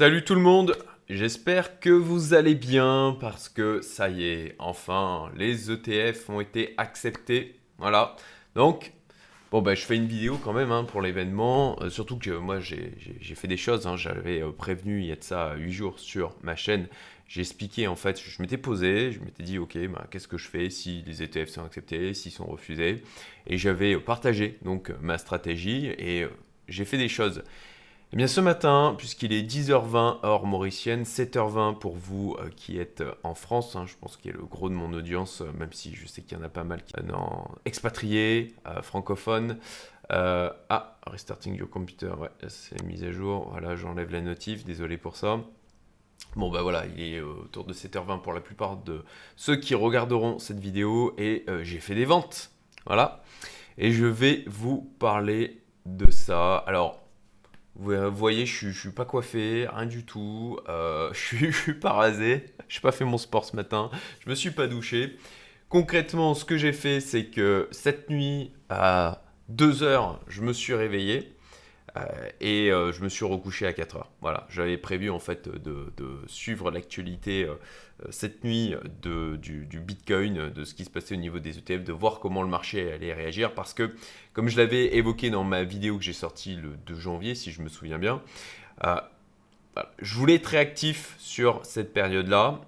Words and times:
Salut 0.00 0.22
tout 0.22 0.36
le 0.36 0.40
monde, 0.40 0.76
j'espère 1.08 1.80
que 1.80 1.90
vous 1.90 2.32
allez 2.32 2.54
bien 2.54 3.16
parce 3.18 3.48
que 3.48 3.80
ça 3.80 4.08
y 4.08 4.26
est, 4.26 4.54
enfin, 4.60 5.28
les 5.34 5.72
ETF 5.72 6.30
ont 6.30 6.40
été 6.40 6.72
acceptés. 6.76 7.56
Voilà, 7.78 8.14
donc, 8.54 8.92
bon 9.50 9.60
bah 9.60 9.74
je 9.74 9.84
fais 9.84 9.96
une 9.96 10.06
vidéo 10.06 10.38
quand 10.38 10.52
même 10.52 10.70
hein, 10.70 10.84
pour 10.84 11.02
l'événement, 11.02 11.82
euh, 11.82 11.90
surtout 11.90 12.16
que 12.16 12.30
moi 12.30 12.60
j'ai 12.60 12.94
fait 13.34 13.48
des 13.48 13.56
choses, 13.56 13.88
hein. 13.88 13.96
j'avais 13.96 14.40
euh, 14.40 14.52
prévenu 14.52 15.00
il 15.00 15.06
y 15.06 15.10
a 15.10 15.16
de 15.16 15.24
ça 15.24 15.56
8 15.56 15.72
jours 15.72 15.98
sur 15.98 16.36
ma 16.44 16.54
chaîne, 16.54 16.86
j'ai 17.26 17.40
expliqué 17.40 17.88
en 17.88 17.96
fait, 17.96 18.22
je 18.22 18.40
m'étais 18.40 18.56
posé, 18.56 19.10
je 19.10 19.18
m'étais 19.18 19.42
dit 19.42 19.58
ok, 19.58 19.76
bah, 19.88 20.06
qu'est-ce 20.12 20.28
que 20.28 20.38
je 20.38 20.46
fais 20.46 20.70
si 20.70 21.02
les 21.08 21.24
ETF 21.24 21.48
sont 21.48 21.64
acceptés, 21.64 22.14
s'ils 22.14 22.30
sont 22.30 22.46
refusés, 22.46 23.02
et 23.48 23.58
j'avais 23.58 23.98
partagé 23.98 24.58
donc 24.62 24.92
ma 25.00 25.18
stratégie 25.18 25.86
et 25.98 26.22
euh, 26.22 26.28
j'ai 26.68 26.84
fait 26.84 26.98
des 26.98 27.08
choses. 27.08 27.42
Eh 28.10 28.16
bien 28.16 28.26
ce 28.26 28.40
matin, 28.40 28.94
puisqu'il 28.96 29.34
est 29.34 29.42
10h20 29.42 30.24
heure 30.24 30.46
mauricienne, 30.46 31.02
7h20 31.02 31.78
pour 31.78 31.94
vous 31.94 32.36
euh, 32.40 32.48
qui 32.56 32.78
êtes 32.78 33.02
euh, 33.02 33.12
en 33.22 33.34
France, 33.34 33.76
hein, 33.76 33.84
je 33.84 33.96
pense 34.00 34.16
qu'il 34.16 34.30
y 34.30 34.34
a 34.34 34.36
le 34.38 34.46
gros 34.46 34.70
de 34.70 34.74
mon 34.74 34.94
audience, 34.94 35.42
euh, 35.42 35.52
même 35.58 35.74
si 35.74 35.94
je 35.94 36.06
sais 36.06 36.22
qu'il 36.22 36.38
y 36.38 36.40
en 36.40 36.44
a 36.44 36.48
pas 36.48 36.64
mal 36.64 36.82
qui 36.82 36.94
sont 36.94 37.48
expatriés, 37.66 38.54
francophones. 38.80 39.58
ah, 40.08 40.98
restarting 41.06 41.54
your 41.54 41.68
computer, 41.68 42.12
ouais, 42.18 42.30
c'est 42.48 42.82
mise 42.82 43.04
à 43.04 43.12
jour, 43.12 43.50
voilà, 43.50 43.76
j'enlève 43.76 44.10
la 44.10 44.22
notif, 44.22 44.64
désolé 44.64 44.96
pour 44.96 45.14
ça. 45.14 45.40
Bon 46.34 46.50
bah 46.50 46.62
voilà, 46.62 46.86
il 46.86 47.02
est 47.02 47.20
autour 47.20 47.64
de 47.64 47.74
7h20 47.74 48.22
pour 48.22 48.32
la 48.32 48.40
plupart 48.40 48.78
de 48.78 49.04
ceux 49.36 49.56
qui 49.56 49.74
regarderont 49.74 50.38
cette 50.38 50.60
vidéo 50.60 51.14
et 51.18 51.44
j'ai 51.60 51.78
fait 51.78 51.94
des 51.94 52.06
ventes, 52.06 52.52
voilà. 52.86 53.22
Et 53.76 53.92
je 53.92 54.06
vais 54.06 54.44
vous 54.46 54.90
parler 54.98 55.62
de 55.84 56.10
ça. 56.10 56.56
Alors, 56.56 57.07
vous 57.78 58.16
voyez, 58.16 58.44
je 58.44 58.66
ne 58.66 58.72
suis 58.72 58.90
pas 58.90 59.04
coiffé, 59.04 59.68
rien 59.72 59.86
du 59.86 60.04
tout. 60.04 60.58
Euh, 60.68 61.10
je 61.12 61.46
ne 61.46 61.50
suis, 61.50 61.74
pas 61.74 61.92
rasé. 61.92 62.46
Je 62.68 62.78
n'ai 62.78 62.82
pas 62.82 62.92
fait 62.92 63.04
mon 63.04 63.18
sport 63.18 63.44
ce 63.44 63.56
matin. 63.56 63.90
Je 64.20 64.28
me 64.28 64.34
suis 64.34 64.50
pas 64.50 64.66
douché. 64.66 65.16
Concrètement, 65.68 66.34
ce 66.34 66.44
que 66.44 66.56
j'ai 66.56 66.72
fait, 66.72 67.00
c'est 67.00 67.26
que 67.26 67.68
cette 67.70 68.10
nuit, 68.10 68.52
à 68.68 69.22
2 69.48 69.82
heures, 69.82 70.20
je 70.26 70.42
me 70.42 70.52
suis 70.52 70.74
réveillé. 70.74 71.32
Euh, 71.98 72.28
et 72.40 72.70
euh, 72.70 72.92
je 72.92 73.02
me 73.02 73.08
suis 73.08 73.24
recouché 73.24 73.66
à 73.66 73.72
4 73.72 73.96
heures. 73.96 74.10
Voilà, 74.20 74.46
j'avais 74.50 74.76
prévu 74.76 75.10
en 75.10 75.18
fait 75.18 75.48
de, 75.48 75.92
suivre 76.26 76.70
l'actualité 76.70 77.44
euh, 77.44 77.54
cette 78.10 78.44
nuit 78.44 78.74
de, 79.02 79.36
du, 79.36 79.80
Bitcoin, 79.80 80.50
de 80.50 80.64
ce 80.64 80.74
qui 80.74 80.84
se 80.84 80.90
passait 80.90 81.14
au 81.14 81.18
niveau 81.18 81.38
des 81.38 81.58
ETF, 81.58 81.84
de 81.84 81.92
voir 81.92 82.20
comment 82.20 82.42
le 82.42 82.48
marché 82.48 82.92
allait 82.92 83.12
réagir 83.12 83.54
parce 83.54 83.74
que, 83.74 83.94
comme 84.32 84.48
je 84.48 84.56
l'avais 84.56 84.96
évoqué 84.96 85.30
dans 85.30 85.44
ma 85.44 85.64
vidéo 85.64 85.98
que 85.98 86.04
j'ai 86.04 86.12
sortie 86.12 86.56
le 86.56 86.76
2 86.86 86.94
janvier, 86.94 87.34
si 87.34 87.50
je 87.50 87.62
me 87.62 87.68
souviens 87.68 87.98
bien, 87.98 88.22
je 89.98 90.14
voulais 90.14 90.36
être 90.36 90.46
réactif 90.46 91.16
sur 91.18 91.64
cette 91.64 91.92
période-là. 91.92 92.60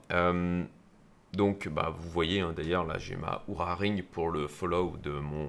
Donc, 1.33 1.69
bah, 1.69 1.95
vous 1.97 2.11
voyez, 2.11 2.41
hein, 2.41 2.53
d'ailleurs, 2.57 2.85
là, 2.85 2.99
j'ai 2.99 3.15
ma 3.15 3.45
Oura 3.47 3.77
Ring 3.77 4.03
pour 4.03 4.31
le 4.31 4.49
follow 4.49 4.97
de 5.01 5.13
mon 5.13 5.49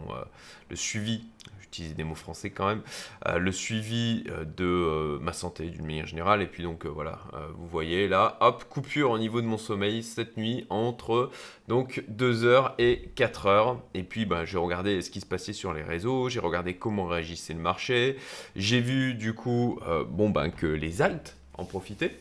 le 0.69 0.75
suivi 0.75 1.23
utiliser 1.71 1.93
des 1.93 2.03
mots 2.03 2.15
français 2.15 2.49
quand 2.49 2.67
même, 2.67 2.81
euh, 3.27 3.37
le 3.37 3.51
suivi 3.53 4.25
euh, 4.27 4.43
de 4.43 4.65
euh, 4.65 5.19
ma 5.21 5.31
santé 5.31 5.69
d'une 5.69 5.85
manière 5.85 6.05
générale. 6.05 6.41
Et 6.41 6.45
puis 6.45 6.63
donc 6.63 6.85
voilà, 6.85 7.19
vous 7.55 7.67
voyez 7.67 8.07
là, 8.07 8.37
hop, 8.41 8.65
coupure 8.69 9.11
au 9.11 9.17
niveau 9.17 9.41
de 9.41 9.45
mon 9.45 9.57
sommeil 9.57 10.03
cette 10.03 10.37
nuit 10.37 10.65
entre 10.69 11.31
donc 11.67 12.03
2h 12.11 12.73
et 12.77 13.09
4h. 13.15 13.77
Et 13.93 14.03
puis 14.03 14.25
ben, 14.25 14.43
j'ai 14.43 14.57
regardé 14.57 15.01
ce 15.01 15.09
qui 15.09 15.21
se 15.21 15.25
passait 15.25 15.53
sur 15.53 15.73
les 15.73 15.83
réseaux, 15.83 16.29
j'ai 16.29 16.39
regardé 16.39 16.75
comment 16.75 17.05
réagissait 17.05 17.53
le 17.53 17.59
marché. 17.59 18.17
J'ai 18.55 18.81
vu 18.81 19.13
du 19.13 19.33
coup 19.33 19.79
bon, 20.09 20.29
ben, 20.29 20.49
que 20.49 20.67
les 20.67 21.01
altes 21.01 21.37
en 21.57 21.65
profitaient, 21.65 22.19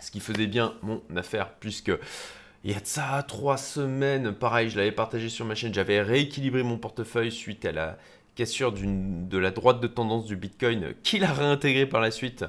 ce 0.00 0.10
qui 0.10 0.20
faisait 0.20 0.46
bien 0.46 0.74
mon 0.82 1.02
affaire 1.16 1.50
puisque... 1.60 1.92
Il 2.66 2.72
y 2.72 2.74
a 2.74 2.80
de 2.80 2.86
ça 2.86 3.22
trois 3.28 3.58
semaines, 3.58 4.32
pareil, 4.32 4.70
je 4.70 4.78
l'avais 4.78 4.90
partagé 4.90 5.28
sur 5.28 5.44
ma 5.44 5.54
chaîne, 5.54 5.74
j'avais 5.74 6.00
rééquilibré 6.00 6.62
mon 6.62 6.78
portefeuille 6.78 7.30
suite 7.30 7.66
à 7.66 7.72
la 7.72 7.98
cassure 8.34 8.72
de 8.72 9.38
la 9.38 9.50
droite 9.50 9.80
de 9.80 9.86
tendance 9.86 10.26
du 10.26 10.36
Bitcoin 10.36 10.94
qu'il 11.02 11.24
a 11.24 11.32
réintégré 11.32 11.86
par 11.86 12.00
la 12.00 12.10
suite. 12.10 12.44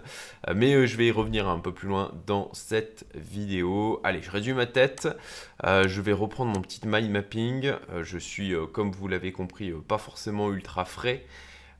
Euh, 0.47 0.53
mais 0.55 0.73
euh, 0.73 0.85
je 0.85 0.97
vais 0.97 1.07
y 1.07 1.11
revenir 1.11 1.47
un 1.47 1.59
peu 1.59 1.73
plus 1.73 1.87
loin 1.87 2.11
dans 2.25 2.49
cette 2.53 3.05
vidéo. 3.15 3.99
Allez, 4.03 4.21
je 4.21 4.31
réduis 4.31 4.53
ma 4.53 4.65
tête. 4.65 5.07
Euh, 5.65 5.87
je 5.87 6.01
vais 6.01 6.13
reprendre 6.13 6.53
mon 6.53 6.61
petit 6.61 6.81
mind 6.85 7.09
mapping. 7.09 7.73
je 8.01 8.17
suis, 8.17 8.53
comme 8.73 8.91
vous 8.91 9.07
l'avez 9.07 9.31
compris, 9.31 9.71
pas 9.87 9.97
forcément 9.97 10.51
ultra 10.51 10.85
frais. 10.85 11.25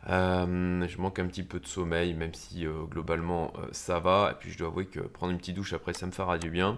je 0.08 0.98
manque 1.02 1.20
un 1.20 1.28
petit 1.28 1.44
peu 1.44 1.60
de 1.60 1.68
sommeil, 1.68 2.14
même 2.14 2.34
si 2.34 2.66
globalement 2.90 3.54
ça 3.72 4.00
va. 4.00 4.32
Et 4.32 4.36
puis 4.40 4.52
je 4.52 4.58
dois 4.58 4.68
avouer 4.68 4.86
que 4.86 5.00
prendre 5.00 5.32
une 5.32 5.40
petite 5.40 5.56
douche 5.56 5.74
après, 5.74 5.94
ça 5.94 6.06
me 6.06 6.12
fera 6.12 6.38
du 6.38 6.50
bien. 6.50 6.78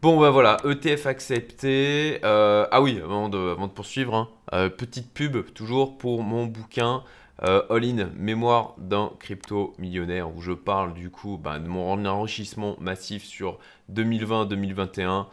Bon, 0.00 0.20
ben 0.20 0.30
voilà, 0.30 0.56
ETF 0.64 1.06
accepté. 1.06 2.18
Ah 2.22 2.80
oui, 2.80 3.00
avant 3.02 3.28
de, 3.28 3.54
poursuivre, 3.66 4.14
hein, 4.14 4.28
euh, 4.52 4.68
petite 4.68 5.12
pub 5.12 5.52
toujours 5.52 5.98
pour 5.98 6.22
mon 6.22 6.46
bouquin 6.46 7.02
euh, 7.42 7.62
All 7.70 7.84
In, 7.84 8.10
mémoire 8.14 8.74
d'un 8.78 9.10
crypto 9.18 9.74
millionnaire, 9.78 10.34
où 10.34 10.40
je 10.40 10.52
parle 10.52 10.94
du 10.94 11.10
coup 11.10 11.38
ben, 11.38 11.58
de 11.58 11.66
mon 11.66 12.04
enrichissement 12.04 12.76
massif 12.78 13.24
sur 13.24 13.58
2020-2021, 13.92 15.26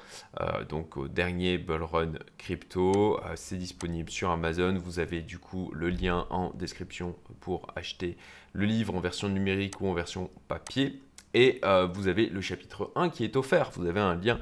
donc 0.68 0.97
au 0.97 1.07
dernier 1.07 1.57
bull 1.57 1.84
run 1.84 2.13
crypto. 2.38 3.19
C'est 3.35 3.57
disponible 3.57 4.09
sur 4.09 4.31
Amazon. 4.31 4.75
Vous 4.84 5.00
avez 5.00 5.22
du 5.22 5.38
coup 5.38 5.72
le 5.74 5.90
lien 5.90 6.25
en 6.31 6.51
description 6.56 7.16
pour 7.41 7.68
acheter 7.75 8.18
le 8.53 8.66
livre 8.66 8.96
en 8.96 9.00
version 9.01 9.30
numérique 9.30 9.80
ou 9.81 9.88
en 9.88 9.94
version 9.94 10.31
papier. 10.47 11.00
Et 11.34 11.59
euh, 11.63 11.88
vous 11.91 12.07
avez 12.07 12.28
le 12.28 12.41
chapitre 12.41 12.91
1 12.96 13.09
qui 13.09 13.24
est 13.24 13.36
offert. 13.36 13.72
Vous 13.75 13.86
avez 13.86 14.00
un 14.00 14.16
lien 14.16 14.40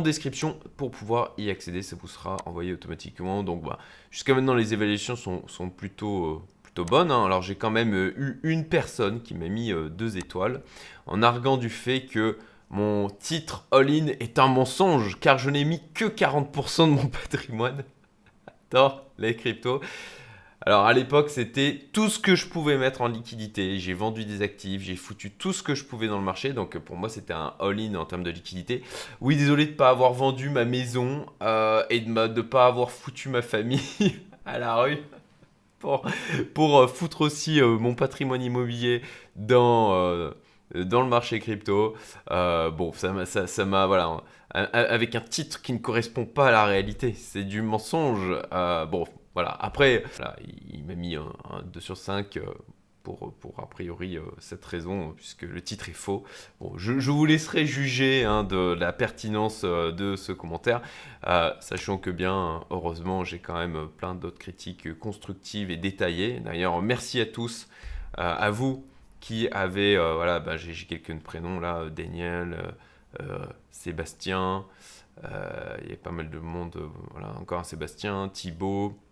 description 0.00 0.58
pour 0.76 0.90
pouvoir 0.90 1.32
y 1.38 1.50
accéder. 1.50 1.82
Ça 1.82 1.96
vous 2.00 2.08
sera 2.08 2.36
envoyé 2.46 2.72
automatiquement. 2.72 3.42
Donc 3.42 3.62
bah, 3.62 3.78
jusqu'à 4.10 4.34
maintenant, 4.34 4.54
les 4.54 4.72
évaluations 4.72 5.16
sont, 5.16 5.70
plutôt, 5.70 6.26
euh, 6.26 6.42
plutôt 6.62 6.84
bonnes. 6.84 7.10
Hein. 7.10 7.24
Alors 7.24 7.42
j'ai 7.42 7.54
quand 7.54 7.70
même 7.70 7.94
euh, 7.94 8.14
eu 8.16 8.40
une 8.42 8.64
personne 8.64 9.22
qui 9.22 9.34
m'a 9.34 9.48
mis 9.48 9.72
deux 9.90 10.16
étoiles 10.16 10.62
en 11.06 11.22
arguant 11.22 11.56
du 11.56 11.68
fait 11.68 12.06
que 12.06 12.38
mon 12.70 13.08
titre 13.08 13.66
all-in 13.70 14.08
est 14.20 14.38
un 14.38 14.48
mensonge 14.48 15.18
car 15.20 15.38
je 15.38 15.50
n'ai 15.50 15.64
mis 15.64 15.80
que 15.94 16.06
40% 16.06 16.86
de 16.86 16.92
mon 16.92 17.06
patrimoine 17.30 17.84
dans 18.70 19.00
les 19.18 19.36
cryptos. 19.36 19.80
Alors 20.66 20.86
à 20.86 20.94
l'époque, 20.94 21.28
c'était 21.28 21.78
tout 21.92 22.08
ce 22.08 22.18
que 22.18 22.34
je 22.34 22.46
pouvais 22.46 22.78
mettre 22.78 23.02
en 23.02 23.08
liquidité. 23.08 23.78
J'ai 23.78 23.92
vendu 23.92 24.24
des 24.24 24.40
actifs, 24.40 24.82
j'ai 24.82 24.96
foutu 24.96 25.30
tout 25.30 25.52
ce 25.52 25.62
que 25.62 25.74
je 25.74 25.84
pouvais 25.84 26.08
dans 26.08 26.16
le 26.16 26.24
marché. 26.24 26.54
Donc 26.54 26.78
pour 26.78 26.96
moi, 26.96 27.10
c'était 27.10 27.34
un 27.34 27.52
all-in 27.60 27.94
en 27.96 28.06
termes 28.06 28.22
de 28.22 28.30
liquidité. 28.30 28.82
Oui, 29.20 29.36
désolé 29.36 29.66
de 29.66 29.72
ne 29.72 29.76
pas 29.76 29.90
avoir 29.90 30.14
vendu 30.14 30.48
ma 30.48 30.64
maison 30.64 31.26
euh, 31.42 31.84
et 31.90 32.00
de 32.00 32.08
ne 32.08 32.40
pas 32.40 32.66
avoir 32.66 32.90
foutu 32.90 33.28
ma 33.28 33.42
famille 33.42 33.80
à 34.46 34.58
la 34.58 34.76
rue. 34.76 34.98
Pour, 35.80 36.06
pour 36.54 36.78
euh, 36.78 36.86
foutre 36.86 37.20
aussi 37.20 37.60
euh, 37.60 37.76
mon 37.76 37.94
patrimoine 37.94 38.40
immobilier 38.40 39.02
dans, 39.36 40.32
dans 40.74 41.02
le 41.02 41.08
marché 41.08 41.40
crypto. 41.40 41.94
bon, 42.30 42.92
ça 42.94 43.12
m'a, 43.66 43.86
voilà, 43.86 44.22
avec 44.48 45.14
un 45.14 45.20
titre 45.20 45.60
qui 45.60 45.74
ne 45.74 45.78
correspond 45.78 46.24
pas 46.24 46.48
à 46.48 46.52
la 46.52 46.64
réalité. 46.64 47.12
C'est 47.12 47.44
du 47.44 47.60
mensonge. 47.60 48.34
bon, 48.90 49.04
voilà. 49.34 49.50
Après, 49.50 50.04
il, 50.72 50.84
m'a 50.84 50.94
mis 50.94 51.16
un, 51.16 51.32
2 51.64 51.80
sur 51.80 51.96
5 51.96 52.36
euh, 52.36 52.46
pour, 53.02 53.34
pour 53.34 53.58
a 53.58 53.68
priori 53.68 54.16
euh, 54.16 54.22
cette 54.38 54.64
raison, 54.64 55.12
puisque 55.16 55.42
le 55.42 55.60
titre 55.60 55.88
est 55.88 55.94
faux. 55.94 56.24
Bon, 56.60 56.72
je, 56.78 56.92
vous 56.92 57.26
laisserai 57.26 57.66
juger 57.66 58.24
hein, 58.24 58.44
de 58.44 58.74
la 58.74 58.92
pertinence 58.92 59.62
euh, 59.64 59.90
de 59.90 60.14
ce 60.14 60.30
commentaire, 60.30 60.82
sachant 61.60 61.98
que 61.98 62.10
bien, 62.10 62.64
heureusement, 62.70 63.24
j'ai 63.24 63.40
quand 63.40 63.58
même 63.58 63.88
plein 63.96 64.14
d'autres 64.14 64.38
critiques 64.38 64.96
constructives 64.98 65.70
et 65.70 65.76
détaillées. 65.76 66.38
D'ailleurs, 66.40 66.80
merci 66.80 67.20
à 67.20 67.26
tous, 67.26 67.68
à 68.16 68.50
vous 68.50 68.86
qui 69.20 69.48
avez, 69.48 69.96
voilà, 69.96 70.38
bah, 70.38 70.56
j'ai 70.56 70.74
quelques 70.86 71.18
prénoms 71.22 71.58
là, 71.58 71.88
Daniel, 71.88 72.74
Sébastien, 73.70 74.66
il 75.22 75.88
y 75.88 75.94
a 75.94 75.96
pas 75.96 76.10
mal 76.10 76.28
de 76.28 76.38
monde, 76.38 76.78
voilà, 77.12 77.34
encore 77.40 77.60
un 77.60 77.64
Sébastien, 77.64 78.28
Thibaut, 78.28 78.92
euh, 78.92 79.03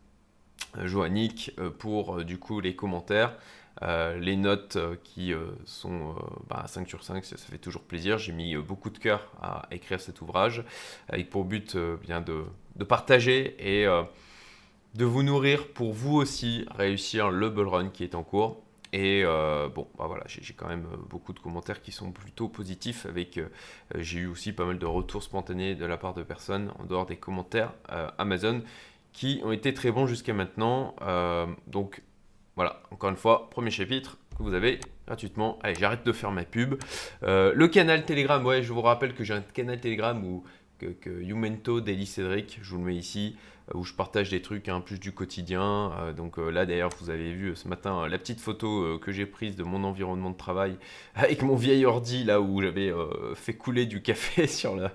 Joannick 0.82 1.52
euh, 1.58 1.70
pour 1.70 2.18
euh, 2.18 2.24
du 2.24 2.38
coup 2.38 2.60
les 2.60 2.74
commentaires. 2.74 3.36
les 3.80 4.36
notes 4.36 4.78
qui 5.02 5.32
sont 5.64 6.14
5 6.46 6.48
bah, 6.48 6.88
sur 6.88 7.02
5, 7.02 7.24
ça, 7.24 7.36
fait 7.36 7.58
toujours 7.58 7.82
plaisir. 7.82 8.18
J'ai 8.18 8.32
mis 8.32 8.54
beaucoup 8.56 8.90
de 8.90 8.98
cœur 8.98 9.32
à 9.40 9.66
écrire 9.72 10.00
cet 10.00 10.20
ouvrage 10.20 10.62
avec 11.08 11.30
pour 11.30 11.44
but 11.44 11.76
bien 12.00 12.20
de, 12.20 12.44
partager 12.84 13.56
et 13.58 13.86
de 14.94 15.04
vous 15.04 15.24
nourrir 15.24 15.66
pour 15.68 15.92
vous 15.94 16.14
aussi 16.14 16.64
réussir 16.76 17.30
le 17.30 17.50
bull 17.50 17.66
run 17.66 17.88
qui 17.88 18.04
est 18.04 18.14
en 18.14 18.22
cours. 18.22 18.62
Et 18.92 19.24
bon, 19.74 19.88
bah 19.98 20.06
voilà, 20.06 20.22
j'ai 20.28 20.54
quand 20.54 20.68
même 20.68 20.86
beaucoup 21.10 21.32
de 21.32 21.40
commentaires 21.40 21.82
qui 21.82 21.90
sont 21.90 22.12
plutôt 22.12 22.48
positifs. 22.48 23.06
Avec, 23.06 23.40
j'ai 23.96 24.20
eu 24.20 24.26
aussi 24.26 24.52
pas 24.52 24.66
mal 24.66 24.78
de 24.78 24.86
retours 24.86 25.24
spontanés 25.24 25.74
de 25.74 25.86
la 25.86 25.96
part 25.96 26.14
de 26.14 26.22
personnes 26.22 26.70
en 26.78 26.84
dehors 26.84 27.06
des 27.06 27.16
commentaires 27.16 27.72
Amazon 28.18 28.62
qui 29.12 29.40
ont 29.44 29.52
été 29.52 29.74
très 29.74 29.90
bons 29.90 30.06
jusqu'à 30.06 30.32
maintenant. 30.32 30.94
Euh, 31.02 31.46
donc 31.66 32.02
voilà, 32.56 32.82
encore 32.90 33.10
une 33.10 33.16
fois, 33.16 33.50
premier 33.50 33.70
chapitre 33.70 34.18
que 34.36 34.42
vous 34.42 34.54
avez 34.54 34.80
gratuitement. 35.06 35.58
Allez, 35.62 35.74
j'arrête 35.78 36.04
de 36.04 36.12
faire 36.12 36.30
ma 36.30 36.44
pub. 36.44 36.74
le 37.22 37.66
canal 37.66 38.04
Telegram, 38.04 38.44
ouais, 38.44 38.62
je 38.62 38.72
vous 38.72 38.82
rappelle 38.82 39.14
que 39.14 39.24
j'ai 39.24 39.34
un 39.34 39.40
canal 39.40 39.80
Telegram 39.80 40.22
où 40.24 40.44
que, 40.78 40.86
que 40.86 41.80
Daily 41.80 42.06
Cédric, 42.06 42.58
je 42.60 42.70
vous 42.70 42.78
le 42.78 42.84
mets 42.84 42.96
ici. 42.96 43.36
Euh, 43.70 43.78
où 43.78 43.84
je 43.84 43.94
partage 43.94 44.30
des 44.30 44.42
trucs 44.42 44.68
hein, 44.68 44.80
plus 44.80 44.98
du 44.98 45.12
quotidien. 45.12 45.92
Euh, 45.98 46.12
donc 46.12 46.38
euh, 46.38 46.50
là 46.50 46.66
d'ailleurs 46.66 46.90
vous 47.00 47.10
avez 47.10 47.32
vu 47.32 47.54
ce 47.54 47.68
matin 47.68 48.08
la 48.08 48.18
petite 48.18 48.40
photo 48.40 48.98
que 48.98 49.12
j'ai 49.12 49.26
prise 49.26 49.56
de 49.56 49.62
mon 49.62 49.84
environnement 49.84 50.30
de 50.30 50.36
travail 50.36 50.76
avec 51.14 51.42
mon 51.42 51.56
vieil 51.56 51.84
ordi 51.84 52.24
là 52.24 52.40
où 52.40 52.60
j'avais 52.60 52.92
fait 53.34 53.54
couler 53.54 53.86
du 53.86 54.02
café 54.02 54.46
sur 54.48 54.76
la, 54.76 54.92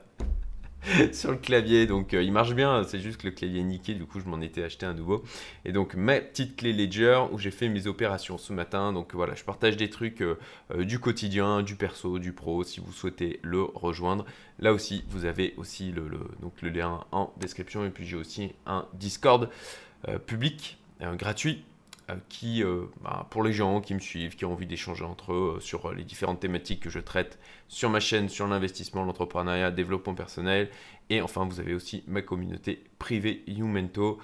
sur 1.12 1.32
le 1.32 1.38
clavier. 1.38 1.88
Donc 1.88 2.14
euh, 2.14 2.24
il 2.24 2.32
marche 2.32 2.54
bien, 2.54 2.84
c'est 2.84 3.00
juste 3.00 3.22
que 3.22 3.28
le 3.28 3.34
clavier 3.34 3.62
est 3.62 3.64
niqué, 3.64 3.94
du 3.94 4.06
coup 4.06 4.20
je 4.20 4.26
m'en 4.26 4.42
étais 4.42 4.64
acheté 4.64 4.86
un 4.86 4.94
nouveau. 4.94 5.24
Et 5.66 5.72
donc 5.72 5.96
ma 5.96 6.20
petite 6.20 6.56
clé 6.56 6.74
Ledger 6.74 7.24
où 7.32 7.38
j'ai 7.38 7.52
fait 7.52 7.70
mes 7.70 7.88
opérations 7.88 8.38
ce 8.38 8.54
matin. 8.54 8.94
Donc 8.94 9.14
voilà, 9.14 9.36
je 9.36 9.44
partage 9.44 9.78
des 9.78 9.90
trucs 9.90 10.22
euh, 10.22 10.38
euh, 10.72 10.86
du 10.86 11.00
quotidien, 11.00 11.62
du 11.62 11.76
perso, 11.76 12.20
du 12.20 12.34
pro, 12.34 12.64
si 12.64 12.80
vous 12.80 12.92
souhaitez 12.92 13.40
le 13.44 13.64
rejoindre. 13.64 14.26
Là 14.60 14.74
aussi, 14.74 15.04
vous 15.10 15.26
avez 15.26 15.54
aussi 15.58 15.92
le, 15.92 16.10
donc, 16.42 16.62
le 16.62 16.70
lien 16.70 17.02
en 17.12 17.34
description. 17.38 17.86
Et 17.86 17.90
puis 17.90 18.06
j'ai 18.06 18.18
aussi 18.18 18.54
un 18.66 18.86
Discord 18.94 19.50
public, 20.26 20.78
gratuit 21.02 21.64
qui, 22.30 22.64
euh, 22.64 22.86
bah, 23.02 23.28
pour 23.30 23.44
les 23.44 23.54
gens 23.54 23.82
qui 23.82 23.94
me 23.94 24.00
suivent, 24.00 24.36
qui 24.36 24.46
ont 24.46 24.54
envie 24.54 24.66
d'échanger 24.66 25.04
entre 25.04 25.34
eux 25.34 25.56
euh, 25.58 25.60
sur 25.60 25.94
les 25.94 26.04
différentes 26.04 26.40
thématiques 26.40 26.82
que 26.82 26.90
je 26.90 27.00
traite 27.00 27.38
sur 27.68 27.90
ma 27.90 28.00
chaîne, 28.00 28.30
sur 28.30 28.48
l'investissement, 28.48 29.04
l'entrepreneuriat, 29.04 29.72
développement 29.72 30.14
personnel. 30.14 30.70
Et 31.10 31.22
enfin, 31.22 31.46
vous 31.46 31.60
avez 31.60 31.74
aussi 31.74 32.04
ma 32.08 32.22
communauté 32.22 32.84
privée 33.00 33.44
Youmento. 33.48 34.20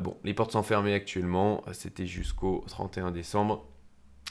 bon, 0.00 0.16
les 0.24 0.34
portes 0.34 0.52
sont 0.52 0.62
fermées 0.62 0.94
actuellement, 0.94 1.64
c'était 1.72 2.06
jusqu'au 2.06 2.64
31 2.68 3.10
décembre. 3.10 3.66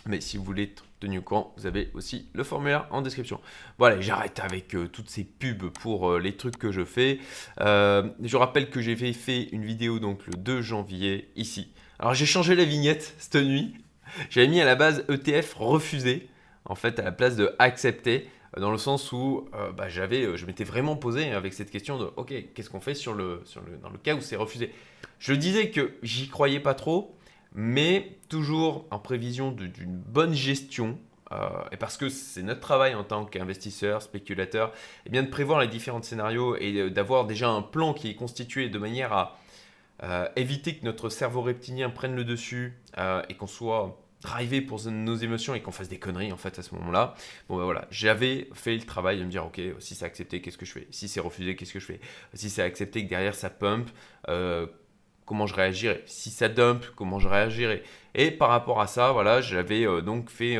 Mais 0.06 0.22
si 0.22 0.38
vous 0.38 0.46
voulez 0.46 0.64
être 0.64 0.86
tenu 1.02 1.18
au 1.18 1.22
courant, 1.22 1.54
vous 1.58 1.66
avez 1.66 1.90
aussi 1.94 2.30
le 2.34 2.44
formulaire 2.46 2.88
en 2.92 3.02
description. 3.02 3.42
Voilà, 3.78 4.00
j'arrête 4.00 4.40
avec 4.40 4.76
toutes 4.94 5.10
ces 5.10 5.26
pubs 5.26 5.70
pour 5.70 6.18
les 6.18 6.38
trucs 6.38 6.58
que 6.58 6.72
je 6.72 6.86
fais. 6.86 7.20
je 7.60 8.36
rappelle 8.38 8.70
que 8.70 8.82
j'ai 8.82 8.96
fait 8.96 9.44
une 9.52 9.66
vidéo 9.66 10.00
donc 10.00 10.26
le 10.28 10.34
2 10.36 10.62
janvier 10.62 11.30
ici 11.36 11.70
alors 12.00 12.14
j'ai 12.14 12.26
changé 12.26 12.56
la 12.56 12.64
vignette 12.64 13.14
cette 13.18 13.36
nuit. 13.36 13.76
J'avais 14.30 14.48
mis 14.48 14.62
à 14.62 14.66
la 14.66 14.76
base 14.76 15.06
ETF 15.10 15.54
refusé, 15.56 16.30
en 16.66 16.76
fait, 16.76 16.98
à 16.98 17.04
la 17.04 17.12
place 17.12 17.36
de 17.36 17.54
accepté, 17.60 18.30
dans 18.58 18.72
le 18.72 18.78
sens 18.78 19.12
où 19.12 19.48
euh, 19.54 19.72
bah, 19.72 19.90
j'avais, 19.90 20.24
euh, 20.24 20.38
je 20.38 20.46
m'étais 20.46 20.64
vraiment 20.64 20.96
posé 20.96 21.32
avec 21.32 21.54
cette 21.54 21.70
question 21.70 22.00
de 22.00 22.10
OK, 22.16 22.34
qu'est-ce 22.56 22.70
qu'on 22.70 22.80
fait 22.80 22.96
sur 22.96 23.14
le, 23.14 23.42
sur 23.44 23.62
le, 23.62 23.78
dans 23.78 23.90
le 23.90 23.98
cas 23.98 24.16
où 24.16 24.22
c'est 24.22 24.38
refusé? 24.38 24.74
Je 25.20 25.34
disais 25.34 25.70
que 25.70 25.92
j'y 26.02 26.30
croyais 26.30 26.60
pas 26.60 26.74
trop, 26.74 27.16
mais 27.54 28.18
toujours 28.30 28.86
en 28.92 28.98
prévision 28.98 29.52
d'une 29.52 29.96
bonne 29.96 30.34
gestion. 30.34 30.98
Euh, 31.32 31.50
et 31.72 31.78
parce 31.78 31.98
que 31.98 32.10
c'est 32.10 32.42
notre 32.42 32.62
travail 32.62 32.96
en 32.96 33.04
tant 33.04 33.26
qu'investisseur, 33.26 34.02
spéculateur, 34.02 34.70
et 34.70 34.72
eh 35.08 35.10
bien 35.12 35.22
de 35.22 35.30
prévoir 35.30 35.60
les 35.60 35.68
différents 35.68 36.02
scénarios 36.02 36.56
et 36.56 36.90
d'avoir 36.90 37.26
déjà 37.26 37.50
un 37.50 37.62
plan 37.62 37.94
qui 37.94 38.10
est 38.10 38.16
constitué 38.16 38.70
de 38.70 38.80
manière 38.80 39.14
à 39.14 39.38
euh, 40.04 40.28
éviter 40.36 40.76
que 40.76 40.86
notre 40.86 41.10
cerveau 41.10 41.42
reptilien 41.42 41.90
prenne 41.90 42.16
le 42.16 42.24
dessus 42.24 42.74
euh, 42.98 43.22
et 43.28 43.34
qu'on 43.36 43.48
soit 43.48 44.00
drivé 44.22 44.62
pour 44.62 44.82
nos 44.86 45.16
émotions 45.16 45.56
et 45.56 45.62
qu'on 45.62 45.72
fasse 45.72 45.90
des 45.90 46.00
conneries 46.00 46.32
en 46.32 46.38
fait 46.38 46.58
à 46.60 46.62
ce 46.62 46.74
moment-là. 46.76 47.16
Bon 47.48 47.58
ben 47.58 47.64
voilà, 47.64 47.88
j'avais 47.90 48.50
fait 48.54 48.76
le 48.76 48.84
travail 48.84 49.20
de 49.20 49.24
me 49.24 49.30
dire 49.30 49.46
ok, 49.46 49.60
si 49.80 49.96
c'est 49.96 50.06
accepté, 50.06 50.42
qu'est-ce 50.42 50.58
que 50.58 50.66
je 50.66 50.72
fais? 50.72 50.88
Si 50.92 51.08
c'est 51.08 51.20
refusé, 51.20 51.56
qu'est-ce 51.56 51.74
que 51.74 51.80
je 51.80 51.86
fais? 51.86 52.00
Si 52.34 52.50
c'est 52.50 52.62
accepté 52.62 53.04
que 53.04 53.10
derrière 53.10 53.36
ça 53.36 53.50
pump, 53.50 53.90
euh, 54.28 54.68
comment 55.26 55.48
je 55.48 55.56
réagirais? 55.56 56.04
Si 56.06 56.30
ça 56.30 56.50
dump, 56.50 56.86
comment 56.96 57.20
je 57.20 57.28
réagirais? 57.28 57.84
Et 58.16 58.32
par 58.32 58.50
rapport 58.50 58.82
à 58.82 58.88
ça, 58.88 59.12
voilà, 59.12 59.42
j'avais 59.42 59.86
donc 60.02 60.30
fait 60.30 60.58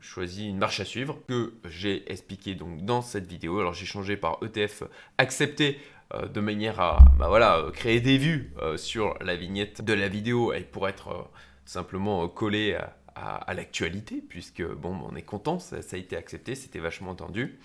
choisi 0.00 0.46
une 0.46 0.58
marche 0.58 0.78
à 0.78 0.84
suivre 0.84 1.18
que 1.26 1.54
j'ai 1.64 2.10
expliqué 2.12 2.54
donc 2.54 2.84
dans 2.84 3.00
cette 3.00 3.26
vidéo. 3.26 3.58
Alors 3.60 3.72
j'ai 3.72 3.86
changé 3.86 4.18
par 4.18 4.38
ETF 4.42 4.82
accepté 5.16 5.78
euh, 5.78 5.97
de 6.14 6.40
manière 6.40 6.80
à 6.80 6.98
bah 7.18 7.28
voilà, 7.28 7.66
créer 7.74 8.00
des 8.00 8.16
vues 8.16 8.52
euh, 8.62 8.76
sur 8.76 9.14
la 9.20 9.36
vignette 9.36 9.82
de 9.82 9.92
la 9.92 10.08
vidéo 10.08 10.52
et 10.52 10.62
pour 10.62 10.88
être 10.88 11.08
euh, 11.08 11.22
simplement 11.66 12.26
collé 12.28 12.78
à, 13.14 13.52
l'actualité, 13.52 14.22
puisque 14.26 14.62
bon, 14.64 14.96
on 15.10 15.16
est 15.16 15.22
content, 15.22 15.58
ça, 15.58 15.76
a 15.76 15.96
été 15.96 16.16
accepté, 16.16 16.54
c'était 16.54 16.78
vachement 16.78 17.10
entendu. 17.10 17.58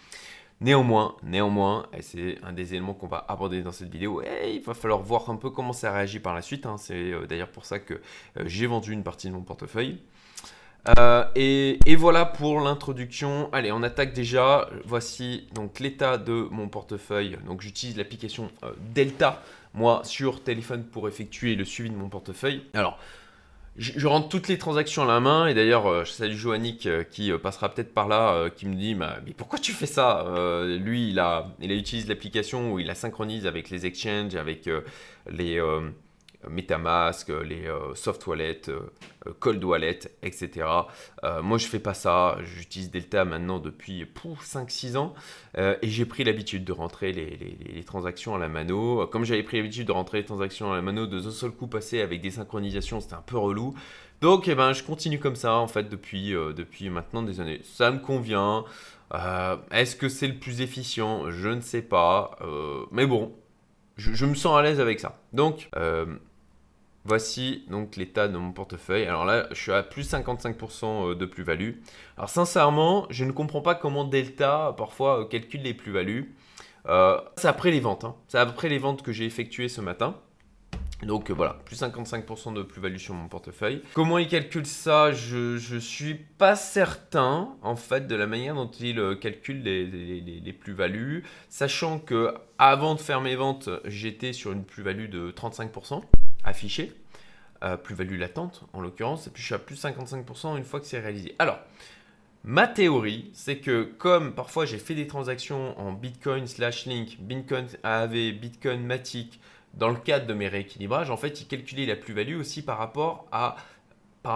Néanmoins, 0.61 1.15
néanmoins, 1.21 1.85
c'est 2.01 2.39
un 2.43 2.53
des 2.53 2.73
éléments 2.73 2.95
qu'on 2.95 3.05
va 3.05 3.23
aborder 3.27 3.61
dans 3.61 3.71
cette 3.71 3.91
vidéo, 3.91 4.23
et 4.23 4.55
il 4.55 4.61
va 4.61 4.73
falloir 4.73 5.01
voir 5.03 5.29
un 5.29 5.35
peu 5.35 5.51
comment 5.51 5.73
ça 5.73 5.91
réagit 5.91 6.19
par 6.19 6.33
la 6.33 6.41
suite. 6.41 6.65
Hein. 6.65 6.77
c'est 6.79 7.11
d'ailleurs 7.27 7.51
pour 7.51 7.65
ça 7.65 7.77
que 7.77 8.01
j'ai 8.45 8.65
vendu 8.65 8.93
une 8.93 9.03
partie 9.03 9.27
de 9.27 9.33
mon 9.33 9.43
portefeuille. 9.43 10.01
Euh, 10.97 11.23
et, 11.35 11.95
voilà 11.95 12.25
pour 12.25 12.59
l'introduction. 12.59 13.49
Allez, 13.53 13.71
on 13.71 13.83
attaque 13.83 14.13
déjà. 14.13 14.69
Voici 14.85 15.47
donc 15.53 15.79
l'état 15.79 16.17
de 16.17 16.47
mon 16.51 16.67
portefeuille. 16.67 17.37
Donc 17.45 17.61
j'utilise 17.61 17.97
l'application 17.97 18.49
euh, 18.63 18.71
Delta, 18.93 19.41
moi, 19.73 20.01
sur 20.03 20.43
téléphone 20.43 20.83
pour 20.83 21.07
effectuer 21.07 21.55
le 21.55 21.65
suivi 21.65 21.89
de 21.89 21.95
mon 21.95 22.09
portefeuille. 22.09 22.63
Alors, 22.73 22.99
je, 23.77 24.05
rentre 24.05 24.29
toutes 24.29 24.49
les 24.49 24.57
transactions 24.57 25.03
à 25.03 25.07
la 25.07 25.19
main. 25.19 25.47
Et 25.47 25.53
d'ailleurs, 25.53 25.87
euh, 25.87 26.03
je 26.03 26.11
salue 26.11 26.35
Joannick 26.35 26.87
qui 27.09 27.31
passera 27.41 27.73
peut-être 27.73 27.93
par 27.93 28.09
là, 28.09 28.49
qui 28.49 28.65
me 28.65 28.75
dit 28.75 28.93
Mais 28.95 29.33
pourquoi 29.37 29.59
tu 29.59 29.71
fais 29.71 29.85
ça 29.85 30.25
Lui, 30.79 31.09
il 31.11 31.19
a, 31.19 31.47
il 31.61 31.71
a 31.71 31.75
utilisé 31.75 32.09
l'application 32.09 32.73
où 32.73 32.79
il 32.79 32.87
la 32.87 32.95
synchronise 32.95 33.47
avec 33.47 33.69
les 33.69 33.85
exchanges, 33.85 34.35
avec 34.35 34.69
les 35.31 35.61
MetaMask, 36.49 37.29
les 37.29 37.67
euh, 37.67 37.95
soft 37.95 38.25
wallets, 38.27 38.69
euh, 38.69 38.81
cold 39.39 39.63
wallets, 39.63 40.11
etc. 40.21 40.67
Euh, 41.23 41.41
moi, 41.41 41.57
je 41.57 41.67
fais 41.67 41.79
pas 41.79 41.93
ça. 41.93 42.37
J'utilise 42.43 42.91
Delta 42.91 43.25
maintenant 43.25 43.59
depuis 43.59 44.05
5-6 44.05 44.97
ans 44.97 45.13
et 45.57 45.89
j'ai 45.89 46.05
pris 46.05 46.23
l'habitude 46.23 46.63
de 46.63 46.71
rentrer 46.71 47.11
les, 47.11 47.83
transactions 47.85 48.35
à 48.35 48.39
la 48.39 48.49
mano. 48.49 49.07
Comme 49.07 49.23
j'avais 49.23 49.43
pris 49.43 49.57
l'habitude 49.57 49.87
de 49.87 49.91
rentrer 49.91 50.19
les 50.19 50.25
transactions 50.25 50.71
à 50.71 50.75
la 50.75 50.81
mano 50.81 51.05
de 51.05 51.27
un 51.27 51.31
seul 51.31 51.51
coup 51.51 51.67
passé 51.67 52.01
avec 52.01 52.21
des 52.21 52.31
synchronisations, 52.31 52.99
c'était 52.99 53.13
un 53.13 53.23
peu 53.25 53.37
relou. 53.37 53.75
Donc, 54.21 54.47
eh 54.47 54.55
ben, 54.55 54.73
je 54.73 54.83
continue 54.83 55.19
comme 55.19 55.35
ça 55.35 55.55
en 55.55 55.67
fait 55.67 55.89
depuis, 55.89 56.31
depuis 56.31 56.89
maintenant 56.89 57.21
des 57.23 57.39
années. 57.39 57.61
Ça 57.63 57.91
me 57.91 57.99
convient. 57.99 58.65
Est-ce 59.71 59.95
que 59.95 60.09
c'est 60.09 60.27
le 60.27 60.35
plus 60.35 60.61
efficient? 60.61 61.29
Je 61.29 61.49
ne 61.49 61.61
sais 61.61 61.81
pas. 61.81 62.37
mais 62.91 63.05
bon, 63.05 63.33
je, 63.97 64.13
je, 64.13 64.25
me 64.25 64.33
sens 64.33 64.57
à 64.57 64.61
l'aise 64.63 64.79
avec 64.79 64.99
ça. 64.99 65.19
Donc, 65.33 65.69
Voici 67.05 67.65
donc 67.69 67.97
l'état 67.97 68.29
de 68.29 68.37
mon 68.37 68.53
portefeuille. 68.53 69.05
Alors 69.05 69.25
là, 69.25 69.47
je 69.51 69.61
suis 69.61 69.73
à 69.73 69.83
plus 69.83 70.09
55% 70.09 70.85
euh, 71.11 71.15
de 71.15 71.25
plus-value. 71.25 71.71
Alors 72.17 72.29
sincèrement, 72.29 73.07
je 73.09 73.25
ne 73.25 73.31
comprends 73.31 73.61
pas 73.61 73.75
comment 73.75 74.05
Delta 74.05 74.73
parfois 74.77 75.21
euh, 75.21 75.25
calcule 75.25 75.63
les 75.63 75.73
plus-values. 75.73 76.33
Euh, 76.87 77.19
c'est 77.35 77.49
après 77.49 77.71
les 77.71 77.81
ventes. 77.81 78.05
Hein. 78.05 78.15
C'est 78.29 78.37
après 78.37 78.69
les 78.69 78.77
ventes 78.77 79.01
que 79.01 79.11
j'ai 79.11 79.25
effectuées 79.25 79.67
ce 79.67 79.81
matin. 79.81 80.15
Donc 81.01 81.29
voilà, 81.31 81.57
plus 81.65 81.81
55% 81.81 82.53
de 82.53 82.63
plus-value 82.63 82.95
sur 82.95 83.13
mon 83.13 83.27
portefeuille. 83.27 83.81
Comment 83.93 84.17
il 84.17 84.29
calcule 84.29 84.65
ça? 84.65 85.11
Je 85.11 85.73
ne 85.73 85.79
suis 85.81 86.13
pas 86.13 86.55
certain 86.55 87.57
en 87.61 87.75
fait 87.75 88.07
de 88.07 88.15
la 88.15 88.25
manière 88.25 88.55
dont 88.55 88.71
il 88.79 89.17
calcule 89.19 89.63
les, 89.63 90.53
plus-values, 90.53 91.25
sachant 91.49 91.99
que 91.99 92.33
avant 92.57 92.95
de 92.95 93.01
faire 93.01 93.19
mes 93.19 93.35
ventes, 93.35 93.67
j'étais 93.83 94.31
sur 94.31 94.53
une 94.53 94.63
plus-value 94.63 95.09
de 95.09 95.31
35% 95.31 96.03
affiché, 96.43 96.93
euh, 97.63 97.77
plus-value 97.77 98.19
latente 98.19 98.63
en 98.73 98.81
l'occurrence, 98.81 99.27
et 99.27 99.29
puis 99.29 99.41
je 99.41 99.47
suis 99.47 99.55
à 99.55 99.59
plus 99.59 99.81
55% 99.81 100.57
une 100.57 100.63
fois 100.63 100.79
que 100.79 100.85
c'est 100.85 100.99
réalisé. 100.99 101.35
Alors, 101.39 101.59
ma 102.43 102.67
théorie, 102.67 103.31
c'est 103.33 103.57
que 103.57 103.83
comme 103.83 104.33
parfois 104.33 104.65
j'ai 104.65 104.79
fait 104.79 104.95
des 104.95 105.07
transactions 105.07 105.79
en 105.79 105.93
Bitcoin 105.93 106.45
slash 106.47 106.85
Link, 106.85 107.17
Bitcoin 107.19 107.67
AAV, 107.83 108.33
Bitcoin 108.33 108.85
Matic, 108.85 109.39
dans 109.73 109.89
le 109.89 109.95
cadre 109.95 110.27
de 110.27 110.33
mes 110.33 110.47
rééquilibrages, 110.47 111.09
en 111.09 111.17
fait, 111.17 111.41
il 111.41 111.47
calculait 111.47 111.85
la 111.85 111.95
plus-value 111.95 112.37
aussi 112.37 112.61
par 112.61 112.77
rapport, 112.77 113.25
à, 113.31 113.55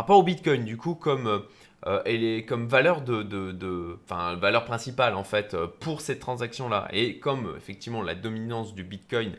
au 0.09 0.23
Bitcoin, 0.23 0.65
du 0.65 0.77
coup, 0.77 0.95
comme, 0.95 1.43
euh, 1.85 2.41
comme 2.47 2.67
valeur 2.67 3.01
de, 3.01 3.99
valeur 4.09 4.65
principale, 4.65 5.15
en 5.15 5.23
fait, 5.23 5.55
pour 5.79 6.01
cette 6.01 6.19
transaction-là. 6.19 6.87
Et 6.91 7.19
comme, 7.19 7.53
effectivement, 7.55 8.01
la 8.01 8.15
dominance 8.15 8.73
du 8.73 8.83
Bitcoin, 8.83 9.33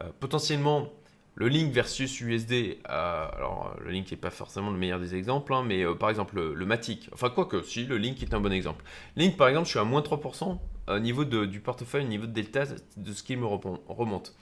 euh, 0.00 0.08
potentiellement, 0.20 0.90
le 1.34 1.48
Link 1.48 1.72
versus 1.72 2.20
USD, 2.20 2.52
euh, 2.52 3.26
alors 3.36 3.74
le 3.82 3.90
Link 3.90 4.10
n'est 4.10 4.18
pas 4.18 4.30
forcément 4.30 4.70
le 4.70 4.78
meilleur 4.78 5.00
des 5.00 5.14
exemples, 5.14 5.54
hein, 5.54 5.64
mais 5.66 5.82
euh, 5.82 5.94
par 5.94 6.10
exemple 6.10 6.36
le, 6.36 6.66
Matic, 6.66 7.08
enfin 7.12 7.30
quoique, 7.30 7.62
si, 7.62 7.86
le 7.86 7.96
Link 7.96 8.22
est 8.22 8.34
un 8.34 8.40
bon 8.40 8.52
exemple. 8.52 8.84
Link 9.16 9.36
par 9.36 9.48
exemple, 9.48 9.66
je 9.66 9.70
suis 9.70 9.78
à 9.78 9.84
moins 9.84 10.02
3% 10.02 10.58
au 10.88 10.98
niveau 10.98 11.24
du 11.24 11.60
portefeuille, 11.60 12.04
au 12.04 12.08
niveau 12.08 12.26
de 12.26 12.32
delta, 12.32 12.64
de 12.96 13.12
ce 13.12 13.22
qui 13.22 13.36
me 13.36 13.46
remonte. 13.46 14.34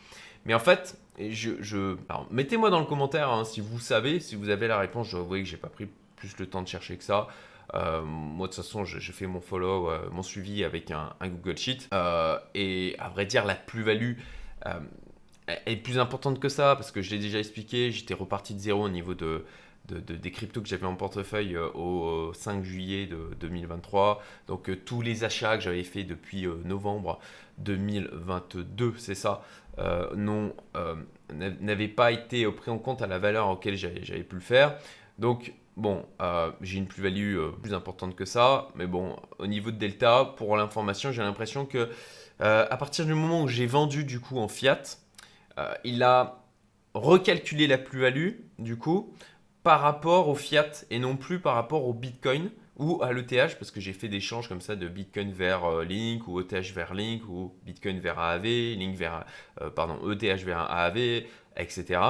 Mais 0.47 0.55
en 0.55 0.59
fait, 0.59 0.99
mettez-moi 2.31 2.71
dans 2.71 2.81
le 2.81 2.87
commentaire 2.87 3.31
hein, 3.31 3.45
si 3.45 3.61
vous 3.61 3.79
savez, 3.79 4.19
si 4.19 4.35
vous 4.35 4.49
avez 4.49 4.67
la 4.67 4.79
réponse, 4.79 5.09
je 5.09 5.17
vois 5.17 5.39
que 5.39 5.45
j'ai 5.45 5.59
pas 5.59 5.69
pris 5.69 5.87
plus 6.17 6.37
le 6.39 6.47
temps 6.47 6.63
de 6.63 6.69
chercher 6.69 6.97
que 6.97 7.05
ça. 7.05 7.29
Euh, 7.75 8.03
moi, 8.03 8.49
de 8.49 8.53
toute 8.53 8.65
façon, 8.65 8.85
je, 8.85 9.13
fais 9.13 9.29
mon 9.29 9.41
follow, 9.41 9.91
mon 10.11 10.23
suivi 10.23 10.65
avec 10.65 10.91
un 10.91 11.15
Google 11.23 11.57
Sheet. 11.57 11.89
et 12.55 12.97
à 12.99 13.09
vrai 13.11 13.27
dire, 13.27 13.45
la 13.45 13.55
plus-value, 13.55 14.15
est 15.67 15.77
plus 15.77 15.99
importante 15.99 16.41
que 16.41 16.49
ça, 16.49 16.75
parce 16.77 16.91
que 16.91 17.03
je 17.03 17.11
l'ai 17.11 17.19
déjà 17.19 17.39
expliqué, 17.39 17.91
j'étais 17.91 18.15
reparti 18.15 18.55
de 18.55 18.61
zéro 18.61 18.85
au 18.85 18.89
niveau 18.89 19.15
de, 19.15 19.45
des 19.89 20.31
cryptos 20.31 20.61
que 20.61 20.69
j'avais 20.69 20.87
en 20.87 20.95
portefeuille 20.95 21.57
au 21.57 22.33
5 22.35 22.63
juillet 22.63 23.07
de 23.07 23.35
2023. 23.41 24.23
Donc 24.47 24.71
tous 24.85 25.03
les 25.03 25.25
achats 25.25 25.57
que 25.57 25.63
j'avais 25.63 25.83
fait 25.83 26.05
depuis 26.05 26.47
novembre 26.65 27.19
2022, 27.59 28.95
c'est 28.99 29.15
ça, 29.17 29.43
n'avaient 31.33 31.89
pas 31.89 32.13
été 32.13 32.47
pris 32.53 32.71
en 32.71 32.79
compte 32.79 33.03
à 33.03 33.07
la 33.07 33.19
valeur 33.19 33.49
auquel 33.49 33.77
j'avais 33.77 34.23
pu 34.23 34.37
le 34.37 34.41
faire. 34.41 34.77
Donc 35.19 35.53
Bon, 35.81 36.05
euh, 36.21 36.51
j'ai 36.61 36.77
une 36.77 36.87
plus-value 36.87 37.39
euh, 37.39 37.53
plus 37.53 37.73
importante 37.73 38.15
que 38.15 38.27
ça, 38.27 38.69
mais 38.75 38.87
bon, 38.87 39.17
au 39.39 39.47
niveau 39.47 39.71
de 39.71 39.77
Delta, 39.77 40.35
pour 40.37 40.55
l'information, 40.59 41.11
j'ai 41.11 41.23
l'impression 41.23 41.65
que 41.65 41.89
euh, 42.43 42.67
à 42.69 42.77
partir 42.77 43.07
du 43.07 43.15
moment 43.15 43.43
où 43.43 43.49
j'ai 43.49 43.65
vendu 43.65 44.05
du 44.05 44.21
coup 44.21 44.39
en 44.39 44.47
fiat, 44.47 44.83
il 45.85 46.03
a 46.03 46.43
recalculé 46.95 47.67
la 47.67 47.79
plus-value 47.79 48.33
du 48.59 48.77
coup 48.77 49.15
par 49.63 49.81
rapport 49.81 50.29
au 50.29 50.35
fiat 50.35 50.71
et 50.91 50.99
non 50.99 51.17
plus 51.17 51.39
par 51.39 51.55
rapport 51.55 51.87
au 51.87 51.93
Bitcoin 51.93 52.51
ou 52.77 53.03
à 53.03 53.13
l'ETH 53.13 53.57
parce 53.59 53.71
que 53.71 53.81
j'ai 53.81 53.93
fait 53.93 54.09
des 54.09 54.21
changes 54.21 54.49
comme 54.49 54.61
ça 54.61 54.75
de 54.75 54.89
Bitcoin 54.89 55.33
vers 55.33 55.83
Link 55.83 56.27
ou 56.27 56.41
ETH 56.41 56.73
vers 56.73 56.95
Link 56.95 57.23
ou 57.29 57.55
Bitcoin 57.65 58.01
vers 58.01 58.19
AAV, 58.19 58.45
Link 58.45 58.97
vers 58.97 59.25
pardon 59.77 59.99
ETH 60.11 60.43
vers 60.43 60.71
AAV, 60.71 61.25
etc. 61.57 62.01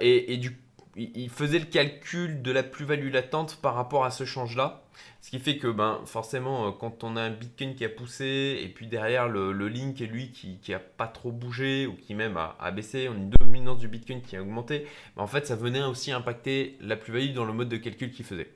et, 0.00 0.32
et 0.32 0.36
du 0.36 0.52
coup 0.52 0.58
il 0.98 1.30
faisait 1.30 1.58
le 1.58 1.64
calcul 1.64 2.42
de 2.42 2.50
la 2.50 2.62
plus-value 2.62 3.12
latente 3.12 3.58
par 3.62 3.74
rapport 3.74 4.04
à 4.04 4.10
ce 4.10 4.24
change-là. 4.24 4.82
Ce 5.20 5.30
qui 5.30 5.38
fait 5.38 5.58
que 5.58 5.68
ben, 5.68 6.00
forcément, 6.06 6.68
euh, 6.68 6.70
quand 6.72 7.04
on 7.04 7.16
a 7.16 7.22
un 7.22 7.30
Bitcoin 7.30 7.74
qui 7.74 7.84
a 7.84 7.88
poussé, 7.88 8.60
et 8.62 8.68
puis 8.68 8.86
derrière 8.86 9.28
le, 9.28 9.52
Link 9.68 10.00
et 10.00 10.06
lui 10.06 10.30
qui 10.30 10.58
n'a 10.68 10.78
pas 10.78 11.06
trop 11.06 11.32
bougé, 11.32 11.86
ou 11.86 11.94
qui 11.94 12.14
même 12.14 12.36
a, 12.36 12.70
baissé, 12.70 13.08
on 13.08 13.12
a 13.12 13.16
une 13.16 13.30
dominance 13.30 13.78
du 13.78 13.88
Bitcoin 13.88 14.22
qui 14.22 14.36
a 14.36 14.42
augmenté, 14.42 14.86
ben, 15.16 15.22
en 15.22 15.26
fait 15.26 15.46
ça 15.46 15.56
venait 15.56 15.82
aussi 15.82 16.12
impacter 16.12 16.76
la 16.80 16.96
plus-value 16.96 17.34
dans 17.34 17.44
le 17.44 17.52
mode 17.52 17.68
de 17.68 17.76
calcul 17.76 18.10
qu'il 18.10 18.24
faisait. 18.24 18.50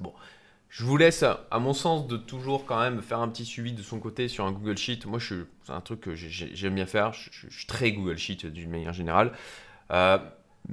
Bon, 0.00 0.12
je 0.72 0.84
vous 0.84 0.96
laisse, 0.96 1.22
à 1.22 1.58
mon 1.58 1.74
sens, 1.74 2.06
de 2.06 2.16
toujours 2.16 2.64
quand 2.64 2.80
même 2.80 3.02
faire 3.02 3.18
un 3.18 3.28
petit 3.28 3.44
suivi 3.44 3.74
de 3.74 3.82
son 3.82 4.00
côté 4.00 4.28
sur 4.28 4.46
un 4.46 4.52
Google 4.52 4.78
Sheet. 4.78 5.00
Moi, 5.04 5.20
c'est 5.20 5.72
un 5.72 5.82
truc 5.82 6.00
que 6.00 6.14
j'aime 6.14 6.74
bien 6.74 6.86
faire. 6.86 7.12
Je, 7.12 7.48
suis 7.50 7.66
très 7.66 7.92
Google 7.92 8.16
Sheet 8.16 8.46
d'une 8.46 8.70
manière 8.70 8.94
générale. 8.94 9.32
Euh, 9.90 10.16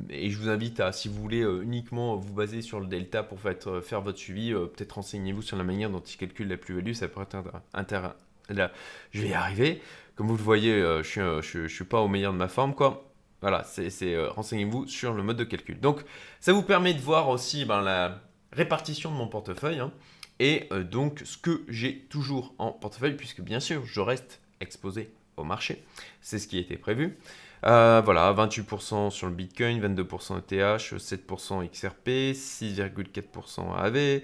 et 0.10 0.30
je 0.30 0.38
vous 0.38 0.50
invite 0.50 0.80
à, 0.80 0.92
si 0.92 1.08
vous 1.08 1.20
voulez 1.20 1.42
euh, 1.42 1.62
uniquement 1.62 2.16
vous 2.16 2.34
baser 2.34 2.62
sur 2.62 2.80
le 2.80 2.86
delta 2.86 3.24
pour 3.24 3.40
faire, 3.40 3.56
faire 3.84 4.02
votre 4.02 4.18
suivi, 4.18 4.54
euh, 4.54 4.66
peut-être 4.66 4.94
renseignez-vous 4.94 5.42
sur 5.42 5.58
la 5.58 5.64
manière 5.64 5.90
dont 5.90 6.00
il 6.00 6.18
calcule 6.18 6.48
la 6.48 6.58
plus-value, 6.58 6.94
ça 6.94 7.08
pourrait 7.08 7.26
être 7.26 7.38
intéressant. 7.74 8.16
Là, 8.50 8.72
je 9.12 9.22
vais 9.22 9.30
y 9.30 9.34
arriver. 9.34 9.82
Comme 10.16 10.28
vous 10.28 10.38
le 10.38 10.44
voyez, 10.44 10.74
euh, 10.74 11.04
je 11.04 11.60
ne 11.60 11.68
suis 11.68 11.86
pas 11.86 12.02
au 12.02 12.08
meilleur 12.08 12.34
de 12.34 12.38
ma 12.38 12.48
forme, 12.48 12.74
quoi. 12.74 13.06
Voilà, 13.42 13.64
c'est 13.64 14.18
renseignez-vous 14.28 14.88
sur 14.88 15.14
le 15.14 15.24
mode 15.24 15.38
de 15.38 15.46
calcul. 15.46 15.80
Donc, 15.80 16.02
ça 16.42 16.52
vous 16.52 16.62
permet 16.62 16.94
de 16.94 17.00
voir 17.00 17.30
aussi 17.30 17.64
ben, 17.64 17.82
la 17.82 18.22
répartition 18.52 19.12
de 19.12 19.16
mon 19.16 19.30
portefeuille 19.30 19.80
hein, 19.80 19.94
et 20.40 20.68
donc 20.92 21.22
ce 21.24 21.38
que 21.38 21.64
j'ai 21.70 22.00
toujours 22.10 22.54
en 22.58 22.74
portefeuille, 22.74 23.16
puisque 23.16 23.40
bien 23.40 23.62
sûr, 23.62 23.86
je 23.86 24.02
reste 24.02 24.42
exposé 24.60 25.14
au 25.40 25.44
marché. 25.44 25.84
C'est 26.22 26.40
ce 26.40 26.48
qui 26.48 26.58
était 26.58 26.78
prévu. 26.78 27.18
Euh, 27.66 28.02
voilà, 28.04 28.34
28% 28.34 29.10
sur 29.10 29.28
le 29.28 29.34
Bitcoin, 29.34 29.82
22% 29.82 30.38
ETH, 30.38 30.80
7% 30.80 31.70
XRP, 31.70 32.34
6,4% 32.34 33.76
AV, 33.76 34.22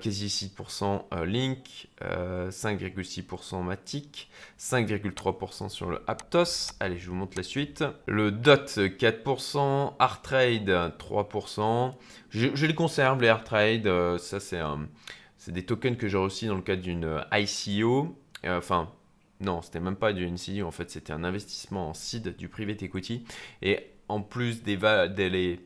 quasi 0.00 0.26
6% 0.26 1.24
Link, 1.24 1.88
5,6% 2.00 3.62
Matic, 3.62 4.28
5,3% 4.58 5.68
sur 5.68 5.90
le 5.90 6.00
Aptos. 6.06 6.72
Allez, 6.80 6.98
je 6.98 7.10
vous 7.10 7.16
montre 7.16 7.36
la 7.36 7.42
suite. 7.44 7.84
Le 8.06 8.32
DOT 8.32 8.78
4%, 8.98 9.94
Artrade 9.98 10.94
3%. 10.98 11.94
Je, 12.34 12.66
les 12.66 12.74
conserve, 12.74 13.22
les 13.22 13.28
Artrade. 13.28 13.86
Euh, 13.86 14.18
ça, 14.18 14.40
c'est 14.40 15.52
des 15.52 15.64
tokens 15.64 15.96
que 15.96 16.08
j'ai 16.08 16.18
reçus 16.18 16.46
dans 16.46 16.56
le 16.56 16.62
cadre 16.62 16.82
d'une 16.82 17.24
ICO. 17.32 18.16
Euh, 18.44 18.58
enfin, 18.58 18.90
non, 19.44 19.62
c'était 19.62 19.80
même 19.80 19.96
pas 19.96 20.12
du 20.12 20.26
NCU, 20.26 20.62
en 20.62 20.70
fait, 20.70 20.90
c'était 20.90 21.12
un 21.12 21.24
investissement 21.24 21.90
en 21.90 21.94
seed 21.94 22.36
du 22.36 22.48
private 22.48 22.82
equity. 22.82 23.24
Et 23.62 23.80
en 24.08 24.20
plus 24.20 24.62
des, 24.62 24.76
des 24.76 25.60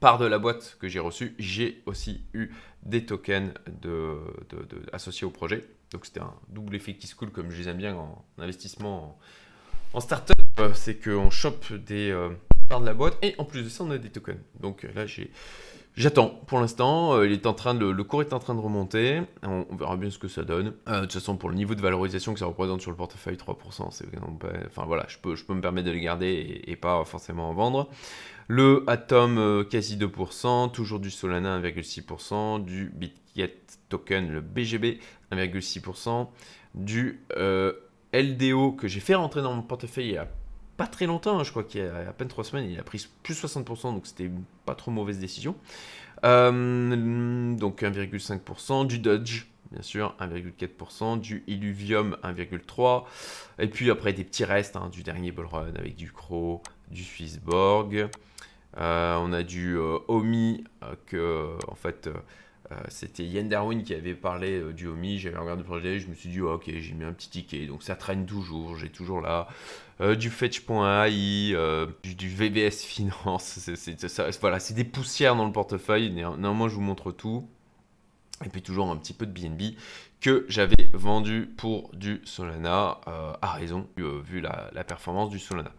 parts 0.00 0.18
de 0.18 0.26
la 0.26 0.38
boîte 0.38 0.76
que 0.80 0.88
j'ai 0.88 0.98
reçues, 0.98 1.34
j'ai 1.38 1.82
aussi 1.86 2.24
eu 2.34 2.50
des 2.82 3.06
tokens 3.06 3.52
de, 3.80 4.18
associés 4.92 5.26
au 5.26 5.30
projet. 5.30 5.64
Donc 5.90 6.06
c'était 6.06 6.20
un 6.20 6.34
double 6.48 6.76
effet 6.76 6.94
qui 6.94 7.06
se 7.06 7.14
coule 7.14 7.30
comme 7.30 7.50
je 7.50 7.58
les 7.58 7.68
aime 7.68 7.76
bien 7.76 7.94
en 7.94 8.24
investissement 8.38 9.18
en, 9.92 10.00
startup. 10.00 10.36
C'est 10.74 11.02
qu'on 11.02 11.30
chope 11.30 11.72
des 11.72 12.10
euh, 12.10 12.30
parts 12.68 12.80
de 12.80 12.86
la 12.86 12.94
boîte 12.94 13.16
et 13.22 13.34
en 13.38 13.44
plus 13.44 13.62
de 13.62 13.68
ça, 13.68 13.84
on 13.84 13.90
a 13.90 13.98
des 13.98 14.10
tokens. 14.10 14.40
Donc 14.60 14.86
là, 14.94 15.06
j'ai 15.06 15.30
J'attends 15.94 16.28
pour 16.46 16.58
l'instant. 16.58 17.14
Euh, 17.14 17.26
le 17.26 18.02
cours 18.04 18.22
est 18.22 18.32
en 18.32 18.38
train 18.38 18.54
de 18.54 18.60
remonter. 18.60 19.22
On, 19.42 19.66
verra 19.76 19.96
bien 19.96 20.10
ce 20.10 20.18
que 20.18 20.28
ça 20.28 20.42
donne. 20.42 20.72
Euh, 20.88 21.00
de 21.00 21.00
toute 21.02 21.12
façon, 21.12 21.36
pour 21.36 21.50
le 21.50 21.54
niveau 21.54 21.74
de 21.74 21.82
valorisation 21.82 22.32
que 22.32 22.38
ça 22.38 22.46
représente 22.46 22.80
sur 22.80 22.90
le 22.90 22.96
portefeuille, 22.96 23.36
3%, 23.36 23.88
c'est 23.90 24.06
Enfin 24.66 24.84
voilà, 24.86 25.04
je 25.08 25.18
peux, 25.18 25.34
me 25.54 25.60
permettre 25.60 25.88
de 25.88 25.92
les 25.92 26.00
garder 26.00 26.62
et, 26.66 26.76
pas 26.76 27.04
forcément 27.04 27.50
en 27.50 27.52
vendre. 27.52 27.90
Le 28.48 28.84
Atom, 28.86 29.36
euh, 29.38 29.64
quasi 29.64 29.98
2%. 29.98 30.72
Toujours 30.72 30.98
du 30.98 31.10
Solana, 31.10 31.60
1,6%. 31.60 32.64
Du 32.64 32.90
Bitget 32.94 33.58
Token, 33.90 34.30
le 34.30 34.40
BGB, 34.40 34.98
1,6%. 35.30 36.28
Du 36.74 37.20
LDO 38.14 38.72
que 38.72 38.88
j'ai 38.88 39.00
fait 39.00 39.14
rentrer 39.14 39.42
dans 39.42 39.52
mon 39.52 39.62
portefeuille 39.62 40.06
il 40.06 40.12
y 40.12 40.18
a 40.18 40.28
pas 40.76 40.86
très 40.86 41.06
longtemps, 41.06 41.38
hein, 41.38 41.44
je 41.44 41.50
crois 41.50 41.64
qu'il 41.64 41.82
y 41.82 41.86
a 41.86 42.08
à 42.08 42.12
peine 42.12 42.28
3 42.28 42.44
semaines, 42.44 42.70
il 42.70 42.78
a 42.78 42.82
pris 42.82 43.06
plus 43.22 43.42
60%, 43.42 43.94
donc 43.94 44.06
c'était 44.06 44.30
pas 44.64 44.74
trop 44.74 44.90
mauvaise 44.90 45.18
décision. 45.18 45.54
Euh, 46.24 47.54
donc 47.54 47.82
1,5%, 47.82 48.86
du 48.86 48.98
Dodge, 48.98 49.46
bien 49.70 49.82
sûr, 49.82 50.14
1,4%, 50.20 51.20
du 51.20 51.42
Illuvium, 51.46 52.16
1,3%, 52.22 53.04
et 53.58 53.68
puis 53.68 53.90
après 53.90 54.12
des 54.12 54.24
petits 54.24 54.44
restes, 54.44 54.76
hein, 54.76 54.88
du 54.90 55.02
dernier 55.02 55.32
Bullrun 55.32 55.72
avec 55.76 55.96
du 55.96 56.12
Crow, 56.12 56.62
du 56.90 57.02
Swissborg, 57.02 58.08
euh, 58.78 59.16
on 59.20 59.32
a 59.32 59.42
du 59.42 59.76
euh, 59.76 59.98
Omi, 60.08 60.64
que 61.06 61.56
en 61.68 61.74
fait 61.74 62.06
euh, 62.06 62.14
c'était 62.88 63.24
Yann 63.24 63.48
Darwin 63.48 63.82
qui 63.82 63.94
avait 63.94 64.14
parlé 64.14 64.60
euh, 64.60 64.72
du 64.72 64.86
Omi, 64.86 65.18
j'avais 65.18 65.36
regardé 65.36 65.62
le 65.62 65.66
projet, 65.66 65.98
je 65.98 66.08
me 66.08 66.14
suis 66.14 66.28
dit 66.28 66.40
ok 66.40 66.64
j'ai 66.66 66.94
mis 66.94 67.04
un 67.04 67.12
petit 67.12 67.30
ticket, 67.30 67.66
donc 67.66 67.82
ça 67.82 67.96
traîne 67.96 68.26
toujours, 68.26 68.76
j'ai 68.76 68.88
toujours 68.88 69.20
là 69.20 69.48
euh, 70.00 70.14
du 70.14 70.30
Fetch.ai, 70.30 71.54
du, 72.02 72.14
du, 72.14 72.28
VBS 72.28 72.84
Finance, 72.84 73.58
c'est, 73.74 74.40
voilà, 74.40 74.58
c'est 74.60 74.74
des 74.74 74.84
poussières 74.84 75.36
dans 75.36 75.46
le 75.46 75.52
portefeuille, 75.52 76.10
néanmoins 76.10 76.68
je 76.68 76.74
vous 76.74 76.80
montre 76.80 77.12
tout. 77.12 77.48
Et 78.44 78.48
puis 78.48 78.60
toujours 78.60 78.90
un 78.90 78.96
petit 78.96 79.12
peu 79.12 79.24
de 79.24 79.30
BNB 79.30 79.76
que 80.20 80.44
j'avais 80.48 80.90
vendu 80.94 81.48
pour 81.56 81.90
du 81.94 82.20
Solana, 82.24 83.00
à 83.06 83.52
raison, 83.52 83.86
vu 83.96 84.40
la 84.40 84.84
performance 84.84 85.30
du 85.30 85.38
Solana. 85.38 85.70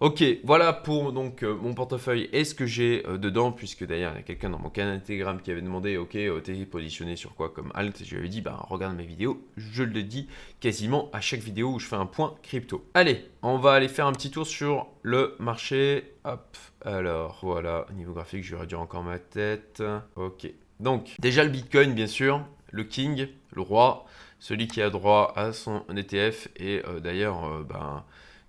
Ok, 0.00 0.24
voilà 0.42 0.72
pour 0.72 1.12
donc 1.12 1.44
euh, 1.44 1.54
mon 1.54 1.72
portefeuille 1.72 2.28
et 2.32 2.42
ce 2.44 2.52
que 2.56 2.66
j'ai 2.66 3.06
euh, 3.06 3.16
dedans, 3.16 3.52
puisque 3.52 3.86
d'ailleurs 3.86 4.12
il 4.14 4.16
y 4.16 4.18
a 4.18 4.22
quelqu'un 4.22 4.50
dans 4.50 4.58
mon 4.58 4.68
canal 4.68 5.00
Telegram 5.00 5.40
qui 5.40 5.52
avait 5.52 5.62
demandé, 5.62 5.96
ok, 5.96 6.16
euh, 6.16 6.40
t'es 6.40 6.52
positionné 6.66 7.14
sur 7.14 7.36
quoi 7.36 7.48
comme 7.48 7.70
alt? 7.74 8.02
Je 8.04 8.10
lui 8.10 8.18
avais 8.18 8.28
dit, 8.28 8.40
bah 8.40 8.58
regarde 8.68 8.96
mes 8.96 9.06
vidéos, 9.06 9.40
je 9.56 9.84
le 9.84 10.02
dis 10.02 10.28
quasiment 10.58 11.10
à 11.12 11.20
chaque 11.20 11.40
vidéo 11.40 11.74
où 11.74 11.78
je 11.78 11.86
fais 11.86 11.94
un 11.94 12.06
point 12.06 12.34
crypto. 12.42 12.84
Allez, 12.94 13.24
on 13.42 13.56
va 13.56 13.74
aller 13.74 13.86
faire 13.86 14.08
un 14.08 14.12
petit 14.12 14.32
tour 14.32 14.48
sur 14.48 14.88
le 15.02 15.36
marché. 15.38 16.12
Hop, 16.24 16.56
alors 16.84 17.38
voilà, 17.42 17.86
niveau 17.94 18.14
graphique, 18.14 18.42
je 18.42 18.56
réduire 18.56 18.80
encore 18.80 19.04
ma 19.04 19.20
tête. 19.20 19.80
Ok, 20.16 20.50
donc 20.80 21.14
déjà 21.20 21.44
le 21.44 21.50
Bitcoin 21.50 21.94
bien 21.94 22.08
sûr, 22.08 22.44
le 22.72 22.82
King, 22.82 23.28
le 23.52 23.62
roi, 23.62 24.06
celui 24.40 24.66
qui 24.66 24.82
a 24.82 24.90
droit 24.90 25.32
à 25.36 25.52
son 25.52 25.84
ETF 25.94 26.48
et 26.56 26.82
d'ailleurs, 27.00 27.62
ben 27.62 28.02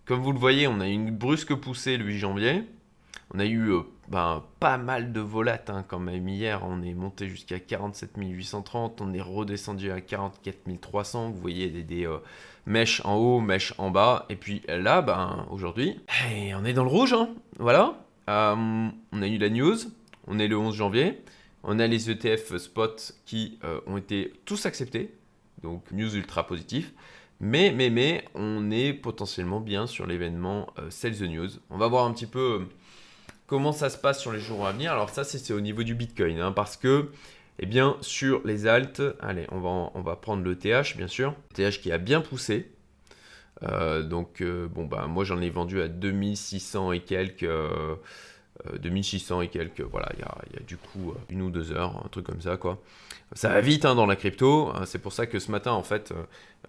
comme 0.05 0.21
vous 0.21 0.31
le 0.31 0.39
voyez, 0.39 0.67
on 0.67 0.79
a 0.79 0.87
eu 0.87 0.91
une 0.91 1.11
brusque 1.11 1.55
poussée 1.55 1.97
le 1.97 2.05
8 2.05 2.17
janvier. 2.19 2.63
On 3.33 3.39
a 3.39 3.45
eu 3.45 3.71
euh, 3.71 3.81
ben, 4.07 4.43
pas 4.59 4.77
mal 4.77 5.11
de 5.11 5.19
volates 5.19 5.71
hein, 5.71 5.83
quand 5.87 5.99
même 5.99 6.27
hier. 6.27 6.61
On 6.63 6.83
est 6.83 6.93
monté 6.93 7.27
jusqu'à 7.27 7.59
47 7.59 8.11
830. 8.15 9.01
On 9.01 9.13
est 9.13 9.21
redescendu 9.21 9.91
à 9.91 10.01
44 10.01 10.79
300. 10.79 11.31
Vous 11.31 11.41
voyez 11.41 11.69
des, 11.69 12.05
euh, 12.05 12.17
mèches 12.67 13.01
en 13.03 13.15
haut, 13.15 13.41
mèches 13.41 13.73
en 13.79 13.89
bas. 13.89 14.25
Et 14.29 14.35
puis 14.35 14.61
là, 14.67 15.01
ben, 15.01 15.47
aujourd'hui, 15.49 15.99
on 16.55 16.65
est 16.65 16.73
dans 16.73 16.83
le 16.83 16.89
rouge. 16.89 17.13
Hein. 17.13 17.29
voilà. 17.57 17.95
Euh, 18.29 18.55
on 19.11 19.21
a 19.21 19.27
eu 19.27 19.37
la 19.39 19.49
news. 19.49 19.77
On 20.27 20.37
est 20.37 20.47
le 20.47 20.57
11 20.57 20.75
janvier. 20.75 21.21
On 21.63 21.79
a 21.79 21.87
les 21.87 22.11
ETF 22.11 22.57
spot 22.57 23.13
qui 23.25 23.57
ont 23.87 23.97
été 23.97 24.33
tous 24.45 24.67
acceptés. 24.67 25.15
Donc 25.63 25.91
news 25.91 26.15
ultra 26.15 26.45
positif. 26.45 26.93
Mais, 27.41 27.71
mais, 27.71 27.89
mais, 27.89 28.25
on 28.33 28.71
est 28.71 28.93
potentiellement 28.93 29.59
bien 29.59 29.87
sur 29.87 30.07
l'événement 30.07 30.73
euh, 30.79 30.89
Sell 30.89 31.17
the 31.17 31.23
News. 31.23 31.49
On 31.69 31.77
va 31.77 31.87
voir 31.87 32.05
un 32.05 32.13
petit 32.13 32.27
peu 32.27 32.61
euh, 32.61 32.65
comment 33.45 33.73
ça 33.73 33.89
se 33.89 33.97
passe 33.97 34.21
sur 34.21 34.31
les 34.31 34.39
jours 34.39 34.65
à 34.65 34.71
venir. 34.71 34.93
Alors 34.93 35.09
ça, 35.09 35.23
c'est 35.23 35.53
au 35.53 35.59
niveau 35.59 35.83
du 35.83 35.95
Bitcoin, 35.95 36.39
hein, 36.39 36.53
parce 36.53 36.77
que, 36.77 37.09
eh 37.59 37.65
bien, 37.65 37.97
sur 38.01 38.41
les 38.45 38.67
alts, 38.67 39.01
allez, 39.19 39.47
on 39.51 39.59
va, 39.59 39.91
on 39.93 40.01
va 40.01 40.15
prendre 40.15 40.43
le 40.43 40.57
TH, 40.57 40.95
bien 40.95 41.07
sûr. 41.07 41.35
TH 41.53 41.81
qui 41.81 41.91
a 41.91 41.97
bien 41.97 42.21
poussé. 42.21 42.71
Euh, 43.63 44.01
donc, 44.03 44.41
bon, 44.43 44.85
bah, 44.85 45.07
moi, 45.07 45.25
j'en 45.25 45.41
ai 45.41 45.49
vendu 45.49 45.81
à 45.81 45.87
2600 45.87 46.93
et 46.93 46.99
quelques 47.01 47.49
2600 48.79 49.41
et 49.41 49.47
quelques, 49.49 49.81
voilà, 49.81 50.09
il 50.13 50.19
y 50.19 50.23
a, 50.23 50.63
du 50.65 50.77
coup 50.77 51.13
une 51.29 51.41
ou 51.41 51.49
deux 51.49 51.73
heures, 51.73 52.01
un 52.05 52.07
truc 52.07 52.25
comme 52.25 52.41
ça, 52.41 52.55
quoi. 52.55 52.81
Ça 53.35 53.49
va 53.49 53.61
vite 53.61 53.85
hein, 53.85 53.95
dans 53.95 54.05
la 54.05 54.15
crypto, 54.15 54.69
hein, 54.69 54.85
c'est 54.85 54.97
pour 54.97 55.13
ça 55.13 55.27
que 55.27 55.39
ce 55.39 55.51
matin, 55.51 55.73
en 55.73 55.83
fait, 55.83 56.13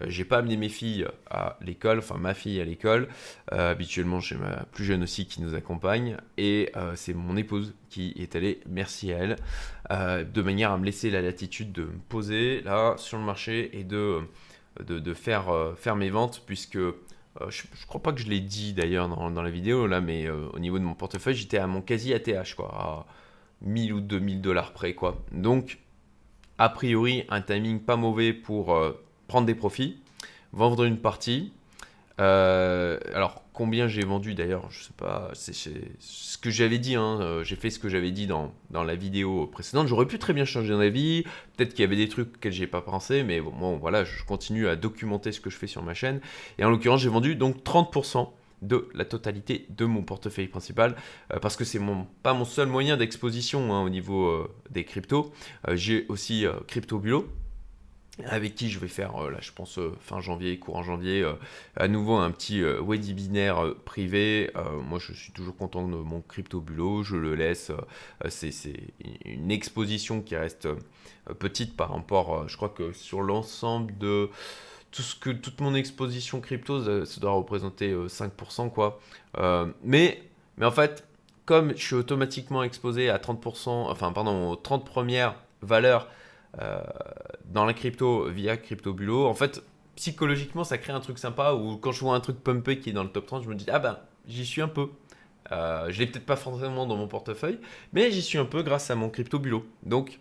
j'ai 0.05 0.25
pas 0.25 0.37
amené 0.37 0.57
mes 0.57 0.69
filles 0.69 1.07
à 1.31 1.57
l'école, 1.61 1.99
enfin 1.99 2.17
ma 2.17 2.33
fille 2.33 2.61
à 2.61 2.65
l'école. 2.65 3.07
habituellement, 3.51 4.19
j'ai 4.19 4.35
ma 4.35 4.65
plus 4.73 4.83
jeune 4.83 5.01
aussi 5.01 5.25
qui 5.25 5.41
nous 5.41 5.55
accompagne, 5.55 6.17
et 6.37 6.71
c'est 6.95 7.13
mon 7.13 7.37
épouse 7.37 7.73
qui 7.89 8.13
est 8.17 8.35
allée, 8.35 8.59
merci 8.67 9.13
à 9.13 9.17
elle, 9.17 10.29
de 10.29 10.41
manière 10.41 10.71
à 10.71 10.77
me 10.77 10.85
laisser 10.85 11.09
la 11.09 11.21
latitude 11.21 11.71
de 11.71 11.83
me 11.83 11.99
poser 12.09 12.61
là 12.61 12.95
sur 12.97 13.17
le 13.17 13.23
marché 13.23 13.71
et 13.79 13.83
de, 13.83 14.19
faire, 15.15 15.73
faire 15.77 15.95
mes 15.95 16.09
ventes, 16.09 16.43
puisque 16.45 16.77
euh, 17.41 17.49
je, 17.49 17.63
crois 17.87 18.01
pas 18.01 18.13
que 18.13 18.19
je 18.19 18.27
l'ai 18.27 18.39
dit 18.39 18.73
d'ailleurs 18.73 19.07
dans, 19.09 19.41
la 19.41 19.49
vidéo 19.49 19.87
là, 19.87 20.01
mais 20.01 20.27
euh, 20.27 20.47
au 20.53 20.59
niveau 20.59 20.79
de 20.79 20.83
mon 20.83 20.95
portefeuille, 20.95 21.35
j'étais 21.35 21.57
à 21.57 21.67
mon 21.67 21.81
quasi 21.81 22.13
ATH 22.13 22.55
quoi, 22.55 22.69
à 22.73 23.05
1000 23.61 23.93
ou 23.93 24.01
2000 24.01 24.41
dollars 24.41 24.73
près 24.73 24.93
quoi. 24.93 25.23
Donc, 25.31 25.79
a 26.57 26.69
priori, 26.69 27.23
un 27.29 27.41
timing 27.41 27.79
pas 27.79 27.95
mauvais 27.95 28.33
pour 28.33 28.73
euh, 28.73 28.93
prendre 29.27 29.45
des 29.45 29.55
profits, 29.55 30.01
vendre 30.53 30.83
une 30.83 30.97
partie. 30.97 31.51
alors, 32.17 33.43
combien 33.57 33.87
j'ai 33.87 34.05
vendu 34.05 34.35
d'ailleurs, 34.35 34.69
je 34.69 34.83
sais 34.83 34.93
pas, 34.95 35.31
c'est 35.33 35.51
ce 35.51 36.37
que 36.37 36.51
j'avais 36.51 36.77
dit, 36.77 36.93
hein, 36.93 37.19
euh, 37.21 37.43
j'ai 37.43 37.55
fait 37.55 37.71
ce 37.71 37.79
que 37.79 37.89
j'avais 37.89 38.11
dit 38.11 38.27
dans, 38.27 38.53
dans, 38.69 38.83
la 38.83 38.93
vidéo 38.93 39.47
précédente. 39.47 39.87
J'aurais 39.87 40.05
pu 40.05 40.19
très 40.19 40.33
bien 40.33 40.45
changer 40.45 40.77
d'avis, 40.77 41.23
peut-être 41.55 41.73
qu'il 41.73 41.81
y 41.81 41.83
avait 41.83 41.95
des 41.95 42.07
trucs 42.07 42.35
auxquels 42.35 42.51
j'ai 42.51 42.67
pas 42.67 42.81
pensé, 42.81 43.23
mais 43.23 43.41
bon, 43.41 43.77
voilà, 43.77 44.03
je 44.03 44.23
continue 44.25 44.67
à 44.67 44.75
documenter 44.75 45.31
ce 45.31 45.41
que 45.41 45.49
je 45.49 45.57
fais 45.57 45.65
sur 45.65 45.81
ma 45.81 45.95
chaîne. 45.95 46.21
Et 46.59 46.65
en 46.65 46.69
l'occurrence, 46.69 47.01
j'ai 47.01 47.09
vendu 47.09 47.35
donc 47.35 47.63
30% 47.63 48.29
de 48.61 48.87
la 48.93 49.05
totalité 49.05 49.65
de 49.69 49.85
mon 49.85 50.03
portefeuille 50.03 50.47
principal 50.47 50.95
euh, 51.33 51.39
parce 51.39 51.55
que 51.55 51.63
c'est 51.63 51.79
mon 51.79 52.07
pas 52.23 52.33
mon 52.33 52.45
seul 52.45 52.67
moyen 52.67 52.97
d'exposition 52.97 53.73
hein, 53.73 53.83
au 53.83 53.89
niveau 53.89 54.27
euh, 54.27 54.51
des 54.69 54.83
cryptos. 54.83 55.33
j'ai 55.73 56.05
aussi 56.09 56.45
Crypto 56.67 56.99
Bureau 56.99 57.27
avec 58.25 58.55
qui 58.55 58.69
je 58.69 58.79
vais 58.79 58.87
faire, 58.87 59.15
euh, 59.21 59.29
là 59.29 59.37
je 59.41 59.51
pense 59.51 59.77
euh, 59.77 59.95
fin 60.01 60.19
janvier, 60.19 60.57
courant 60.57 60.83
janvier, 60.83 61.21
euh, 61.21 61.33
à 61.75 61.87
nouveau 61.87 62.15
un 62.15 62.31
petit 62.31 62.61
webinaire 62.61 63.73
privé. 63.85 64.51
moi 64.87 64.99
je 64.99 65.13
suis 65.13 65.31
toujours 65.31 65.55
content 65.55 65.87
de 65.87 65.95
mon 65.95 66.21
crypto 66.21 66.59
bulot, 66.59 67.03
je 67.03 67.15
le 67.15 67.35
laisse. 67.35 67.71
c'est 68.29 68.51
une 69.25 69.51
exposition 69.51 70.21
qui 70.21 70.35
reste 70.35 70.67
petite 71.39 71.75
par 71.75 71.91
rapport, 71.93 72.47
je 72.47 72.57
crois 72.57 72.69
que 72.69 72.93
sur 72.93 73.21
l'ensemble 73.21 73.97
de 73.97 74.29
tout 74.91 75.01
ce 75.01 75.15
que 75.15 75.29
toute 75.29 75.61
mon 75.61 75.75
exposition 75.75 76.41
crypto, 76.41 77.05
ça, 77.05 77.19
doit 77.19 77.31
représenter 77.31 77.93
5% 77.93 78.71
quoi. 78.71 78.99
mais, 79.83 80.21
mais 80.57 80.65
en 80.65 80.71
fait, 80.71 81.07
comme 81.45 81.71
je 81.75 81.81
suis 81.81 81.95
automatiquement 81.95 82.63
exposé 82.63 83.09
à 83.09 83.17
30%, 83.17 83.69
enfin 83.69 84.11
pardon, 84.11 84.51
aux 84.51 84.55
30 84.55 84.85
premières 84.85 85.35
valeurs 85.61 86.07
euh, 86.61 86.81
dans 87.45 87.65
la 87.65 87.73
crypto 87.73 88.29
via 88.29 88.57
Crypto 88.57 89.27
En 89.27 89.33
fait, 89.33 89.63
psychologiquement, 89.95 90.63
ça 90.63 90.77
crée 90.77 90.93
un 90.93 90.99
truc 90.99 91.17
sympa 91.17 91.53
où 91.53 91.77
quand 91.77 91.91
je 91.91 92.01
vois 92.01 92.15
un 92.15 92.19
truc 92.19 92.43
pumpé 92.43 92.79
qui 92.79 92.89
est 92.89 92.93
dans 92.93 93.03
le 93.03 93.09
top 93.09 93.27
30, 93.27 93.43
je 93.43 93.49
me 93.49 93.55
dis 93.55 93.65
ah 93.71 93.79
ben 93.79 93.97
j'y 94.27 94.45
suis 94.45 94.61
un 94.61 94.67
peu. 94.67 94.89
Euh, 95.51 95.87
je 95.89 95.99
l'ai 95.99 96.07
peut-être 96.07 96.25
pas 96.25 96.35
forcément 96.35 96.85
dans 96.85 96.97
mon 96.97 97.07
portefeuille, 97.07 97.59
mais 97.93 98.11
j'y 98.11 98.21
suis 98.21 98.37
un 98.37 98.45
peu 98.45 98.63
grâce 98.63 98.91
à 98.91 98.95
mon 98.95 99.09
crypto 99.09 99.39
bulot. 99.39 99.65
Donc 99.83 100.19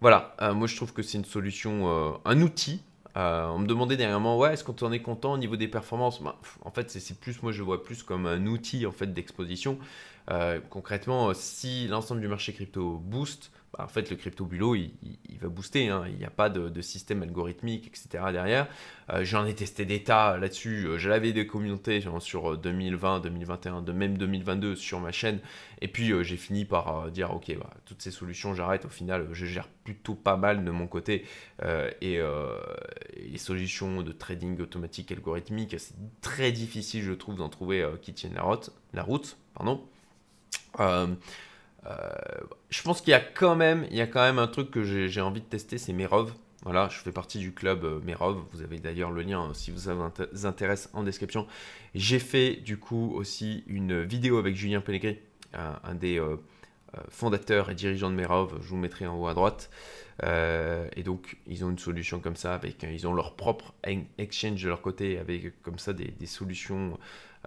voilà, 0.00 0.34
euh, 0.40 0.54
moi 0.54 0.66
je 0.66 0.76
trouve 0.76 0.92
que 0.92 1.02
c'est 1.02 1.18
une 1.18 1.24
solution, 1.24 1.88
euh, 1.88 2.12
un 2.24 2.40
outil. 2.40 2.82
On 3.14 3.58
me 3.58 3.66
demandait 3.66 3.96
dernièrement, 3.96 4.38
ouais, 4.38 4.54
est-ce 4.54 4.64
qu'on 4.64 4.74
en 4.86 4.92
est 4.92 5.02
content 5.02 5.32
au 5.34 5.38
niveau 5.38 5.56
des 5.56 5.68
performances? 5.68 6.22
Ben, 6.22 6.34
En 6.62 6.70
fait, 6.70 6.90
c'est 6.90 7.18
plus, 7.18 7.42
moi 7.42 7.52
je 7.52 7.62
vois 7.62 7.82
plus 7.84 8.02
comme 8.02 8.26
un 8.26 8.46
outil 8.46 8.86
en 8.86 8.92
fait 8.92 9.12
d'exposition. 9.12 9.78
concrètement, 10.70 11.32
si 11.34 11.86
l'ensemble 11.88 12.20
du 12.20 12.28
marché 12.28 12.52
crypto 12.52 12.98
booste, 12.98 13.50
bah, 13.52 13.63
en 13.78 13.88
fait, 13.88 14.10
le 14.10 14.16
crypto 14.16 14.44
bulot, 14.44 14.74
il, 14.74 14.92
va 15.40 15.48
booster. 15.48 15.88
Hein. 15.88 16.04
Il 16.08 16.16
n'y 16.16 16.24
a 16.24 16.30
pas 16.30 16.48
de, 16.48 16.80
système 16.80 17.22
algorithmique, 17.22 17.86
etc. 17.86 18.24
derrière. 18.32 18.66
Euh, 19.10 19.24
j'en 19.24 19.44
ai 19.44 19.54
testé 19.54 19.84
des 19.84 20.02
tas 20.02 20.36
là-dessus. 20.36 20.86
Euh, 20.86 20.98
je 20.98 21.08
l'avais 21.08 21.32
des 21.32 21.46
communautés 21.46 22.02
sur 22.20 22.56
2020, 22.56 23.20
2021, 23.20 23.82
de 23.82 23.92
même 23.92 24.16
2022 24.16 24.76
sur 24.76 25.00
ma 25.00 25.12
chaîne. 25.12 25.40
Et 25.80 25.88
puis, 25.88 26.12
euh, 26.12 26.22
j'ai 26.22 26.36
fini 26.36 26.64
par 26.64 27.10
dire, 27.10 27.34
OK, 27.34 27.54
bah, 27.58 27.70
toutes 27.84 28.02
ces 28.02 28.10
solutions, 28.10 28.54
j'arrête. 28.54 28.84
Au 28.84 28.90
final, 28.90 29.28
je 29.32 29.46
gère 29.46 29.68
plutôt 29.84 30.14
pas 30.14 30.36
mal 30.36 30.64
de 30.64 30.70
mon 30.70 30.86
côté. 30.86 31.24
et 32.00 32.20
les 33.16 33.38
solutions 33.38 34.02
de 34.02 34.12
trading 34.12 34.60
automatique 34.60 35.12
algorithmique, 35.12 35.76
c'est 35.78 35.94
très 36.20 36.52
difficile, 36.52 37.02
je 37.02 37.12
trouve, 37.12 37.36
d'en 37.36 37.48
trouver 37.48 37.86
qui 38.02 38.14
tiennent 38.14 38.34
la 38.34 38.42
route. 39.02 39.36
Euh, 41.86 42.10
je 42.70 42.82
pense 42.82 43.00
qu'il 43.00 43.10
y 43.10 43.14
a 43.14 43.20
quand 43.20 43.56
même, 43.56 43.86
il 43.90 43.96
y 43.96 44.00
a 44.00 44.06
quand 44.06 44.22
même 44.22 44.38
un 44.38 44.46
truc 44.46 44.70
que 44.70 44.82
j'ai 44.82 45.20
envie 45.20 45.40
de 45.40 45.46
tester, 45.46 45.78
c'est 45.78 45.92
Merov. 45.92 46.32
Voilà, 46.62 46.88
je 46.88 46.98
fais 46.98 47.12
partie 47.12 47.38
du 47.38 47.52
club 47.52 47.84
euh, 47.84 48.00
Merov. 48.04 48.42
Vous 48.52 48.62
avez 48.62 48.78
d'ailleurs 48.78 49.10
le 49.10 49.22
lien 49.22 49.50
si 49.52 49.70
vous 49.70 49.90
vous 50.32 50.46
intéresse 50.46 50.88
en 50.94 51.02
description. 51.02 51.46
J'ai 51.94 52.18
fait 52.18 52.56
du 52.56 52.78
coup 52.78 53.12
aussi 53.14 53.64
une 53.66 54.02
vidéo 54.02 54.38
avec 54.38 54.56
Julien 54.56 54.80
Pellegrini, 54.80 55.18
un, 55.52 55.94
des 55.94 56.18
euh, 56.18 56.36
fondateurs 57.10 57.70
et 57.70 57.74
dirigeants 57.74 58.10
de 58.10 58.16
Merov. 58.16 58.58
Je 58.62 58.68
vous 58.68 58.78
mettrai 58.78 59.06
en 59.06 59.18
haut 59.18 59.26
à 59.26 59.34
droite. 59.34 59.70
et 60.22 61.02
donc, 61.04 61.36
ils 61.46 61.64
ont 61.64 61.70
une 61.70 61.78
solution 61.78 62.18
comme 62.18 62.36
ça, 62.36 62.54
avec, 62.54 62.82
ils 62.82 63.06
ont 63.06 63.12
leur 63.12 63.34
propre 63.34 63.74
exchange 64.16 64.62
de 64.62 64.68
leur 64.68 64.80
côté, 64.80 65.18
avec 65.18 65.60
comme 65.62 65.78
ça 65.78 65.92
des, 65.92 66.14
solutions 66.26 66.98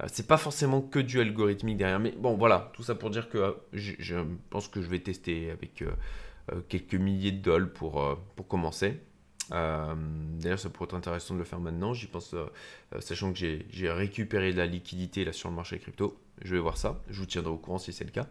c'est 0.08 0.28
pas 0.28 0.38
forcément 0.38 0.82
que 0.82 1.00
du 1.00 1.20
algorithmique 1.20 1.78
derrière, 1.78 2.00
mais 2.00 2.12
bon, 2.12 2.36
voilà, 2.36 2.72
tout 2.74 2.84
ça 2.84 2.94
pour 2.94 3.10
dire 3.10 3.30
que 3.30 3.38
euh, 3.38 3.52
je, 3.74 4.16
pense 4.50 4.68
que 4.68 4.82
je 4.82 4.88
vais 4.88 5.00
tester 5.00 5.50
avec 5.50 5.82
euh, 5.82 6.62
quelques 6.70 6.96
milliers 6.96 7.32
de 7.32 7.42
dollars 7.42 7.70
pour, 7.74 8.20
pour 8.36 8.48
commencer. 8.48 9.02
D'ailleurs, 9.50 10.60
ça 10.60 10.70
pourrait 10.70 10.88
être 10.88 10.96
intéressant 10.96 11.34
de 11.34 11.40
le 11.40 11.46
faire 11.46 11.62
maintenant. 11.62 11.94
J'y 11.94 12.08
pense, 12.08 12.36
sachant 13.00 13.32
que 13.32 13.40
j'ai 13.40 13.92
récupéré 13.92 14.52
de 14.52 14.58
la 14.58 14.66
liquidité 14.66 15.24
là 15.24 15.32
sur 15.32 15.50
le 15.50 15.56
marché 15.56 15.80
crypto. 15.80 16.20
Je 16.42 16.54
vais 16.54 16.60
voir 16.60 16.76
ça. 16.76 17.02
Je 17.10 17.20
vous 17.20 17.26
tiendrai 17.26 17.52
au 17.52 17.58
courant 17.58 17.78
si 17.78 17.94
c'est 17.94 18.04
le 18.04 18.12
cas. 18.12 18.28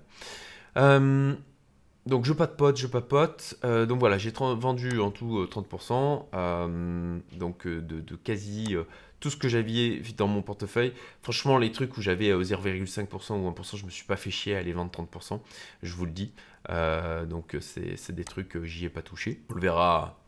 donc, 2.05 2.25
je 2.27 2.33
papote, 2.35 2.77
je 2.77 2.87
papote. 2.87 3.59
donc 3.63 3.99
voilà, 3.99 4.19
j'ai 4.19 4.31
vendu 4.31 5.01
en 5.01 5.11
tout 5.11 5.47
30%. 5.47 7.23
donc, 7.39 7.67
de 7.67 8.17
quasi 8.17 8.77
tout 9.21 9.31
ce 9.31 9.37
que 9.37 9.49
j'avais 9.49 10.03
dans 10.17 10.29
mon 10.29 10.43
portefeuille. 10.43 10.93
Franchement, 11.23 11.59
les 11.59 11.73
trucs 11.73 11.97
où 11.97 12.03
j'avais 12.03 12.31
0,5% 12.33 13.33
euh, 13.33 13.37
ou 13.37 13.51
1%, 13.51 13.77
je 13.77 13.85
me 13.85 13.91
suis 13.91 14.05
pas 14.05 14.17
fait 14.17 14.31
chier 14.31 14.57
à 14.57 14.63
les 14.63 14.73
vendre 14.73 14.91
30%, 14.91 15.41
je 15.83 15.95
vous 15.95 16.05
le 16.05 16.13
dis. 16.13 16.33
Euh, 16.69 17.25
donc 17.25 17.57
c'est 17.61 18.13
des 18.13 18.25
trucs 18.25 18.49
que 18.49 18.65
j'y 18.65 18.85
ai 18.85 18.89
pas 18.89 19.03
touché. 19.03 19.41
On 19.51 19.55
le 19.55 19.61
verra 19.61 20.19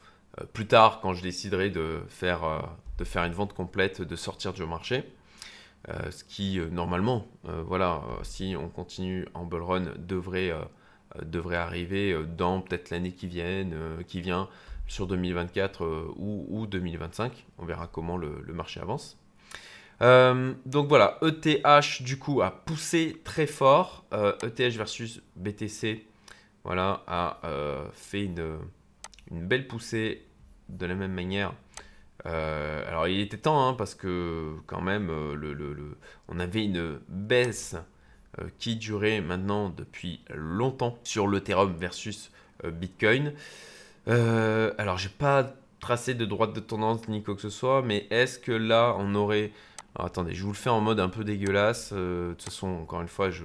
euh, 0.40 0.44
plus 0.52 0.66
tard 0.66 1.00
quand 1.00 1.14
je 1.14 1.22
déciderai 1.22 1.70
de 1.70 2.02
faire, 2.08 2.76
de 2.98 3.04
faire 3.04 3.24
une 3.24 3.32
vente 3.32 3.52
complète, 3.52 4.02
de 4.02 4.16
sortir 4.16 4.52
du 4.52 4.64
marché. 4.64 5.04
ce 5.88 6.24
qui 6.24 6.58
normalement, 6.70 7.26
voilà, 7.44 8.02
si 8.22 8.54
on 8.58 8.68
continue 8.68 9.26
en 9.34 9.44
bull 9.44 9.62
run, 9.62 9.84
devrait, 9.98 10.52
devrait 11.22 11.56
arriver 11.56 12.16
dans 12.36 12.60
peut-être 12.60 12.90
l'année 12.90 13.12
qui, 13.12 13.28
qui 14.06 14.20
vient 14.20 14.48
sur 14.88 15.06
2024 15.06 15.84
euh, 15.84 16.12
ou, 16.16 16.66
2025. 16.66 17.46
On 17.58 17.64
verra 17.64 17.86
comment 17.86 18.16
le, 18.16 18.42
marché 18.52 18.80
avance. 18.80 19.18
Euh, 20.00 20.54
donc 20.64 20.88
voilà, 20.88 21.18
ETH 21.22 22.02
du 22.02 22.18
coup 22.18 22.42
a 22.42 22.50
poussé 22.50 23.20
très 23.24 23.46
fort. 23.46 24.04
ETH 24.12 24.60
euh, 24.60 24.70
e 24.70 24.70
versus 24.70 25.22
BTC, 25.36 26.06
voilà, 26.64 27.04
a 27.06 27.40
fait 27.92 28.24
une, 28.24 28.58
belle 29.30 29.68
poussée 29.68 30.24
de 30.68 30.86
la 30.86 30.94
même 30.94 31.12
manière. 31.12 31.52
alors 32.24 33.08
il 33.08 33.20
était 33.20 33.38
temps 33.38 33.68
hein, 33.68 33.74
parce 33.74 33.94
que 33.94 34.56
quand 34.66 34.80
même, 34.80 35.10
on 36.28 36.38
avait 36.38 36.64
une 36.64 37.00
baisse 37.08 37.76
qui 38.58 38.76
durait 38.76 39.20
maintenant 39.20 39.68
depuis 39.68 40.20
longtemps 40.32 40.98
sur 41.02 41.26
l'Ethereum 41.26 41.74
versus 41.76 42.30
Bitcoin. 42.64 43.32
Euh, 44.08 44.72
alors, 44.78 44.98
j'ai 44.98 45.08
pas 45.08 45.54
tracé 45.80 46.14
de 46.14 46.24
droite 46.24 46.52
de 46.54 46.60
tendance 46.60 47.08
ni 47.08 47.22
quoi 47.22 47.34
que 47.34 47.40
ce 47.42 47.50
soit, 47.50 47.82
mais 47.82 48.06
est-ce 48.10 48.38
que 48.38 48.52
là, 48.52 48.96
on 48.98 49.14
aurait 49.14 49.52
attendez, 50.04 50.34
je 50.34 50.42
vous 50.42 50.52
le 50.52 50.56
fais 50.56 50.70
en 50.70 50.80
mode 50.80 51.00
un 51.00 51.08
peu 51.08 51.24
dégueulasse. 51.24 51.90
Euh, 51.92 52.30
de 52.30 52.34
toute 52.34 52.44
façon, 52.44 52.68
encore 52.68 53.00
une 53.00 53.08
fois, 53.08 53.30
je, 53.30 53.44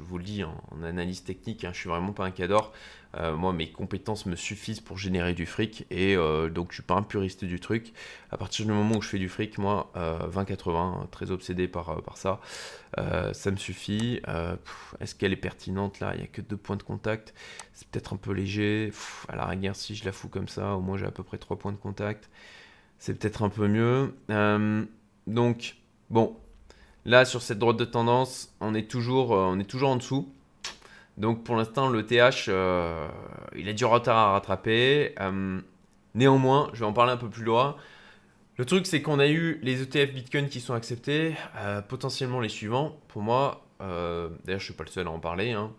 vous 0.00 0.18
le 0.18 0.24
dis 0.24 0.44
en, 0.44 0.54
analyse 0.84 1.24
technique, 1.24 1.64
hein, 1.64 1.70
je 1.72 1.80
suis 1.80 1.88
vraiment 1.88 2.12
pas 2.12 2.24
un 2.24 2.30
cador. 2.30 2.72
Euh, 3.16 3.34
moi, 3.34 3.52
mes 3.52 3.72
compétences 3.72 4.26
me 4.26 4.36
suffisent 4.36 4.80
pour 4.80 4.98
générer 4.98 5.32
du 5.32 5.46
fric 5.46 5.86
et 5.90 6.14
euh, 6.14 6.50
donc 6.50 6.68
je 6.70 6.74
suis 6.74 6.82
pas 6.82 6.94
un 6.94 7.02
puriste 7.02 7.44
du 7.44 7.58
truc. 7.58 7.92
À 8.30 8.36
partir 8.36 8.66
du 8.66 8.72
moment 8.72 8.96
où 8.96 9.02
je 9.02 9.08
fais 9.08 9.18
du 9.18 9.28
fric, 9.28 9.58
moi, 9.58 9.90
20-80, 9.96 11.08
très 11.10 11.30
obsédé 11.30 11.66
par, 11.68 12.02
par 12.02 12.16
ça, 12.16 12.40
ça 13.32 13.50
me 13.50 13.56
suffit. 13.56 14.20
Est-ce 15.00 15.14
qu'elle 15.14 15.32
est 15.32 15.36
pertinente 15.36 16.00
là? 16.00 16.12
Il 16.14 16.18
n'y 16.18 16.24
a 16.24 16.28
que 16.28 16.42
deux 16.42 16.56
points 16.56 16.76
de 16.76 16.82
contact. 16.82 17.34
C'est 17.72 17.88
peut-être 17.88 18.12
un 18.12 18.18
peu 18.18 18.32
léger. 18.32 18.92
à 19.28 19.36
la 19.36 19.46
rigueur, 19.46 19.74
si 19.74 19.94
je 19.94 20.04
la 20.04 20.12
fous 20.12 20.28
comme 20.28 20.48
ça, 20.48 20.76
au 20.76 20.80
moins 20.80 20.98
j'ai 20.98 21.06
à 21.06 21.10
peu 21.10 21.22
près 21.22 21.38
trois 21.38 21.58
points 21.58 21.72
de 21.72 21.78
contact. 21.78 22.30
C'est 22.98 23.18
peut-être 23.18 23.42
un 23.42 23.48
peu 23.48 23.68
mieux. 23.68 24.14
donc, 25.26 25.77
Bon, 26.10 26.36
là 27.04 27.24
sur 27.24 27.42
cette 27.42 27.58
droite 27.58 27.76
de 27.76 27.84
tendance, 27.84 28.54
on 28.60 28.74
est 28.74 28.90
toujours, 28.90 29.34
euh, 29.34 29.56
en 29.82 29.96
dessous. 29.96 30.32
Donc 31.16 31.44
pour 31.44 31.56
l'instant, 31.56 31.88
le 31.88 32.06
TH, 32.06 32.48
il 33.56 33.68
a 33.68 33.72
du 33.72 33.84
retard 33.84 34.16
à 34.16 34.32
rattraper. 34.32 35.14
néanmoins, 36.14 36.70
je 36.72 36.80
vais 36.80 36.86
en 36.86 36.92
parler 36.92 37.12
un 37.12 37.16
peu 37.16 37.28
plus 37.28 37.44
loin. 37.44 37.76
Le 38.56 38.64
truc, 38.64 38.86
c'est 38.86 39.02
qu'on 39.02 39.18
a 39.18 39.26
eu 39.26 39.58
les 39.62 39.82
ETF 39.82 40.12
Bitcoin 40.14 40.48
qui 40.48 40.60
sont 40.60 40.74
acceptés, 40.74 41.34
potentiellement 41.88 42.40
les 42.40 42.48
suivants. 42.48 42.96
Pour 43.08 43.22
moi, 43.22 43.66
d'ailleurs, 43.80 44.30
je 44.46 44.52
ne 44.54 44.58
suis 44.58 44.74
pas 44.74 44.84
le 44.84 44.90
seul 44.90 45.08
à 45.08 45.10
en 45.10 45.18
parler. 45.18 45.52
Hein. 45.52 45.72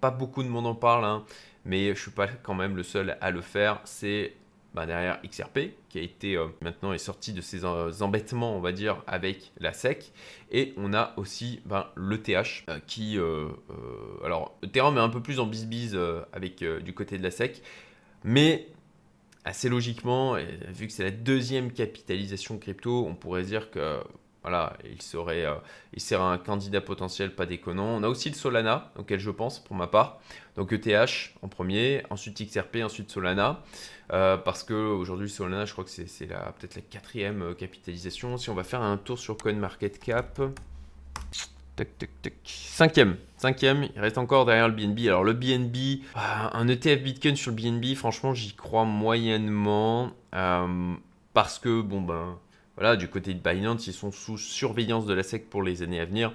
Pas 0.00 0.10
beaucoup 0.10 0.42
de 0.42 0.48
monde 0.48 0.66
en 0.66 0.74
parle, 0.74 1.04
hein, 1.04 1.24
mais 1.66 1.84
je 1.86 1.90
ne 1.90 1.94
suis 1.96 2.10
pas 2.10 2.28
quand 2.28 2.54
même 2.54 2.76
le 2.76 2.82
seul 2.82 3.18
à 3.20 3.30
le 3.30 3.42
faire. 3.42 3.80
C'est 3.84 4.32
bah, 4.76 4.84
derrière 4.84 5.18
XRP, 5.22 5.70
qui 5.88 5.98
a 5.98 6.02
été 6.02 6.36
euh, 6.36 6.48
maintenant 6.60 6.92
est 6.92 6.98
sorti 6.98 7.32
de 7.32 7.40
ses 7.40 7.64
embêtements, 7.64 8.54
on 8.54 8.60
va 8.60 8.72
dire, 8.72 9.02
avec 9.06 9.50
la 9.58 9.72
SEC. 9.72 10.12
Et 10.52 10.74
on 10.76 10.92
a 10.92 11.14
aussi 11.16 11.62
ben, 11.64 11.86
l'ETH, 11.96 12.64
euh, 12.68 12.78
qui, 12.86 13.18
euh, 13.18 13.48
alors 14.22 14.54
Ethereum 14.62 14.98
est 14.98 15.00
un 15.00 15.08
peu 15.08 15.22
plus 15.22 15.40
en 15.40 15.46
bis 15.46 15.96
avec 16.34 16.62
du 16.62 16.92
côté 16.92 17.16
de 17.16 17.22
la 17.22 17.30
SEC, 17.30 17.62
mais 18.22 18.68
assez 19.46 19.70
logiquement, 19.70 20.36
vu 20.68 20.88
que 20.88 20.92
c'est 20.92 21.04
la 21.04 21.10
deuxième 21.10 21.72
capitalisation 21.72 22.58
crypto, 22.58 23.06
on 23.06 23.14
pourrait 23.14 23.44
dire 23.44 23.70
que 23.70 24.02
voilà, 24.46 24.74
il 24.88 25.02
serait, 25.02 25.44
euh, 25.44 26.18
un 26.20 26.38
candidat 26.38 26.80
potentiel 26.80 27.34
pas 27.34 27.46
déconnant. 27.46 27.88
On 27.96 28.04
a 28.04 28.08
aussi 28.08 28.28
le 28.28 28.36
Solana, 28.36 28.92
auquel 28.96 29.18
je 29.18 29.32
pense 29.32 29.58
pour 29.58 29.74
ma 29.74 29.88
part. 29.88 30.20
Donc 30.54 30.72
ETH 30.72 31.32
en 31.42 31.48
premier, 31.48 32.04
ensuite 32.10 32.40
XRP, 32.40 32.76
ensuite 32.84 33.10
Solana. 33.10 33.64
Euh, 34.12 34.36
parce 34.36 34.62
que 34.62 34.72
aujourd'hui 34.72 35.28
Solana, 35.28 35.64
je 35.64 35.72
crois 35.72 35.82
que 35.82 35.90
c'est 35.90 36.28
peut-être 36.28 36.76
la 36.76 36.82
quatrième 36.82 37.42
euh, 37.42 37.54
capitalisation. 37.54 38.38
Si 38.38 38.48
on 38.48 38.54
va 38.54 38.62
faire 38.62 38.82
un 38.82 38.98
tour 38.98 39.18
sur 39.18 39.36
CoinMarketCap. 39.36 40.40
Cinquième. 42.44 43.16
Cinquième, 43.38 43.88
il 43.96 44.00
reste 44.00 44.16
encore 44.16 44.44
derrière 44.44 44.68
le 44.68 44.74
BNB. 44.74 45.08
Alors 45.08 45.24
le 45.24 45.32
BNB, 45.32 46.04
un 46.14 46.68
ETF 46.68 47.02
Bitcoin 47.02 47.34
sur 47.34 47.50
le 47.50 47.56
BNB, 47.56 47.96
franchement, 47.96 48.32
j'y 48.32 48.54
crois 48.54 48.84
moyennement. 48.84 50.12
parce 50.30 51.58
que, 51.58 51.80
bon 51.80 52.00
ben 52.00 52.38
voilà, 52.76 52.96
du 52.96 53.08
côté 53.08 53.34
de 53.34 53.40
Binance, 53.40 53.86
ils 53.86 53.92
sont 53.92 54.12
sous 54.12 54.38
surveillance 54.38 55.06
de 55.06 55.14
la 55.14 55.22
SEC 55.22 55.48
pour 55.48 55.62
les 55.62 55.82
années 55.82 56.00
à 56.00 56.04
venir. 56.04 56.32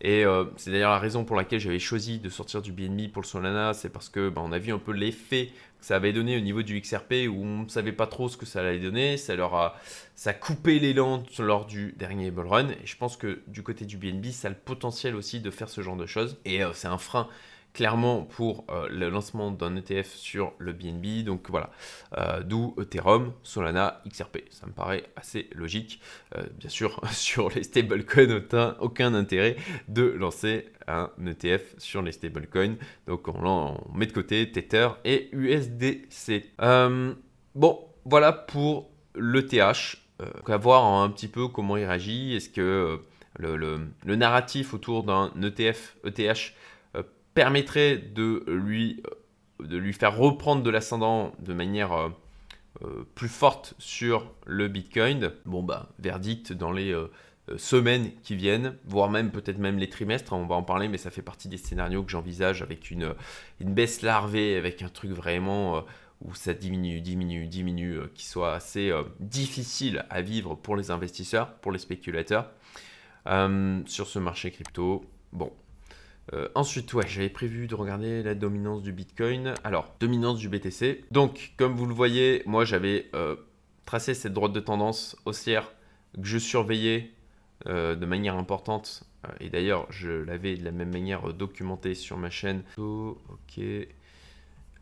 Et 0.00 0.24
euh, 0.24 0.44
c'est 0.56 0.70
d'ailleurs 0.70 0.90
la 0.90 0.98
raison 0.98 1.24
pour 1.24 1.36
laquelle 1.36 1.60
j'avais 1.60 1.78
choisi 1.78 2.18
de 2.18 2.28
sortir 2.28 2.60
du 2.60 2.72
BNB 2.72 3.10
pour 3.12 3.22
le 3.22 3.26
Solana, 3.26 3.72
c'est 3.74 3.88
parce 3.88 4.08
que 4.08 4.28
bah, 4.28 4.42
on 4.44 4.52
a 4.52 4.58
vu 4.58 4.72
un 4.72 4.78
peu 4.78 4.92
l'effet 4.92 5.50
que 5.78 5.86
ça 5.86 5.96
avait 5.96 6.12
donné 6.12 6.36
au 6.36 6.40
niveau 6.40 6.62
du 6.62 6.80
XRP 6.80 7.28
où 7.28 7.42
on 7.42 7.62
ne 7.62 7.68
savait 7.68 7.92
pas 7.92 8.06
trop 8.06 8.28
ce 8.28 8.36
que 8.36 8.44
ça 8.44 8.60
allait 8.60 8.80
donner. 8.80 9.16
Ça 9.16 9.34
leur 9.36 9.54
a, 9.54 9.76
ça 10.14 10.34
coupé 10.34 10.78
l'élan 10.78 11.22
lors 11.38 11.64
du 11.64 11.94
dernier 11.96 12.30
bull 12.30 12.48
run. 12.48 12.68
Et 12.68 12.86
je 12.86 12.96
pense 12.96 13.16
que 13.16 13.40
du 13.46 13.62
côté 13.62 13.86
du 13.86 13.96
BNB, 13.96 14.26
ça 14.26 14.48
a 14.48 14.50
le 14.50 14.56
potentiel 14.56 15.14
aussi 15.14 15.40
de 15.40 15.50
faire 15.50 15.68
ce 15.68 15.80
genre 15.80 15.96
de 15.96 16.06
choses. 16.06 16.38
Et 16.44 16.62
euh, 16.62 16.72
c'est 16.74 16.88
un 16.88 16.98
frein 16.98 17.28
clairement 17.74 18.22
pour 18.22 18.64
euh, 18.70 18.88
le 18.88 19.10
lancement 19.10 19.50
d'un 19.50 19.76
ETF 19.76 20.14
sur 20.14 20.52
le 20.58 20.72
BNB. 20.72 21.24
Donc 21.24 21.50
voilà, 21.50 21.70
euh, 22.16 22.42
d'où 22.42 22.74
Ethereum, 22.80 23.32
Solana, 23.42 24.00
XRP. 24.08 24.38
Ça 24.50 24.66
me 24.66 24.72
paraît 24.72 25.04
assez 25.16 25.50
logique. 25.54 26.00
Euh, 26.36 26.44
bien 26.56 26.70
sûr, 26.70 27.00
sur 27.12 27.50
les 27.50 27.64
stablecoins, 27.64 28.40
aucun, 28.80 29.12
intérêt 29.14 29.56
de 29.88 30.04
lancer 30.04 30.72
un 30.86 31.10
ETF 31.26 31.74
sur 31.78 32.00
les 32.00 32.12
stablecoins. 32.12 32.76
Donc 33.06 33.28
on, 33.28 33.44
on, 33.44 33.94
met 33.94 34.06
de 34.06 34.12
côté 34.12 34.50
Tether 34.50 34.88
et 35.04 35.28
USDC. 35.32 36.52
bon, 37.54 37.88
voilà 38.04 38.32
pour 38.32 38.90
l'ETH. 39.16 39.96
on 40.20 40.48
va 40.50 40.56
voir 40.56 40.84
un 41.02 41.10
petit 41.10 41.28
peu 41.28 41.48
comment 41.48 41.76
il 41.76 41.84
réagit. 41.84 42.36
Est-ce 42.36 42.50
que 42.50 43.00
le, 43.38 43.56
le, 44.04 44.16
narratif 44.16 44.74
autour 44.74 45.02
d'un 45.02 45.32
ETF, 45.42 45.96
ETH 46.04 46.54
permettrait 47.34 47.98
de 47.98 48.44
lui, 48.48 49.02
euh, 49.60 49.66
de 49.66 49.76
lui 49.76 49.92
faire 49.92 50.16
reprendre 50.16 50.62
de 50.62 50.70
l'ascendant 50.70 51.32
de 51.40 51.52
manière 51.52 51.92
euh, 51.92 52.08
euh, 52.82 53.04
plus 53.14 53.28
forte 53.28 53.74
sur 53.78 54.32
le 54.46 54.68
Bitcoin. 54.68 55.32
Bon 55.44 55.62
bah 55.62 55.90
verdict 55.98 56.52
dans 56.52 56.72
les 56.72 56.94
semaines 57.58 58.10
qui 58.22 58.36
viennent, 58.36 58.78
voire 58.86 59.10
même 59.10 59.30
peut-être 59.30 59.58
même 59.58 59.78
les 59.78 59.90
trimestres, 59.90 60.32
on 60.32 60.46
va 60.46 60.54
en 60.54 60.62
parler, 60.62 60.88
mais 60.88 60.96
ça 60.96 61.10
fait 61.10 61.22
partie 61.22 61.48
des 61.48 61.58
scénarios 61.58 62.02
que 62.02 62.10
j'envisage 62.10 62.62
avec 62.62 62.90
une, 62.90 63.14
une 63.60 63.74
baisse 63.74 64.00
larvée, 64.00 64.56
avec 64.56 64.80
un 64.80 64.88
truc 64.88 65.10
vraiment 65.10 65.84
où 66.22 66.34
ça 66.34 66.54
diminue, 66.54 67.02
diminue, 67.02 67.46
diminue, 67.46 67.98
qui 68.14 68.24
soit 68.24 68.54
assez 68.54 68.90
difficile 69.20 70.06
à 70.08 70.22
vivre 70.22 70.54
pour 70.54 70.74
les 70.74 70.90
investisseurs, 70.90 71.52
pour 71.56 71.70
les 71.70 71.78
spéculateurs 71.78 72.50
sur 73.26 74.06
ce 74.06 74.18
marché 74.18 74.50
crypto. 74.50 75.04
Bon, 75.34 75.52
euh, 76.32 76.48
ensuite, 76.54 76.92
ouais, 76.94 77.06
j'avais 77.06 77.28
prévu 77.28 77.66
de 77.66 77.74
regarder 77.74 78.22
la 78.22 78.34
dominance 78.34 78.82
du 78.82 78.92
Bitcoin. 78.92 79.54
Alors, 79.62 79.94
dominance 80.00 80.38
du 80.38 80.48
BTC. 80.48 81.04
Donc, 81.10 81.52
comme 81.56 81.74
vous 81.74 81.86
le 81.86 81.94
voyez, 81.94 82.42
moi 82.46 82.64
j'avais 82.64 83.10
euh, 83.14 83.36
tracé 83.84 84.14
cette 84.14 84.32
droite 84.32 84.52
de 84.52 84.60
tendance 84.60 85.16
haussière 85.26 85.72
que 86.14 86.26
je 86.26 86.38
surveillais 86.38 87.10
euh, 87.66 87.94
de 87.94 88.06
manière 88.06 88.36
importante. 88.36 89.04
et 89.40 89.50
d'ailleurs, 89.50 89.86
je 89.90 90.10
l'avais 90.10 90.56
de 90.56 90.64
la 90.64 90.70
même 90.70 90.92
manière 90.92 91.32
documenté 91.34 91.94
sur 91.94 92.16
ma 92.16 92.30
chaîne. 92.30 92.62
ok. 92.78 93.58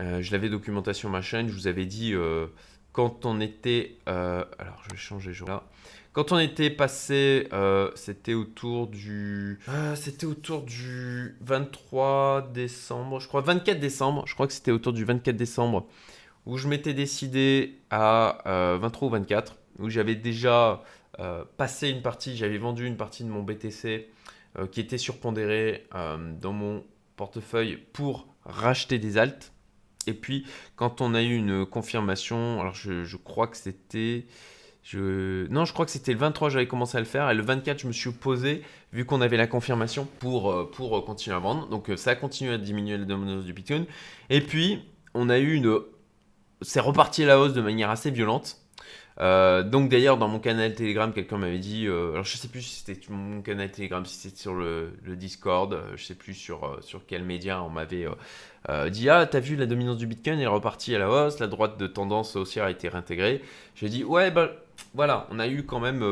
je 0.01 0.33
l'avais 0.33 0.49
documenté 0.49 0.93
sur 0.95 1.11
ma 1.11 1.23
chaîne. 1.23 1.49
Je 1.49 1.55
vous 1.55 1.67
avais 1.67 1.87
dit 1.87 2.15
quand 2.93 3.27
on 3.27 3.41
était. 3.41 3.97
alors, 4.07 4.83
je 4.85 4.91
vais 4.91 4.97
changer 4.97 5.33
là. 5.47 5.65
Quand 6.13 6.31
on 6.31 6.39
était 6.39 6.69
passé, 6.69 7.49
euh, 7.55 7.91
c'était 7.95 8.35
autour 8.35 8.87
du. 8.87 9.59
Euh, 9.69 9.97
c'était 9.97 10.27
autour 10.27 10.61
du 10.61 11.37
23 11.41 12.51
décembre, 12.53 13.19
je 13.19 13.29
crois. 13.29 13.41
24 13.41 13.81
décembre, 13.81 14.25
je 14.27 14.35
crois 14.35 14.47
que 14.47 14.53
c'était 14.53 14.73
autour 14.73 14.93
du 14.93 15.05
24 15.07 15.35
décembre, 15.35 15.87
où 16.45 16.59
je 16.59 16.69
m'étais 16.69 16.93
décidé 16.93 17.79
à 17.91 18.43
23 18.83 19.07
euh, 19.07 19.11
ou 19.11 19.13
24, 19.13 19.57
où 19.79 19.89
j'avais 19.89 20.15
déjà 20.15 20.83
passé 21.59 21.91
une 21.91 22.01
partie, 22.01 22.37
j'avais 22.37 22.57
vendu 22.57 22.87
une 22.87 22.97
partie 22.97 23.23
de 23.23 23.29
mon 23.29 23.43
BTC 23.43 24.09
qui 24.71 24.81
était 24.81 24.97
surpondéré 24.97 25.87
dans 26.41 26.53
mon 26.55 26.85
portefeuille 27.17 27.77
pour 27.93 28.27
racheter 28.47 28.99
des 28.99 29.19
alts. 29.19 29.53
Et 30.07 30.15
puis, 30.15 30.47
quand 30.75 31.03
on 31.03 31.15
a 31.15 31.23
eu 31.23 31.37
une 31.37 31.67
confirmation, 31.67 32.61
alors 32.61 32.75
je 32.75 33.17
crois 33.17 33.47
que 33.47 33.59
c'était. 33.59 34.25
Non, 34.95 35.65
je 35.65 35.73
crois 35.73 35.85
que 35.85 35.91
c'était 35.91 36.13
le 36.13 36.19
23, 36.19 36.51
j'avais 36.51 36.67
commencé 36.67 36.97
à 36.97 37.01
le 37.01 37.07
faire. 37.07 37.31
Et 37.31 37.35
le 37.35 37.43
24, 37.43 37.81
je 37.81 37.87
me 37.87 37.93
suis 37.93 38.09
opposé, 38.09 38.63
vu 38.93 39.05
qu'on 39.05 39.21
avait 39.21 39.37
la 39.37 39.47
confirmation 39.47 40.07
pour, 40.19 40.51
euh, 40.51 40.71
euh, 40.81 41.01
continuer 41.01 41.37
à 41.37 41.39
vendre. 41.39 41.69
Donc 41.69 41.89
euh, 41.89 41.97
ça 41.97 42.11
a 42.11 42.15
continué 42.15 42.55
à 42.55 42.59
diminuer 42.59 42.99
la 42.99 43.05
dominance 43.05 43.45
du 43.45 43.53
Bitcoin. 43.53 43.87
Et 44.29 44.41
puis, 44.41 44.81
on 45.15 45.29
a 45.29 45.39
eu 45.39 45.55
une. 45.55 45.79
C'est 46.63 46.81
reparti 46.81 47.25
à 47.25 47.27
la 47.27 47.41
hausse 47.41 47.55
de 47.55 47.61
manière 47.61 47.91
assez 47.91 48.11
violente. 48.11 48.59
donc 49.19 49.89
d'ailleurs 49.89 50.17
dans 50.17 50.29
mon 50.29 50.39
canal 50.39 50.75
Telegram 50.75 51.13
quelqu'un 51.13 51.39
m'avait 51.39 51.59
dit, 51.59 51.87
alors 51.89 52.25
je 52.25 52.37
sais 52.37 52.47
plus 52.47 52.63
si 52.63 52.85
c'était 52.85 53.01
mon 53.11 53.43
canal 53.43 53.71
Telegram, 53.73 54.07
si 54.07 54.15
c'était 54.15 54.37
sur 54.37 54.55
le, 54.55 54.93
Discord, 55.17 55.77
je 55.97 56.05
sais 56.05 56.15
plus 56.15 56.35
sur, 56.35 56.79
sur 56.81 57.05
quel 57.05 57.25
média 57.25 57.65
on 57.65 57.69
m'avait 57.69 58.07
dit 58.91 59.09
ah 59.09 59.27
t'as 59.27 59.41
vu 59.41 59.57
la 59.57 59.67
dominance 59.67 59.97
du 59.97 60.07
Bitcoin 60.07 60.39
est 60.39 60.47
repartie 60.47 60.95
à 60.95 61.01
la 61.01 61.11
hausse, 61.11 61.41
la 61.41 61.49
droite 61.49 61.79
de 61.79 61.89
tendance 61.89 62.37
haussière 62.37 62.67
a 62.67 62.71
été 62.71 62.89
réintégrée. 62.89 63.43
J'ai 63.75 63.89
dit 63.89 64.05
ouais 64.05 64.31
bah 64.31 64.53
voilà, 64.95 65.27
on 65.31 65.39
a 65.39 65.49
eu 65.49 65.65
quand 65.65 65.81
même 65.81 66.03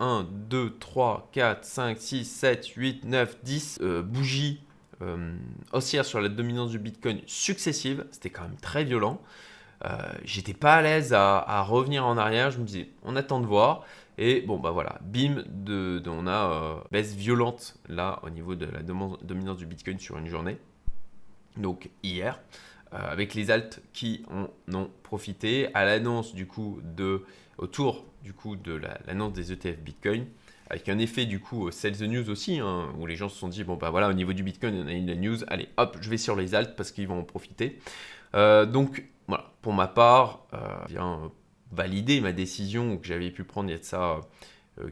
1, 0.00 0.26
2, 0.30 0.76
3, 0.78 1.28
4, 1.32 1.64
5, 1.64 1.98
6, 1.98 2.24
7, 2.24 2.66
8, 2.66 3.04
9, 3.04 3.38
10 3.42 3.80
bougies 4.04 4.60
euh, 5.02 5.34
haussières 5.72 6.04
sur 6.04 6.20
la 6.20 6.28
dominance 6.28 6.70
du 6.70 6.78
Bitcoin 6.78 7.20
successives. 7.26 8.04
C'était 8.10 8.28
quand 8.28 8.42
même 8.42 8.56
très 8.60 8.84
violent. 8.84 9.20
Euh, 9.86 9.96
j'étais 10.24 10.52
pas 10.52 10.74
à 10.74 10.82
l'aise 10.82 11.14
à, 11.14 11.62
revenir 11.62 12.04
en 12.06 12.18
arrière. 12.18 12.50
Je 12.50 12.58
me 12.58 12.64
disais, 12.64 12.90
on 13.02 13.16
attend 13.16 13.40
de 13.40 13.46
voir. 13.46 13.84
Et 14.18 14.42
bon, 14.42 14.58
bah 14.58 14.70
voilà, 14.70 14.98
bim, 15.02 15.44
on 16.06 16.26
a 16.26 16.50
euh, 16.50 16.76
baisse 16.90 17.14
violente 17.14 17.76
là 17.88 18.18
au 18.22 18.28
niveau 18.28 18.54
de 18.54 18.66
la 18.66 18.82
dominance 18.82 19.56
du 19.56 19.64
Bitcoin 19.64 19.98
sur 19.98 20.18
une 20.18 20.26
journée. 20.26 20.58
Donc 21.56 21.88
hier. 22.02 22.38
Euh, 22.92 22.98
avec 23.08 23.34
les 23.34 23.52
alts 23.52 23.80
qui 23.92 24.24
en 24.28 24.48
ont 24.74 24.90
profité 25.04 25.72
à 25.74 25.84
l'annonce 25.84 26.34
du 26.34 26.48
coup 26.48 26.80
de 26.82 27.22
autour 27.56 28.04
du 28.24 28.32
coup 28.32 28.56
de 28.56 28.80
l'annonce 29.06 29.32
des 29.32 29.52
ETF 29.52 29.78
Bitcoin 29.78 30.26
avec 30.68 30.88
un 30.88 30.98
effet 30.98 31.24
du 31.24 31.38
coup 31.38 31.70
sell 31.70 31.96
the 31.96 32.02
news 32.02 32.28
aussi 32.28 32.58
hein, 32.58 32.92
où 32.98 33.06
les 33.06 33.14
gens 33.14 33.28
se 33.28 33.38
sont 33.38 33.46
dit 33.46 33.62
bon 33.62 33.76
bah 33.76 33.90
voilà 33.90 34.08
au 34.08 34.12
niveau 34.12 34.32
du 34.32 34.42
Bitcoin 34.42 34.82
on 34.82 34.88
a 34.88 34.92
une 34.92 35.14
news 35.20 35.36
allez 35.46 35.68
hop 35.76 35.98
je 36.00 36.10
vais 36.10 36.16
sur 36.16 36.34
les 36.34 36.56
alts 36.56 36.74
parce 36.74 36.90
qu'ils 36.90 37.06
vont 37.06 37.20
en 37.20 37.22
profiter. 37.22 37.78
Euh, 38.34 38.66
donc 38.66 39.04
voilà 39.28 39.52
pour 39.62 39.72
ma 39.72 39.86
part 39.86 40.46
euh, 40.52 40.58
bien 40.88 41.30
valider 41.70 42.20
ma 42.20 42.32
décision 42.32 42.98
que 42.98 43.06
j'avais 43.06 43.30
pu 43.30 43.44
prendre 43.44 43.68
il 43.68 43.72
y 43.72 43.76
a 43.76 43.78
de 43.78 43.84
ça 43.84 44.20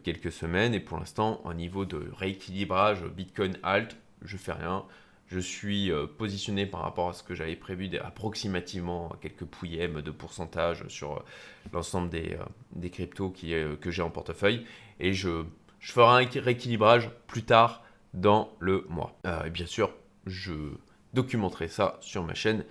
quelques 0.04 0.30
semaines. 0.30 0.72
Et 0.72 0.78
pour 0.78 0.98
l'instant 0.98 1.40
au 1.44 1.52
niveau 1.52 1.84
de 1.84 2.12
rééquilibrage 2.16 3.02
Bitcoin 3.06 3.58
alt 3.64 3.96
je 4.22 4.36
fais 4.36 4.52
rien 4.52 4.84
je 5.28 5.38
suis 5.38 5.92
euh, 5.92 6.06
positionné 6.06 6.66
par 6.66 6.80
rapport 6.80 7.10
à 7.10 7.12
ce 7.12 7.22
que 7.22 7.34
j'avais 7.34 7.56
prévu 7.56 7.90
approximativement 7.98 9.10
quelques 9.20 9.44
pouillèmes 9.44 10.00
de 10.00 10.10
pourcentage 10.10 10.86
sur 10.88 11.12
euh, 11.12 11.20
l'ensemble 11.72 12.08
des, 12.08 12.36
euh, 12.82 12.88
cryptos 12.88 13.30
que 13.30 13.90
j'ai 13.90 14.02
en 14.02 14.10
portefeuille. 14.10 14.64
Et 15.00 15.12
je, 15.12 15.44
ferai 15.80 16.24
un 16.24 16.40
rééquilibrage 16.40 17.10
plus 17.26 17.44
tard 17.44 17.84
dans 18.14 18.50
le 18.58 18.86
mois. 18.88 19.16
et 19.44 19.50
bien 19.50 19.66
sûr, 19.66 19.92
je 20.26 20.54
documenterai 21.12 21.68
ça 21.68 21.98
sur 22.00 22.24
ma 22.24 22.34
chaîne. 22.34 22.64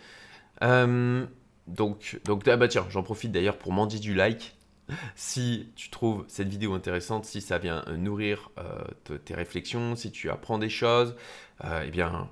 donc, 1.67 2.19
donc 2.25 2.47
ah 2.47 2.57
bah 2.57 2.67
tiens, 2.67 2.87
j'en 2.89 3.03
profite 3.03 3.31
d'ailleurs 3.31 3.57
pour 3.57 3.71
m'en 3.71 3.85
dire 3.85 3.99
du 3.99 4.13
like. 4.13 4.55
Si 5.15 5.69
tu 5.75 5.89
trouves 5.89 6.23
cette 6.29 6.47
vidéo 6.47 6.73
intéressante, 6.73 7.25
si 7.25 7.41
ça 7.41 7.57
vient 7.57 7.83
nourrir 7.97 8.51
tes 9.25 9.35
réflexions, 9.35 9.95
si 9.95 10.11
tu 10.11 10.29
apprends 10.29 10.57
des 10.57 10.69
choses, 10.69 11.15
eh 11.63 11.91
bien, 11.91 12.29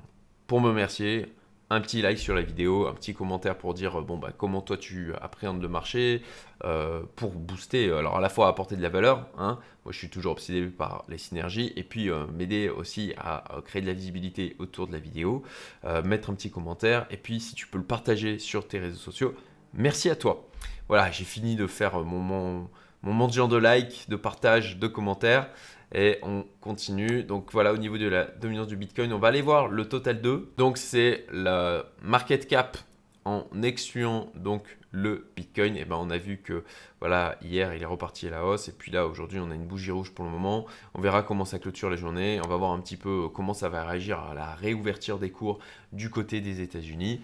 pour 0.48 0.62
me 0.62 0.70
remercier, 0.70 1.34
un 1.70 1.82
petit 1.82 2.02
like 2.02 2.20
sur 2.20 2.36
la 2.36 2.44
vidéo, 2.44 2.88
un 2.88 2.94
petit 2.94 3.14
commentaire 3.14 3.58
pour 3.58 3.74
dire 3.74 4.02
bon 4.02 4.18
bah 4.18 4.32
comment 4.36 4.62
toi 4.62 4.78
tu 4.78 5.14
appréhendes 5.20 5.62
le 5.62 5.68
marché, 5.68 6.22
euh, 6.64 7.02
pour 7.16 7.32
booster, 7.32 7.92
alors 7.92 8.18
à 8.18 8.22
la 8.22 8.30
fois 8.30 8.48
apporter 8.48 8.76
de 8.76 8.82
la 8.82 8.90
valeur, 8.90 9.28
hein, 9.38 9.58
moi 9.84 9.92
je 9.92 9.98
suis 9.98 10.10
toujours 10.10 10.34
obsédé 10.34 10.68
par 10.68 11.04
les 11.10 11.18
synergies, 11.18 11.74
et 11.76 11.84
puis 11.84 12.10
euh, 12.10 12.28
m'aider 12.28 12.70
aussi 12.70 13.14
à, 13.18 13.44
créer 13.66 13.82
de 13.82 13.88
la 13.88 13.94
visibilité 13.94 14.56
autour 14.60 14.88
de 14.88 14.94
la 14.94 15.00
vidéo, 15.00 15.44
euh, 15.86 16.04
mettre 16.04 16.30
un 16.30 16.36
petit 16.36 16.52
commentaire, 16.52 17.08
et 17.10 17.18
puis 17.18 17.40
si 17.40 17.56
tu 17.56 17.68
peux 17.68 17.80
le 17.80 17.84
partager 17.84 18.38
sur 18.38 18.68
tes 18.68 18.78
réseaux 18.78 19.00
sociaux, 19.00 19.34
merci 19.74 20.10
à 20.10 20.16
toi. 20.16 20.48
Voilà, 20.88 21.10
j'ai 21.10 21.24
fini 21.24 21.56
de 21.56 21.66
faire 21.66 22.00
mon, 22.02 22.20
mon, 22.20 22.70
mon 23.02 23.28
de 23.28 23.58
like, 23.58 24.06
de 24.08 24.16
partage, 24.16 24.78
de 24.78 24.88
commentaires. 24.88 25.50
Et 25.98 26.20
on 26.24 26.46
continue. 26.60 27.24
Donc 27.24 27.54
voilà, 27.54 27.74
au 27.74 27.78
niveau 27.78 27.98
de 27.98 28.08
la 28.08 28.26
dominance 28.26 28.68
du 28.68 28.76
Bitcoin, 28.76 29.14
on 29.14 29.18
va 29.18 29.30
aller 29.30 29.42
voir 29.42 29.70
le 29.70 29.88
total 29.88 30.22
2. 30.22 30.52
Donc 30.58 30.78
c'est 30.78 31.26
la 31.32 31.86
market 32.04 32.48
cap 32.48 32.78
en 33.24 33.46
excluant 33.64 34.30
donc 34.36 34.78
le 34.92 35.28
Bitcoin, 35.36 35.76
et 35.76 35.84
ben 35.84 35.98
on 36.00 36.10
a 36.10 36.18
vu 36.18 36.38
que 36.38 36.64
voilà 37.02 37.38
hier 37.42 37.74
il 37.74 37.82
est 37.82 37.86
reparti 37.86 38.28
à 38.28 38.30
la 38.30 38.46
hausse 38.46 38.70
et 38.70 38.72
puis 38.72 38.92
là 38.92 39.08
aujourd'hui 39.08 39.40
on 39.40 39.52
a 39.52 39.56
une 39.56 39.66
bougie 39.66 39.92
rouge 39.92 40.12
pour 40.12 40.24
le 40.26 40.32
moment. 40.32 40.66
On 40.94 41.02
verra 41.02 41.24
comment 41.24 41.44
ça 41.44 41.60
clôture 41.60 41.90
la 41.90 41.96
journée. 41.96 42.40
On 42.46 42.48
va 42.48 42.56
voir 42.56 42.72
un 42.72 42.80
petit 42.80 42.98
peu 42.98 43.28
comment 43.34 43.54
ça 43.54 43.68
va 43.68 43.84
réagir 43.84 44.20
à 44.20 44.34
la 44.34 44.54
réouverture 44.56 45.18
des 45.18 45.32
cours 45.32 45.60
du 45.92 46.10
côté 46.10 46.40
des 46.40 46.62
États-Unis. 46.62 47.20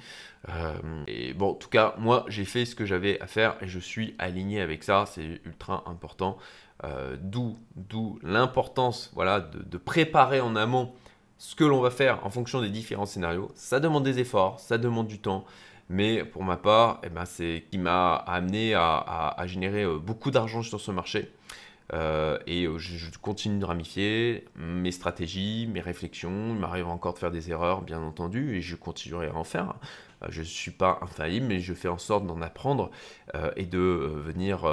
Euh, 0.50 0.74
et 1.08 1.34
bon, 1.34 1.52
en 1.52 1.54
tout 1.54 1.70
cas 1.70 1.96
moi 2.00 2.26
j'ai 2.28 2.46
fait 2.46 2.66
ce 2.66 2.76
que 2.76 2.86
j'avais 2.86 3.22
à 3.22 3.28
faire 3.28 3.56
et 3.62 3.68
je 3.68 3.80
suis 3.80 4.16
aligné 4.18 4.60
avec 4.60 4.84
ça. 4.84 5.06
C'est 5.08 5.40
ultra 5.46 5.84
important. 5.86 6.38
Euh, 6.84 7.16
d'où 7.22 8.20
l'importance 8.24 9.12
voilà, 9.14 9.40
de, 9.40 9.78
préparer 9.78 10.42
en 10.42 10.56
amont 10.56 10.92
ce 11.38 11.56
que 11.56 11.64
l'on 11.64 11.80
va 11.80 11.92
faire 11.92 12.26
en 12.26 12.32
fonction 12.32 12.60
des 12.60 12.70
différents 12.70 13.06
scénarios. 13.06 13.52
Ça 13.54 13.80
demande 13.80 14.04
des 14.04 14.18
efforts, 14.18 14.60
ça 14.60 14.80
demande 14.80 15.06
du 15.06 15.20
temps, 15.20 15.46
mais 15.90 16.24
pour 16.24 16.44
ma 16.44 16.58
part, 16.58 17.00
eh 17.04 17.10
ben, 17.10 17.26
c'est 17.26 17.58
ce 17.66 17.70
qui 17.70 17.78
m'a 17.78 18.16
amené 18.16 18.74
à, 18.74 19.36
générer 19.46 19.84
euh, 19.84 20.00
beaucoup 20.00 20.32
d'argent 20.32 20.64
sur 20.64 20.82
ce 20.82 20.90
marché. 20.90 21.32
Euh, 21.94 22.40
et 22.48 22.68
je, 22.78 23.18
continue 23.20 23.60
de 23.60 23.66
ramifier 23.66 24.46
mes 24.56 24.92
stratégies, 24.92 25.70
mes 25.72 25.82
réflexions. 25.82 26.50
Il 26.50 26.60
m'arrive 26.60 26.88
encore 26.88 27.14
de 27.14 27.20
faire 27.20 27.32
des 27.32 27.52
erreurs, 27.52 27.82
bien 27.82 28.02
entendu, 28.02 28.56
et 28.56 28.62
je 28.62 28.76
continuerai 28.76 29.28
à 29.28 29.36
en 29.36 29.44
faire. 29.44 29.76
je 30.30 30.40
ne 30.40 30.46
suis 30.46 30.72
pas 30.72 30.98
infaillible, 31.02 31.46
mais 31.48 31.60
je 31.60 31.74
fais 31.74 31.90
en 31.90 32.00
sorte 32.00 32.26
d'en 32.26 32.42
apprendre 32.42 32.90
et 33.58 33.66
de 33.66 33.80
venir 33.80 34.66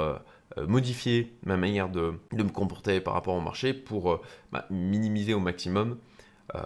modifier 0.57 1.33
ma 1.45 1.57
manière 1.57 1.89
de, 1.89 2.13
me 2.33 2.49
comporter 2.49 3.01
par 3.01 3.13
rapport 3.13 3.35
au 3.35 3.41
marché 3.41 3.73
pour 3.73 4.11
euh, 4.11 4.21
bah, 4.51 4.65
minimiser 4.69 5.33
au 5.33 5.39
maximum 5.39 5.97
euh, 6.55 6.61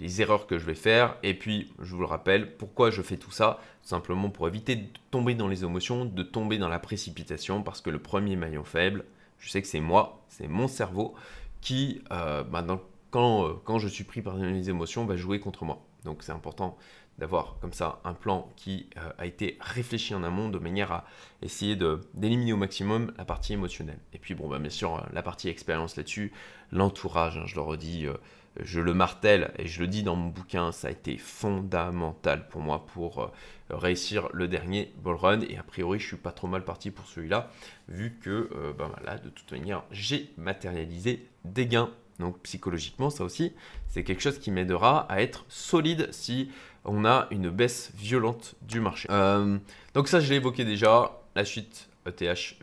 les 0.00 0.20
erreurs 0.20 0.46
que 0.46 0.58
je 0.58 0.66
vais 0.66 0.74
faire. 0.74 1.16
Et 1.22 1.34
puis, 1.34 1.72
je 1.80 1.94
vous 1.94 2.00
le 2.00 2.06
rappelle, 2.06 2.56
pourquoi 2.56 2.90
je 2.90 3.02
fais 3.02 3.16
tout 3.16 3.30
ça? 3.30 3.60
Simplement 3.82 4.30
pour 4.30 4.48
éviter 4.48 4.76
de 4.76 4.86
tomber 5.10 5.34
dans 5.34 5.48
les 5.48 5.64
émotions, 5.64 6.04
de 6.04 6.22
tomber 6.22 6.58
dans 6.58 6.68
la 6.68 6.78
précipitation, 6.78 7.62
parce 7.62 7.80
que 7.80 7.90
le 7.90 8.00
premier 8.00 8.36
maillon 8.36 8.64
faible, 8.64 9.04
je 9.38 9.50
sais 9.50 9.62
que 9.62 9.68
c'est 9.68 9.80
moi, 9.80 10.24
c'est 10.28 10.48
mon 10.48 10.66
cerveau 10.66 11.14
qui, 11.60 12.02
bah, 12.10 12.66
quand, 13.10 13.60
quand 13.64 13.78
je 13.78 13.88
suis 13.88 14.04
pris 14.04 14.20
par 14.20 14.36
les 14.36 14.68
émotions, 14.68 15.06
va 15.06 15.16
jouer 15.16 15.38
contre 15.38 15.64
moi. 15.64 15.87
Donc 16.04 16.22
c'est 16.22 16.32
important 16.32 16.76
d'avoir 17.18 17.56
comme 17.60 17.72
ça 17.72 18.00
un 18.04 18.14
plan 18.14 18.50
qui 18.56 18.88
euh, 18.96 19.10
a 19.18 19.26
été 19.26 19.58
réfléchi 19.60 20.14
en 20.14 20.22
amont 20.22 20.48
de 20.48 20.58
manière 20.58 20.92
à 20.92 21.04
essayer 21.42 21.76
d'éliminer 22.14 22.52
au 22.52 22.56
maximum 22.56 23.12
la 23.18 23.24
partie 23.24 23.52
émotionnelle. 23.52 23.98
Et 24.12 24.18
puis 24.18 24.34
bon, 24.34 24.48
bah, 24.48 24.58
bien 24.58 24.70
sûr, 24.70 24.96
euh, 24.96 25.00
la 25.12 25.22
partie 25.22 25.48
expérience 25.48 25.96
là-dessus, 25.96 26.32
l'entourage, 26.70 27.36
hein, 27.36 27.44
je 27.46 27.56
le 27.56 27.60
redis, 27.60 28.06
euh, 28.06 28.14
je 28.60 28.80
le 28.80 28.94
martèle 28.94 29.52
et 29.58 29.66
je 29.66 29.80
le 29.80 29.88
dis 29.88 30.04
dans 30.04 30.14
mon 30.16 30.28
bouquin, 30.28 30.70
ça 30.70 30.88
a 30.88 30.90
été 30.90 31.18
fondamental 31.18 32.48
pour 32.48 32.60
moi 32.60 32.86
pour 32.86 33.30
réussir 33.70 34.28
le 34.32 34.48
dernier 34.48 34.92
bull 34.96 35.14
run. 35.14 35.40
Et 35.42 35.58
a 35.58 35.62
priori, 35.62 36.00
je 36.00 36.06
suis 36.08 36.16
pas 36.16 36.32
trop 36.32 36.48
mal 36.48 36.64
parti 36.64 36.90
pour 36.90 37.06
celui-là, 37.06 37.50
vu 37.88 38.18
que 38.20 38.50
bah, 38.76 38.90
là, 39.04 39.16
de 39.18 39.28
toute 39.28 39.52
manière, 39.52 39.84
j'ai 39.92 40.32
matérialisé 40.38 41.28
des 41.44 41.66
gains. 41.66 41.90
Donc 42.18 42.40
psychologiquement, 42.42 43.10
ça 43.10 43.24
aussi, 43.24 43.52
c'est 43.86 44.02
quelque 44.02 44.22
chose 44.22 44.38
qui 44.38 44.50
m'aidera 44.50 45.10
à 45.10 45.22
être 45.22 45.44
solide 45.48 46.08
si 46.10 46.50
on 46.84 47.04
a 47.04 47.28
une 47.30 47.50
baisse 47.50 47.92
violente 47.96 48.54
du 48.62 48.80
marché. 48.80 49.08
Euh, 49.10 49.58
donc 49.94 50.08
ça, 50.08 50.20
je 50.20 50.30
l'ai 50.30 50.36
évoqué 50.36 50.64
déjà. 50.64 51.12
La 51.36 51.44
suite 51.44 51.88
ETH, 52.06 52.56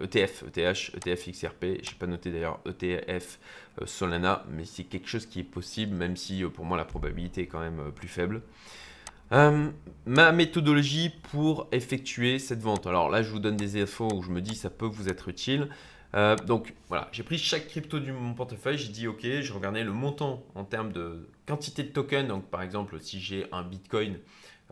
ETF, 0.00 0.44
ETH, 0.56 0.56
ETF 0.56 1.28
XRP. 1.30 1.62
Je 1.62 1.90
n'ai 1.90 1.96
pas 1.98 2.06
noté 2.06 2.30
d'ailleurs 2.30 2.60
ETF 2.66 3.38
euh, 3.82 3.86
Solana, 3.86 4.44
mais 4.50 4.64
c'est 4.64 4.84
quelque 4.84 5.08
chose 5.08 5.26
qui 5.26 5.40
est 5.40 5.44
possible, 5.44 5.94
même 5.94 6.16
si 6.16 6.42
euh, 6.42 6.48
pour 6.48 6.64
moi 6.64 6.78
la 6.78 6.86
probabilité 6.86 7.42
est 7.42 7.46
quand 7.46 7.60
même 7.60 7.92
plus 7.94 8.08
faible. 8.08 8.40
ma 9.30 10.32
méthodologie 10.32 11.10
pour 11.32 11.68
effectuer 11.72 12.38
cette 12.38 12.60
vente. 12.60 12.86
Alors 12.86 13.10
là, 13.10 13.22
je 13.22 13.30
vous 13.30 13.40
donne 13.40 13.56
des 13.56 13.82
infos 13.82 14.08
où 14.14 14.22
je 14.22 14.30
me 14.30 14.40
dis 14.40 14.54
ça 14.54 14.70
peut 14.70 14.86
vous 14.86 15.10
être 15.10 15.28
utile. 15.28 15.68
Euh, 16.14 16.36
donc 16.36 16.74
voilà, 16.88 17.08
j'ai 17.12 17.22
pris 17.22 17.38
chaque 17.38 17.66
crypto 17.66 17.98
de 17.98 18.12
mon 18.12 18.34
portefeuille, 18.34 18.78
j'ai 18.78 18.92
dit 18.92 19.08
ok, 19.08 19.22
je 19.22 19.52
regardais 19.52 19.82
le 19.82 19.92
montant 19.92 20.44
en 20.54 20.64
termes 20.64 20.92
de 20.92 21.28
quantité 21.46 21.82
de 21.82 21.88
tokens. 21.88 22.28
Donc 22.28 22.48
par 22.50 22.62
exemple, 22.62 23.00
si 23.00 23.20
j'ai 23.20 23.46
un 23.50 23.62
Bitcoin, 23.62 24.18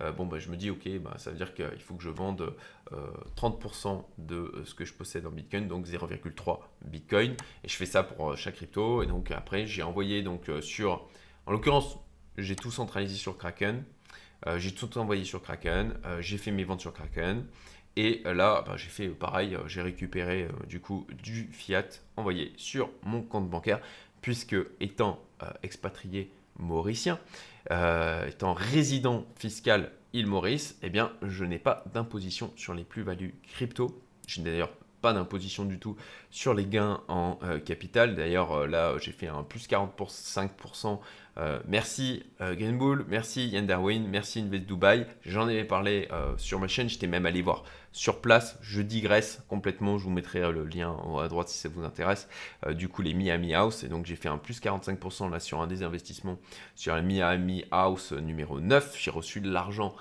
euh, 0.01 0.13
bon 0.13 0.27
bah, 0.27 0.39
je 0.39 0.51
me 0.51 0.57
dis 0.57 0.71
ok, 0.71 0.89
bah, 1.01 1.15
ça 1.19 1.31
veut 1.31 1.37
dire 1.37 1.53
qu'il 1.55 1.81
faut 1.81 1.95
que 1.95 2.03
je 2.03 2.11
vende 2.11 2.55
30% 3.37 3.89
euh, 3.89 4.01
de 4.19 4.63
ce 4.65 4.75
que 4.75 4.85
je 4.85 4.95
possède 4.95 5.27
en 5.27 5.31
Bitcoin, 5.31 5.67
donc 5.67 5.87
0,3 5.87 6.61
Bitcoin. 6.85 7.33
Et 7.65 7.69
je 7.69 7.75
fais 7.75 7.87
ça 7.87 8.05
pour 8.05 8.37
chaque 8.37 8.55
crypto. 8.55 9.03
Et 9.03 9.07
donc 9.07 9.33
après, 9.33 9.67
j'ai 9.67 9.83
envoyé 9.83 10.23
donc 10.23 10.49
sur, 10.61 11.09
en 11.47 11.53
l'occurrence, 11.53 11.99
j'ai 12.39 12.57
tout 12.57 12.71
centralisé 12.71 13.17
sur 13.17 13.37
Kraken. 13.37 13.83
j'ai 14.59 14.73
tout 14.73 14.97
envoyé 14.97 15.25
sur 15.25 15.43
Kraken, 15.43 15.95
j'ai 16.21 16.39
fait 16.39 16.53
mes 16.53 16.65
ventes 16.65 16.81
sur 16.81 16.93
Kraken 16.93 17.45
et 17.97 18.23
euh, 18.27 18.35
là, 18.35 18.65
bah, 18.67 18.77
j'ai 18.77 18.89
fait 18.89 19.09
pareil, 19.09 19.55
euh, 19.55 19.67
j'ai 19.67 19.83
récupéré 19.83 20.45
euh, 20.45 20.67
du 20.67 20.81
coup 20.81 21.07
du 21.23 21.49
fiat 21.53 21.85
envoyé 22.17 22.53
sur 22.57 22.91
mon 23.03 23.23
compte 23.23 23.49
bancaire, 23.49 23.81
puisque 24.21 24.57
étant 24.81 25.21
expatrié 25.65 26.31
mauricien, 26.61 27.19
étant 28.29 28.53
résident 28.53 29.27
fiscal 29.35 29.91
île 30.13 30.29
Maurice, 30.29 30.79
eh 30.83 30.91
bien, 30.91 31.11
je 31.23 31.45
n'ai 31.45 31.59
pas 31.59 31.83
d'imposition 31.93 32.53
sur 32.55 32.73
les 32.73 32.85
plus-values 32.85 33.35
crypto. 33.49 34.01
Je 34.29 34.41
n'ai 34.41 34.53
d'ailleurs 34.53 34.71
pas 35.03 35.13
d'imposition 35.13 35.65
du 35.65 35.79
tout 35.79 35.97
sur 36.31 36.55
les 36.55 36.65
gains 36.65 37.01
en 37.09 37.39
capital. 37.65 38.15
D'ailleurs, 38.15 38.67
là, 38.67 38.95
j'ai 38.99 39.13
fait 39.13 39.29
un 39.29 39.43
plus 39.43 39.69
45% 39.69 41.01
euh, 41.39 41.61
merci 41.67 42.25
euh, 42.43 42.55
Greenbull, 42.55 43.07
merci 43.09 43.49
Yann 43.49 43.67
Darwin, 43.67 44.07
merci 44.07 44.41
Invest 44.41 44.67
Dubai. 44.67 45.07
J'en 45.25 45.49
avais 45.49 45.65
parlé 45.65 46.09
euh, 46.13 46.35
sur 46.37 46.61
ma 46.61 46.69
chaîne, 46.69 46.91
j'étais 46.91 47.07
même 47.07 47.25
allé 47.25 47.41
voir 47.41 47.65
sur 47.93 48.21
place. 48.21 48.59
Je 48.61 48.83
digresse 48.83 49.43
complètement, 49.49 49.97
je 49.99 50.05
vous 50.05 50.11
mettrai 50.11 50.41
le 50.53 50.65
lien 50.65 50.95
à 51.21 51.29
droite 51.29 51.49
si 51.49 51.59
ça 51.59 51.69
vous 51.69 51.85
intéresse. 51.85 52.29
du 52.71 52.89
coup, 52.89 53.03
les 53.03 53.15
Miami 53.15 53.55
House, 53.55 53.85
et 53.85 53.89
donc 53.89 54.07
j'ai 54.07 54.17
fait 54.17 54.29
un 54.29 54.39
plus 54.39 54.61
45% 54.61 55.31
là 55.31 55.41
sur 55.41 55.61
un 55.61 55.67
des 55.67 55.83
investissements 55.83 56.39
sur 56.75 56.95
la 56.95 57.03
Miami 57.03 57.65
House 57.71 58.13
numéro 58.13 58.61
9. 58.61 58.97
J'ai 58.99 59.11
reçu 59.11 59.41
de 59.41 59.51
l'argent 59.51 59.95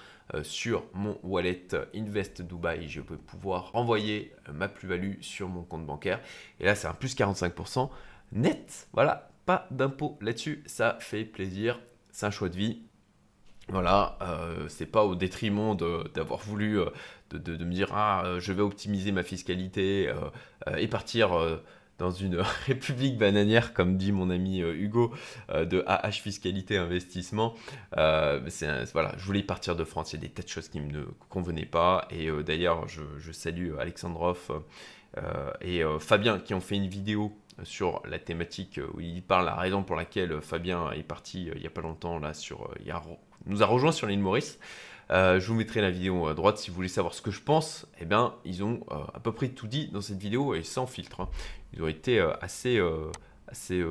sur 0.44 0.84
mon 0.94 1.18
wallet 1.24 1.68
Invest 1.96 2.42
Dubai. 2.42 2.88
Je 2.88 3.02
peux 3.02 3.18
pouvoir 3.18 3.72
envoyer 3.74 4.34
ma 4.54 4.68
plus-value 4.68 5.22
sur 5.22 5.50
mon 5.50 5.64
compte 5.64 5.86
bancaire. 5.86 6.20
Et 6.60 6.66
là, 6.66 6.76
c'est 6.76 6.88
un 6.88 6.94
plus 6.94 7.16
45% 7.16 7.90
net. 8.32 8.88
Voilà, 8.94 9.32
pas 9.46 9.68
d'impôt 9.72 10.18
là-dessus, 10.22 10.64
ça 10.66 10.98
fait 11.00 11.26
plaisir, 11.26 11.80
c'est 12.12 12.26
un 12.26 12.32
choix 12.32 12.50
de 12.50 12.56
vie. 12.56 12.84
Voilà, 13.70 14.18
euh, 14.22 14.68
c'est 14.68 14.86
pas 14.86 15.06
au 15.06 15.16
détriment 15.16 15.78
d'avoir 16.14 16.40
voulu 16.42 16.80
euh, 16.80 16.90
de, 17.32 17.64
me 17.64 17.72
dire 17.72 17.90
ah 17.94 18.24
euh, 18.26 18.40
je 18.40 18.52
vais 18.52 18.62
optimiser 18.62 19.12
ma 19.12 19.24
fiscalité 19.24 20.12
et 20.78 20.88
partir 20.88 21.32
dans 22.02 22.12
une 22.12 22.38
république 22.68 23.18
bananière 23.18 23.74
comme 23.74 23.98
dit 23.98 24.12
mon 24.12 24.30
ami 24.30 24.60
Hugo 24.60 25.14
de 25.50 25.84
AH 25.88 26.12
fiscalité 26.12 26.78
investissement. 26.78 27.56
voilà, 27.92 29.14
je 29.18 29.26
voulais 29.26 29.44
partir 29.44 29.76
de 29.76 29.84
France, 29.84 30.14
il 30.14 30.18
y 30.18 30.20
a 30.20 30.22
des 30.22 30.30
tas 30.30 30.44
de 30.44 30.50
choses 30.50 30.68
qui 30.68 30.80
me 30.82 31.08
convenaient 31.30 31.66
pas 31.66 32.08
et 32.10 32.30
d'ailleurs 32.44 32.88
je, 32.88 33.32
salue 33.32 33.76
Alexandrov 33.80 34.64
et 35.62 35.82
Fabien 36.00 36.40
qui 36.40 36.54
ont 36.54 36.62
fait 36.62 36.76
une 36.76 36.88
vidéo 36.88 37.34
sur 37.64 38.02
la 38.06 38.20
thématique 38.20 38.80
où 38.94 39.00
il 39.00 39.22
parle 39.22 39.46
la 39.46 39.56
raison 39.56 39.84
pour 39.84 39.96
laquelle 39.96 40.42
Fabien 40.42 40.92
est 40.92 41.04
parti 41.04 41.50
euh, 41.50 41.54
il 41.56 41.62
n'y 41.62 41.68
a 41.68 41.72
pas 41.72 41.82
longtemps 41.82 42.20
là 42.20 42.34
sur 42.34 42.64
euh, 42.64 42.76
il 42.86 42.94
nous 43.48 43.64
a 43.64 43.66
rejoint 43.66 43.92
sur 43.92 44.08
l'île 44.08 44.20
Maurice. 44.20 44.60
Euh, 45.10 45.40
je 45.40 45.48
vous 45.48 45.56
mettrai 45.56 45.82
la 45.82 45.90
vidéo 45.92 46.28
à 46.28 46.34
droite 46.36 46.58
si 46.58 46.70
vous 46.70 46.76
voulez 46.76 46.88
savoir 46.88 47.14
ce 47.14 47.22
que 47.22 47.32
je 47.32 47.42
pense. 47.42 47.88
Eh 48.00 48.06
bien, 48.06 48.36
ils 48.46 48.64
ont 48.64 48.82
à 48.90 49.20
peu 49.20 49.34
près 49.34 49.50
tout 49.50 49.68
dit 49.68 49.88
dans 49.88 50.00
cette 50.00 50.20
vidéo 50.20 50.54
et 50.54 50.64
sans 50.64 50.86
filtre. 50.86 51.22
Hein. 51.22 51.30
Ils 51.74 51.84
ont 51.84 51.88
été 51.88 52.20
assez, 52.42 52.80
assez 53.48 53.84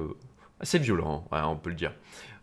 assez 0.61 0.79
violent, 0.79 1.27
on 1.33 1.57
peut 1.57 1.71
le 1.71 1.77
dire. 1.77 1.93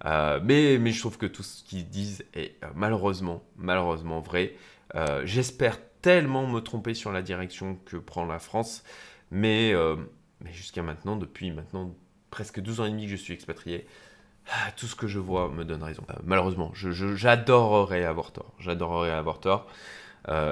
Euh, 0.06 0.40
mais, 0.44 0.78
mais 0.80 0.92
je 0.92 1.00
trouve 1.00 1.18
que 1.18 1.26
tout 1.26 1.44
ce 1.44 1.64
qu'ils 1.64 1.88
disent 1.88 2.26
est 2.34 2.56
euh, 2.64 2.68
malheureusement, 2.76 3.44
malheureusement 3.56 4.20
vrai. 4.20 4.54
Euh, 4.96 5.22
j'espère 5.26 5.80
tellement 6.02 6.48
me 6.48 6.60
tromper 6.60 6.94
sur 6.94 7.12
la 7.12 7.22
direction 7.22 7.78
que 7.86 7.98
prend 7.98 8.26
la 8.26 8.40
France, 8.40 8.84
mais, 9.32 9.74
mais 10.42 10.54
jusqu'à 10.54 10.84
maintenant, 10.84 11.16
depuis 11.16 11.52
maintenant 11.52 11.94
presque 12.30 12.62
12 12.62 12.82
ans 12.82 12.86
et 12.86 12.92
demi 12.92 13.06
que 13.06 13.12
je 13.12 13.16
suis 13.16 13.34
expatrié, 13.34 13.86
ah, 14.50 14.72
tout 14.78 14.86
ce 14.86 14.96
que 14.96 15.08
je 15.08 15.20
vois 15.20 15.50
me 15.50 15.66
donne 15.66 15.84
raison. 15.84 16.04
malheureusement, 16.24 16.72
j'adorerais 16.74 18.06
avoir 18.06 18.32
tort. 18.32 18.54
J'adorerais 18.60 19.12
avoir 19.12 19.40
tort. 19.40 19.68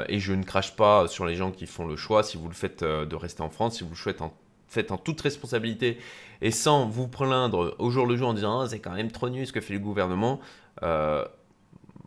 et 0.10 0.20
je 0.20 0.34
ne 0.34 0.44
crache 0.44 0.76
pas 0.76 1.08
sur 1.08 1.26
les 1.26 1.36
gens 1.36 1.52
qui 1.52 1.68
font 1.68 1.86
le 1.86 1.96
choix. 1.96 2.24
Si 2.24 2.38
vous 2.38 2.48
le 2.48 2.54
faites 2.56 2.84
de 2.84 3.16
rester 3.16 3.42
en 3.42 3.50
France, 3.50 3.78
si 3.78 3.84
vous 3.84 3.92
le 3.92 3.96
faites 3.96 4.22
en 4.22 4.36
faites 4.76 4.92
en 4.92 4.98
toute 4.98 5.22
responsabilité 5.22 5.98
et 6.42 6.52
sans 6.52 6.86
vous 6.86 7.08
plaindre 7.08 7.76
au 7.80 7.90
jour 7.90 8.06
le 8.06 8.18
jour 8.18 8.30
en 8.30 8.34
disant 8.34 8.62
ah, 8.62 8.68
c'est 8.68 8.80
quand 8.80 8.94
même 8.94 9.12
trop 9.12 9.30
nul 9.30 9.48
ce 9.48 9.54
que 9.54 9.62
fait 9.62 9.74
le 9.74 9.80
gouvernement, 9.80 10.40
euh, 10.84 11.26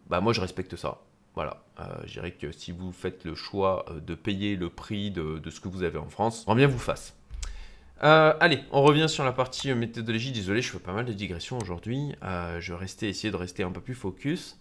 bah 0.08 0.20
moi 0.20 0.32
je 0.32 0.40
respecte 0.40 0.76
ça. 0.76 1.00
Voilà, 1.34 1.62
euh, 1.80 1.84
je 2.04 2.12
dirais 2.12 2.32
que 2.32 2.52
si 2.52 2.72
vous 2.72 2.92
faites 2.92 3.24
le 3.24 3.34
choix 3.34 3.86
euh, 3.88 4.00
de 4.00 4.14
payer 4.14 4.56
le 4.56 4.68
prix 4.68 5.10
de, 5.10 5.40
ce 5.48 5.60
que 5.60 5.68
vous 5.68 5.82
avez 5.82 5.98
en 5.98 6.10
France, 6.10 6.44
grand 6.44 6.56
bien 6.56 6.66
vous 6.66 6.78
fasse. 6.78 7.14
allez, 8.00 8.60
on 8.70 8.82
revient 8.82 9.08
sur 9.08 9.24
la 9.24 9.32
partie 9.32 9.72
méthodologie. 9.72 10.32
Désolé, 10.32 10.60
je 10.60 10.70
fais 10.70 10.78
pas 10.78 10.92
mal 10.92 11.06
de 11.06 11.12
digressions 11.12 11.58
aujourd'hui. 11.58 12.14
je 12.22 12.72
vais 12.72 12.78
rester, 12.78 13.08
essayer 13.08 13.30
de 13.30 13.36
rester 13.36 13.62
un 13.62 13.70
peu 13.70 13.80
plus 13.80 13.94
focus. 13.94 14.58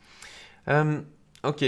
ok, 1.43 1.65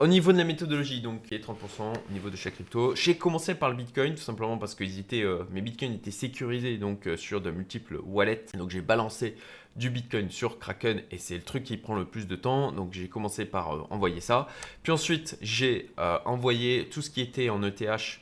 au 0.00 0.08
niveau 0.08 0.32
de 0.32 0.38
la 0.38 0.44
méthodologie, 0.44 1.00
donc, 1.00 1.32
a 1.32 1.36
30% 1.36 1.54
au 1.82 2.12
niveau 2.12 2.28
de 2.28 2.36
chaque 2.36 2.54
crypto. 2.54 2.96
J'ai 2.96 3.16
commencé 3.16 3.54
par 3.54 3.70
le 3.70 3.76
Bitcoin, 3.76 4.14
tout 4.14 4.22
simplement 4.22 4.58
parce 4.58 4.74
que 4.74 4.84
euh, 4.84 5.44
mes 5.52 5.60
Bitcoins 5.60 5.92
étaient 5.92 6.10
sécurisés 6.10 6.78
donc, 6.78 7.06
euh, 7.06 7.16
sur 7.16 7.40
de 7.40 7.50
multiples 7.52 8.00
wallets. 8.04 8.46
Donc, 8.54 8.70
j'ai 8.70 8.80
balancé 8.80 9.36
du 9.76 9.90
Bitcoin 9.90 10.30
sur 10.30 10.58
Kraken 10.58 11.02
et 11.12 11.18
c'est 11.18 11.36
le 11.36 11.42
truc 11.42 11.62
qui 11.62 11.76
prend 11.76 11.94
le 11.94 12.06
plus 12.06 12.26
de 12.26 12.34
temps. 12.34 12.72
Donc, 12.72 12.92
j'ai 12.92 13.08
commencé 13.08 13.44
par 13.44 13.72
euh, 13.72 13.82
envoyer 13.90 14.20
ça. 14.20 14.48
Puis 14.82 14.90
ensuite, 14.90 15.38
j'ai 15.40 15.90
envoyé 16.24 16.88
tout 16.88 17.00
ce 17.00 17.10
qui 17.10 17.20
était 17.20 17.48
en 17.48 17.62
ETH, 17.62 18.20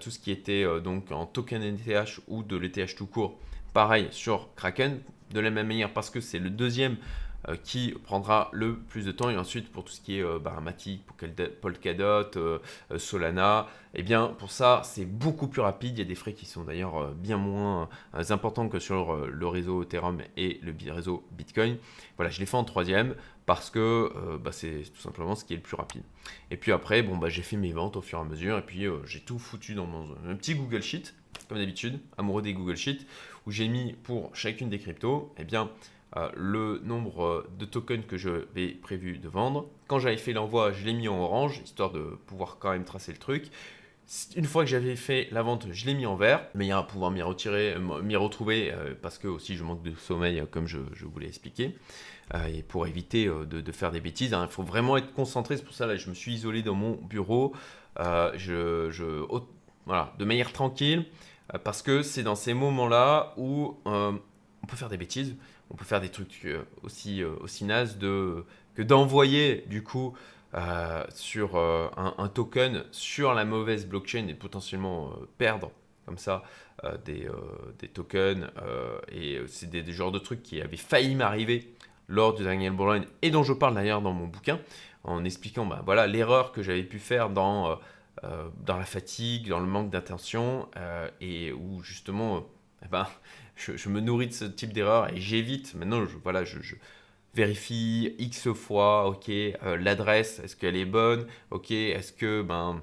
tout 0.00 0.10
ce 0.10 0.18
qui 0.18 0.30
était 0.30 0.64
donc 0.80 1.12
en 1.12 1.26
token 1.26 1.62
ETH 1.62 2.20
ou 2.28 2.42
de 2.42 2.56
l'ETH 2.56 2.96
tout 2.96 3.06
court. 3.06 3.38
Pareil 3.72 4.08
sur 4.10 4.54
Kraken, 4.54 5.00
de 5.32 5.40
la 5.40 5.50
même 5.50 5.66
manière 5.66 5.92
parce 5.92 6.10
que 6.10 6.20
c'est 6.20 6.38
le 6.38 6.50
deuxième 6.50 6.96
qui 7.62 7.94
prendra 8.04 8.50
le 8.52 8.76
plus 8.76 9.04
de 9.04 9.12
temps. 9.12 9.30
Et 9.30 9.36
ensuite, 9.36 9.70
pour 9.70 9.84
tout 9.84 9.92
ce 9.92 10.00
qui 10.00 10.18
est 10.18 10.22
euh, 10.22 10.38
bah, 10.38 10.56
Polkadot, 11.60 12.36
euh, 12.36 12.58
Solana, 12.96 13.68
eh 13.94 14.02
bien, 14.02 14.28
pour 14.38 14.50
ça, 14.50 14.82
c'est 14.84 15.04
beaucoup 15.04 15.48
plus 15.48 15.62
rapide. 15.62 15.96
Il 15.96 15.98
y 15.98 16.02
a 16.02 16.08
des 16.08 16.14
frais 16.14 16.32
qui 16.32 16.46
sont 16.46 16.64
d'ailleurs 16.64 17.12
bien 17.12 17.38
moins 17.38 17.88
importants 18.30 18.68
que 18.68 18.78
sur 18.78 19.16
le 19.16 19.46
réseau 19.46 19.82
Ethereum 19.82 20.20
et 20.36 20.60
le 20.62 20.74
réseau 20.92 21.24
Bitcoin. 21.32 21.78
Voilà, 22.16 22.30
je 22.30 22.40
l'ai 22.40 22.46
fait 22.46 22.56
en 22.56 22.64
troisième 22.64 23.14
parce 23.46 23.70
que 23.70 24.12
bah, 24.38 24.52
c'est 24.52 24.82
tout 24.94 25.00
simplement 25.00 25.34
ce 25.34 25.44
qui 25.46 25.54
est 25.54 25.56
le 25.56 25.62
plus 25.62 25.76
rapide. 25.76 26.02
Et 26.50 26.58
puis 26.58 26.72
après, 26.72 27.02
bon, 27.02 27.16
bah, 27.16 27.30
j'ai 27.30 27.42
fait 27.42 27.56
mes 27.56 27.72
ventes 27.72 27.96
au 27.96 28.02
fur 28.02 28.18
et 28.18 28.22
à 28.22 28.24
mesure 28.24 28.58
et 28.58 28.62
puis 28.62 28.84
j'ai 29.06 29.20
tout 29.20 29.38
foutu 29.38 29.74
dans 29.74 29.86
mon 29.86 30.06
petit 30.36 30.54
Google 30.54 30.82
Sheet, 30.82 31.14
comme 31.48 31.56
d'habitude, 31.56 31.98
amoureux 32.18 32.42
des 32.42 32.52
Google 32.52 32.76
Sheets, 32.76 33.06
où 33.46 33.50
j'ai 33.50 33.68
mis 33.68 33.94
pour 34.02 34.34
chacune 34.34 34.68
des 34.68 34.78
cryptos, 34.78 35.32
eh 35.38 35.44
bien, 35.44 35.70
euh, 36.16 36.30
le 36.34 36.80
nombre 36.84 37.44
de 37.58 37.66
tokens 37.66 38.06
que 38.06 38.16
je 38.16 38.46
vais 38.54 38.68
prévu 38.68 39.18
de 39.18 39.28
vendre. 39.28 39.66
Quand 39.86 39.98
j'avais 39.98 40.16
fait 40.16 40.32
l'envoi, 40.32 40.72
je 40.72 40.84
l'ai 40.84 40.94
mis 40.94 41.08
en 41.08 41.18
orange, 41.18 41.60
histoire 41.62 41.92
de 41.92 42.18
pouvoir 42.26 42.56
quand 42.58 42.70
même 42.70 42.84
tracer 42.84 43.12
le 43.12 43.18
truc. 43.18 43.50
Une 44.34 44.44
fois 44.44 44.64
que 44.64 44.70
j'avais 44.70 44.96
fait 44.96 45.28
la 45.30 45.42
vente, 45.42 45.66
je 45.72 45.84
l'ai 45.84 45.92
mis 45.92 46.06
en 46.06 46.16
vert, 46.16 46.46
mais 46.54 46.64
il 46.64 46.68
y 46.68 46.72
a 46.72 46.78
à 46.78 46.82
pouvoir 46.84 47.10
m'y 47.10 47.20
retirer, 47.20 47.76
m'y 48.02 48.16
retrouver, 48.16 48.72
euh, 48.72 48.94
parce 49.02 49.18
que 49.18 49.28
aussi 49.28 49.56
je 49.56 49.64
manque 49.64 49.82
de 49.82 49.94
sommeil, 49.94 50.42
comme 50.50 50.66
je, 50.66 50.78
je 50.94 51.04
vous 51.04 51.18
l'ai 51.18 51.26
expliqué. 51.26 51.76
Euh, 52.34 52.46
et 52.46 52.62
pour 52.62 52.86
éviter 52.86 53.26
de, 53.26 53.72
faire 53.72 53.90
des 53.90 54.00
bêtises, 54.00 54.32
hein, 54.32 54.46
il 54.48 54.52
faut 54.52 54.62
vraiment 54.62 54.96
être 54.96 55.12
concentré. 55.12 55.58
C'est 55.58 55.64
pour 55.64 55.74
ça 55.74 55.86
que 55.86 55.96
je 55.98 56.08
me 56.08 56.14
suis 56.14 56.32
isolé 56.32 56.62
dans 56.62 56.74
mon 56.74 56.92
bureau, 56.92 57.52
je, 57.98 59.22
voilà, 59.84 60.14
de 60.18 60.24
manière 60.24 60.52
tranquille, 60.52 61.04
parce 61.62 61.82
que 61.82 62.02
c'est 62.02 62.22
dans 62.22 62.36
ces 62.36 62.54
moments-là 62.54 63.34
où 63.36 63.76
on 63.84 64.66
peut 64.66 64.76
faire 64.76 64.88
des 64.88 64.96
bêtises 64.96 65.36
on 65.70 65.74
peut 65.74 65.84
faire 65.84 66.00
des 66.00 66.08
trucs 66.08 66.40
euh, 66.44 66.62
aussi, 66.82 67.22
euh, 67.22 67.34
aussi 67.40 67.64
nazes 67.64 67.98
que 67.98 68.82
d'envoyer 68.82 69.64
du 69.68 69.82
coup 69.82 70.16
euh, 70.54 71.04
sur 71.14 71.56
un, 71.56 72.28
token 72.28 72.84
sur 72.92 73.34
la 73.34 73.44
mauvaise 73.44 73.86
blockchain 73.86 74.28
et 74.28 74.34
potentiellement 74.34 75.12
perdre 75.38 75.70
comme 76.04 76.18
ça 76.18 76.44
des, 77.04 77.28
tokens. 77.92 78.46
et 79.10 79.40
c'est 79.48 79.68
des, 79.68 79.92
genres 79.92 80.12
de 80.12 80.18
trucs 80.18 80.42
qui 80.42 80.60
avaient 80.60 80.76
failli 80.76 81.14
m'arriver 81.14 81.74
lors 82.06 82.34
du 82.34 82.44
Daniel 82.44 82.72
Bullrun 82.72 83.02
et 83.22 83.30
dont 83.30 83.42
je 83.42 83.52
parle 83.52 83.74
d'ailleurs 83.74 84.02
dans 84.02 84.12
mon 84.12 84.26
bouquin 84.26 84.60
en 85.04 85.24
expliquant 85.24 85.66
bah, 85.66 85.82
voilà 85.84 86.06
l'erreur 86.06 86.52
que 86.52 86.62
j'avais 86.62 86.84
pu 86.84 86.98
faire 86.98 87.30
dans, 87.30 87.78
dans 88.22 88.76
la 88.76 88.84
fatigue, 88.84 89.48
dans 89.48 89.60
le 89.60 89.66
manque 89.66 89.90
d'attention 89.90 90.68
et 91.20 91.52
où 91.52 91.82
justement 91.82 92.46
eh 92.84 92.88
ben, 92.88 93.06
je, 93.56 93.88
me 93.88 94.00
nourris 94.00 94.28
de 94.28 94.32
ce 94.32 94.44
type 94.44 94.72
d'erreur 94.72 95.12
et 95.12 95.20
j'évite. 95.20 95.74
Maintenant, 95.74 96.04
je, 96.04 96.16
voilà, 96.22 96.44
je, 96.44 96.58
vérifie 97.34 98.14
X 98.18 98.52
fois, 98.52 99.06
ok, 99.08 99.28
euh, 99.28 99.76
l'adresse, 99.76 100.40
est-ce 100.40 100.56
qu'elle 100.56 100.76
est 100.76 100.86
bonne, 100.86 101.26
ok, 101.50 101.70
est-ce 101.70 102.12
que, 102.12 102.42
ben, 102.42 102.82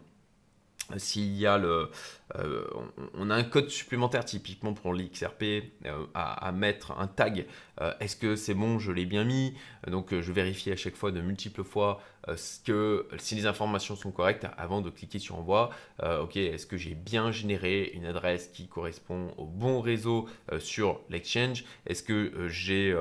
s'il 0.97 1.37
y 1.37 1.45
a 1.45 1.57
le, 1.57 1.89
euh, 2.35 2.65
on 3.13 3.29
a 3.29 3.35
un 3.35 3.43
code 3.43 3.69
supplémentaire 3.69 4.25
typiquement 4.25 4.73
pour 4.73 4.93
l'XRP 4.93 5.43
euh, 5.85 6.05
à, 6.13 6.51
mettre 6.51 6.91
un 6.97 7.07
tag. 7.07 7.45
Euh, 7.81 7.93
est-ce 7.99 8.15
que 8.15 8.35
c'est 8.35 8.53
bon, 8.53 8.79
je 8.79 8.91
l'ai 8.91 9.05
bien 9.05 9.23
mis? 9.23 9.53
Donc 9.87 10.19
je 10.19 10.31
vérifie 10.31 10.71
à 10.71 10.75
chaque 10.75 10.95
fois 10.95 11.11
de 11.11 11.21
multiples 11.21 11.63
fois 11.63 12.01
si 12.37 13.35
les 13.35 13.45
informations 13.45 13.97
sont 13.97 14.11
correctes 14.11 14.47
avant 14.57 14.79
de 14.79 14.89
cliquer 14.89 15.19
sur 15.19 15.35
envoi. 15.35 15.71
ok, 16.01 16.37
est-ce 16.37 16.65
que 16.65 16.77
j'ai 16.77 16.95
bien 16.95 17.33
généré 17.33 17.91
une 17.93 18.05
adresse 18.05 18.47
qui 18.47 18.67
correspond 18.67 19.33
au 19.37 19.45
bon 19.45 19.81
réseau 19.81 20.29
sur 20.59 21.01
l'exchange? 21.09 21.65
Est-ce 21.85 22.01
que 22.01 22.47
j'ai 22.47 22.95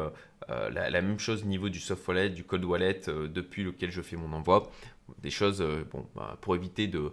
la, 0.48 0.90
même 0.90 1.20
chose 1.20 1.44
au 1.44 1.46
niveau 1.46 1.68
du 1.68 1.78
soft 1.78 2.06
wallet, 2.08 2.30
du 2.30 2.42
cold 2.42 2.64
wallet 2.64 3.00
depuis 3.06 3.62
lequel 3.62 3.92
je 3.92 4.02
fais 4.02 4.16
mon 4.16 4.32
envoi? 4.32 4.72
Des 5.22 5.30
choses 5.30 5.64
bon, 5.92 6.04
bah, 6.16 6.36
pour 6.40 6.56
éviter 6.56 6.88
de 6.88 7.12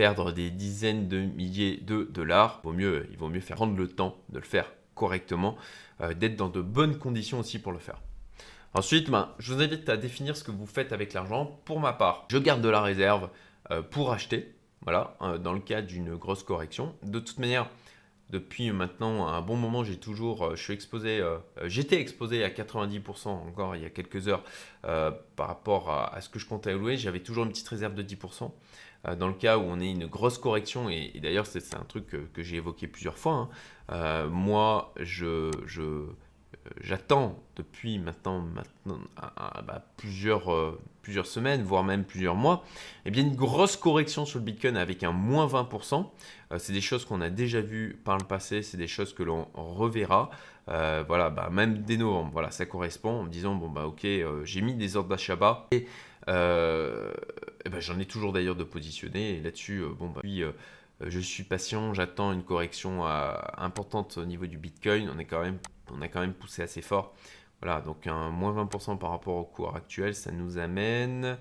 perdre 0.00 0.32
des 0.32 0.48
dizaines 0.48 1.08
de 1.08 1.18
milliers 1.18 1.76
de 1.76 2.04
dollars, 2.04 2.62
vaut 2.64 2.72
mieux, 2.72 3.06
il 3.10 3.18
vaut 3.18 3.28
mieux 3.28 3.42
faire 3.42 3.56
prendre 3.56 3.76
le 3.76 3.86
temps 3.86 4.16
de 4.30 4.38
le 4.38 4.44
faire 4.46 4.72
correctement, 4.94 5.58
euh, 6.00 6.14
d'être 6.14 6.36
dans 6.36 6.48
de 6.48 6.62
bonnes 6.62 6.96
conditions 6.96 7.40
aussi 7.40 7.58
pour 7.58 7.70
le 7.70 7.78
faire. 7.78 8.00
Ensuite, 8.72 9.10
ben, 9.10 9.28
je 9.38 9.52
vous 9.52 9.60
invite 9.60 9.90
à 9.90 9.98
définir 9.98 10.38
ce 10.38 10.42
que 10.42 10.52
vous 10.52 10.64
faites 10.64 10.94
avec 10.94 11.12
l'argent. 11.12 11.60
Pour 11.66 11.80
ma 11.80 11.92
part, 11.92 12.24
je 12.30 12.38
garde 12.38 12.62
de 12.62 12.70
la 12.70 12.80
réserve 12.80 13.28
euh, 13.70 13.82
pour 13.82 14.10
acheter, 14.10 14.54
voilà, 14.80 15.18
euh, 15.20 15.36
dans 15.36 15.52
le 15.52 15.60
cas 15.60 15.82
d'une 15.82 16.16
grosse 16.16 16.44
correction. 16.44 16.94
De 17.02 17.20
toute 17.20 17.38
manière, 17.38 17.68
depuis 18.30 18.70
maintenant 18.70 19.26
un 19.26 19.42
bon 19.42 19.56
moment, 19.56 19.84
j'ai 19.84 19.98
toujours, 19.98 20.56
je 20.56 20.62
suis 20.62 20.72
exposé, 20.72 21.20
j'étais 21.64 22.00
exposé 22.00 22.42
à 22.42 22.48
90% 22.48 23.28
encore 23.28 23.76
il 23.76 23.82
y 23.82 23.84
a 23.84 23.90
quelques 23.90 24.28
heures 24.28 24.44
par 24.82 25.48
rapport 25.48 25.90
à, 25.90 26.14
à, 26.14 26.20
ce 26.20 26.28
que 26.28 26.38
je 26.38 26.46
comptais 26.46 26.72
louer. 26.72 26.96
J'avais 26.96 27.18
toujours 27.18 27.42
une 27.42 27.50
petite 27.50 27.66
réserve 27.66 27.94
de 27.94 28.04
10%. 28.04 28.52
Euh, 29.08 29.14
dans 29.14 29.28
le 29.28 29.34
cas 29.34 29.58
où 29.58 29.62
on 29.62 29.80
ait 29.80 29.90
une 29.90 30.06
grosse 30.06 30.38
correction, 30.38 30.90
et, 30.90 31.12
d'ailleurs 31.22 31.46
c'est 31.46 31.74
un 31.74 31.84
truc 31.84 32.06
que, 32.06 32.42
j'ai 32.42 32.56
évoqué 32.56 32.86
plusieurs 32.86 33.16
fois, 33.16 33.32
hein, 33.32 33.48
euh, 33.92 34.28
moi 34.28 34.92
je, 35.00 35.50
euh, 35.78 36.06
j'attends 36.80 37.42
depuis 37.56 37.98
maintenant, 37.98 38.44
bah, 39.16 39.84
plusieurs, 39.96 40.78
plusieurs 41.02 41.26
semaines, 41.26 41.62
voire 41.62 41.82
même 41.82 42.04
plusieurs 42.04 42.34
mois, 42.34 42.64
eh 43.06 43.10
bien 43.10 43.22
une 43.22 43.36
grosse 43.36 43.76
correction 43.76 44.26
sur 44.26 44.38
le 44.38 44.44
Bitcoin 44.44 44.76
avec 44.76 45.02
un 45.02 45.12
moins 45.12 45.46
20%. 45.46 46.06
c'est 46.58 46.72
des 46.72 46.80
choses 46.80 47.04
qu'on 47.04 47.20
a 47.22 47.30
déjà 47.30 47.60
vues 47.60 48.00
par 48.04 48.18
le 48.18 48.24
passé, 48.24 48.62
c'est 48.62 48.76
des 48.76 48.88
choses 48.88 49.14
que 49.14 49.22
l'on 49.22 49.48
reverra. 49.54 50.30
voilà, 50.66 51.30
bah, 51.30 51.48
même 51.50 51.78
dès 51.78 51.96
novembre, 51.96 52.30
voilà, 52.32 52.50
ça 52.50 52.66
correspond 52.66 53.20
en 53.20 53.22
me 53.24 53.30
disant, 53.30 53.54
bon 53.54 53.70
bah 53.70 53.86
ok, 53.86 54.06
j'ai 54.44 54.60
mis 54.60 54.74
des 54.74 54.96
ordres 54.96 55.08
d'achat 55.08 55.36
bas. 55.36 55.68
J'en 56.26 57.98
ai 57.98 58.06
toujours 58.06 58.32
d'ailleurs 58.32 58.56
de 58.56 58.64
positionner. 58.64 59.36
Et 59.36 59.40
là-dessus, 59.40 59.80
euh, 59.80 59.88
bon, 59.88 60.08
bah, 60.08 60.20
euh, 60.24 60.52
je 61.00 61.20
suis 61.20 61.44
patient, 61.44 61.94
j'attends 61.94 62.32
une 62.32 62.42
correction 62.42 63.04
importante 63.06 64.18
au 64.18 64.24
niveau 64.24 64.46
du 64.46 64.58
Bitcoin. 64.58 65.10
On, 65.14 65.18
est 65.18 65.24
quand 65.24 65.42
même, 65.42 65.58
on 65.90 66.02
a 66.02 66.08
quand 66.08 66.20
même 66.20 66.34
poussé 66.34 66.62
assez 66.62 66.82
fort. 66.82 67.14
Voilà, 67.62 67.80
donc 67.80 68.06
un 68.06 68.30
moins 68.30 68.52
20% 68.64 68.98
par 68.98 69.10
rapport 69.10 69.36
au 69.36 69.44
cours 69.44 69.76
actuel, 69.76 70.14
ça 70.14 70.30
nous 70.30 70.56
amène 70.56 71.36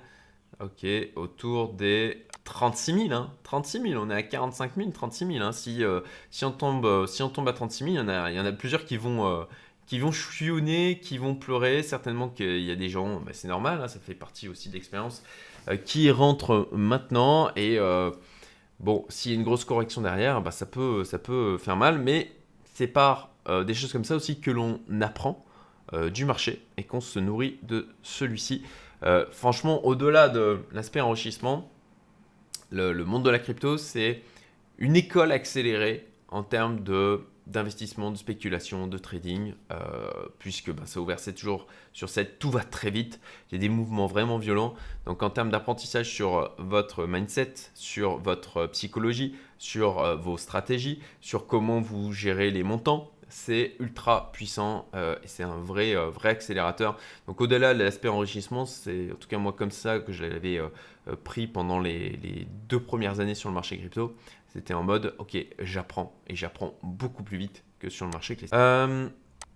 ok, 0.62 0.86
autour 1.16 1.74
des 1.74 2.26
36 2.44 3.08
000. 3.08 3.14
Hein, 3.14 3.32
36 3.44 3.82
000, 3.82 4.04
on 4.04 4.10
est 4.10 4.16
à 4.16 4.24
45 4.24 4.72
000, 4.76 4.92
36 4.92 5.26
000. 5.28 5.46
Hein. 5.46 5.52
si, 5.52 5.84
si, 6.30 6.46
on 6.46 6.52
tombe, 6.52 7.06
si 7.06 7.24
on 7.24 7.30
tombe 7.30 7.48
à 7.48 7.54
36 7.54 7.84
000, 7.84 7.96
il 7.96 7.98
y 7.98 8.00
en 8.00 8.08
a, 8.08 8.32
il 8.32 8.38
y 8.38 8.40
en 8.40 8.46
a 8.46 8.52
plusieurs 8.52 8.86
qui 8.86 8.98
vont, 8.98 9.46
qui 9.90 9.98
vont 9.98 10.12
chouillonner, 10.12 11.00
qui 11.02 11.18
vont 11.18 11.34
pleurer. 11.34 11.82
Certainement 11.82 12.30
qu'il 12.30 12.62
y 12.62 12.70
a 12.70 12.76
des 12.76 12.90
gens, 12.90 13.20
bah, 13.22 13.32
c'est 13.34 13.48
normal, 13.48 13.82
hein, 13.82 13.88
ça 13.88 14.00
fait 14.00 14.14
partie 14.14 14.48
aussi 14.48 14.70
de 14.70 14.76
l'expérience, 14.76 15.24
euh, 15.68 15.78
qui 15.78 16.12
rentrent 16.12 16.70
maintenant. 16.72 17.50
Et 17.56 17.80
euh, 17.80 18.12
bon, 18.80 19.04
s'il 19.10 19.32
y 19.32 19.34
a 19.34 19.38
une 19.38 19.44
grosse 19.44 19.66
correction 19.66 20.04
derrière, 20.04 20.44
bah, 20.44 20.52
ça, 20.52 20.68
peut, 20.68 21.04
ça 21.04 21.18
peut 21.18 21.58
faire 21.58 21.76
mal, 21.76 21.98
mais 21.98 22.32
c'est 22.76 22.88
par 22.88 23.32
des 23.66 23.74
choses 23.74 23.92
comme 23.92 24.04
ça 24.04 24.16
aussi 24.16 24.40
que 24.40 24.52
l'on 24.52 24.80
apprend 25.02 25.44
du 26.14 26.24
marché 26.24 26.62
et 26.78 26.84
qu'on 26.84 27.02
se 27.02 27.18
nourrit 27.18 27.58
de 27.64 27.88
celui-ci. 28.04 28.62
franchement, 29.32 29.84
au-delà 29.88 30.30
de 30.30 30.60
l'aspect 30.72 31.02
enrichissement, 31.02 31.72
le, 32.70 32.94
monde 33.06 33.26
de 33.26 33.32
la 33.32 33.40
crypto, 33.40 33.78
c'est 33.78 34.22
une 34.78 34.96
école 34.96 35.32
accélérée 35.32 36.06
en 36.28 36.44
termes 36.44 36.84
de 36.84 37.22
d'investissement, 37.50 38.12
de 38.12 38.18
spéculation, 38.18 38.88
de 38.88 38.97
trading, 38.97 39.54
euh, 39.72 40.10
puisque 40.38 40.72
bah, 40.72 40.84
ça 40.86 41.02
ouvert 41.02 41.20
c'est 41.20 41.34
toujours 41.34 41.68
sur 41.93 42.08
cette, 42.10 42.39
tout 42.39 42.52
va 42.52 42.64
très 42.64 42.91
vite, 42.91 43.20
il 43.50 43.56
y 43.56 43.58
a 43.58 43.62
des 43.62 43.70
mouvements 43.70 44.08
vraiment 44.08 44.38
violents. 44.38 44.76
Donc 45.06 45.24
en 45.24 45.30
termes 45.30 45.50
d'apprentissage 45.50 46.10
sur 46.10 46.54
votre 46.58 47.06
mindset, 47.06 47.54
sur 47.74 48.18
votre 48.18 48.68
psychologie, 48.68 49.36
sur 49.58 50.00
euh, 50.00 50.16
vos 50.16 50.38
stratégies, 50.38 51.02
sur 51.22 51.47
comment 51.47 51.82
vous 51.82 52.14
gérez 52.14 52.52
les 52.52 52.64
montants, 52.64 53.12
c'est 53.28 53.76
ultra 53.80 54.32
puissant 54.32 54.88
euh, 54.95 55.16
et 55.24 55.28
c'est 55.28 55.43
un 55.43 55.58
vrai, 55.58 55.95
vrai 55.95 56.30
accélérateur. 56.30 56.97
Donc 57.28 57.41
au-delà 57.41 57.74
de 57.74 57.84
l'aspect 57.84 58.08
enrichissement, 58.08 58.66
c'est 58.66 59.12
en 59.12 59.16
tout 59.16 59.28
cas 59.28 59.38
moi 59.38 59.54
comme 59.54 59.72
ça 59.72 60.00
que 60.00 60.12
je 60.12 60.24
l'avais 60.24 60.60
pris 61.24 61.47
pendant 61.47 61.80
les, 61.80 62.47
deux 62.68 62.80
premières 62.80 63.20
années 63.20 63.36
sur 63.36 63.50
le 63.50 63.56
marché 63.56 63.78
crypto. 63.78 64.16
C'était 64.52 64.74
en 64.74 64.84
mode, 64.84 65.16
ok, 65.20 65.38
j'apprends 65.60 66.20
et 66.28 66.36
j'apprends 66.36 66.74
beaucoup 66.82 67.24
plus 67.24 67.38
vite 67.38 67.64
que 67.78 67.89
sur 67.89 68.06
le 68.06 68.12
marché. 68.12 68.36
Euh, 68.52 69.08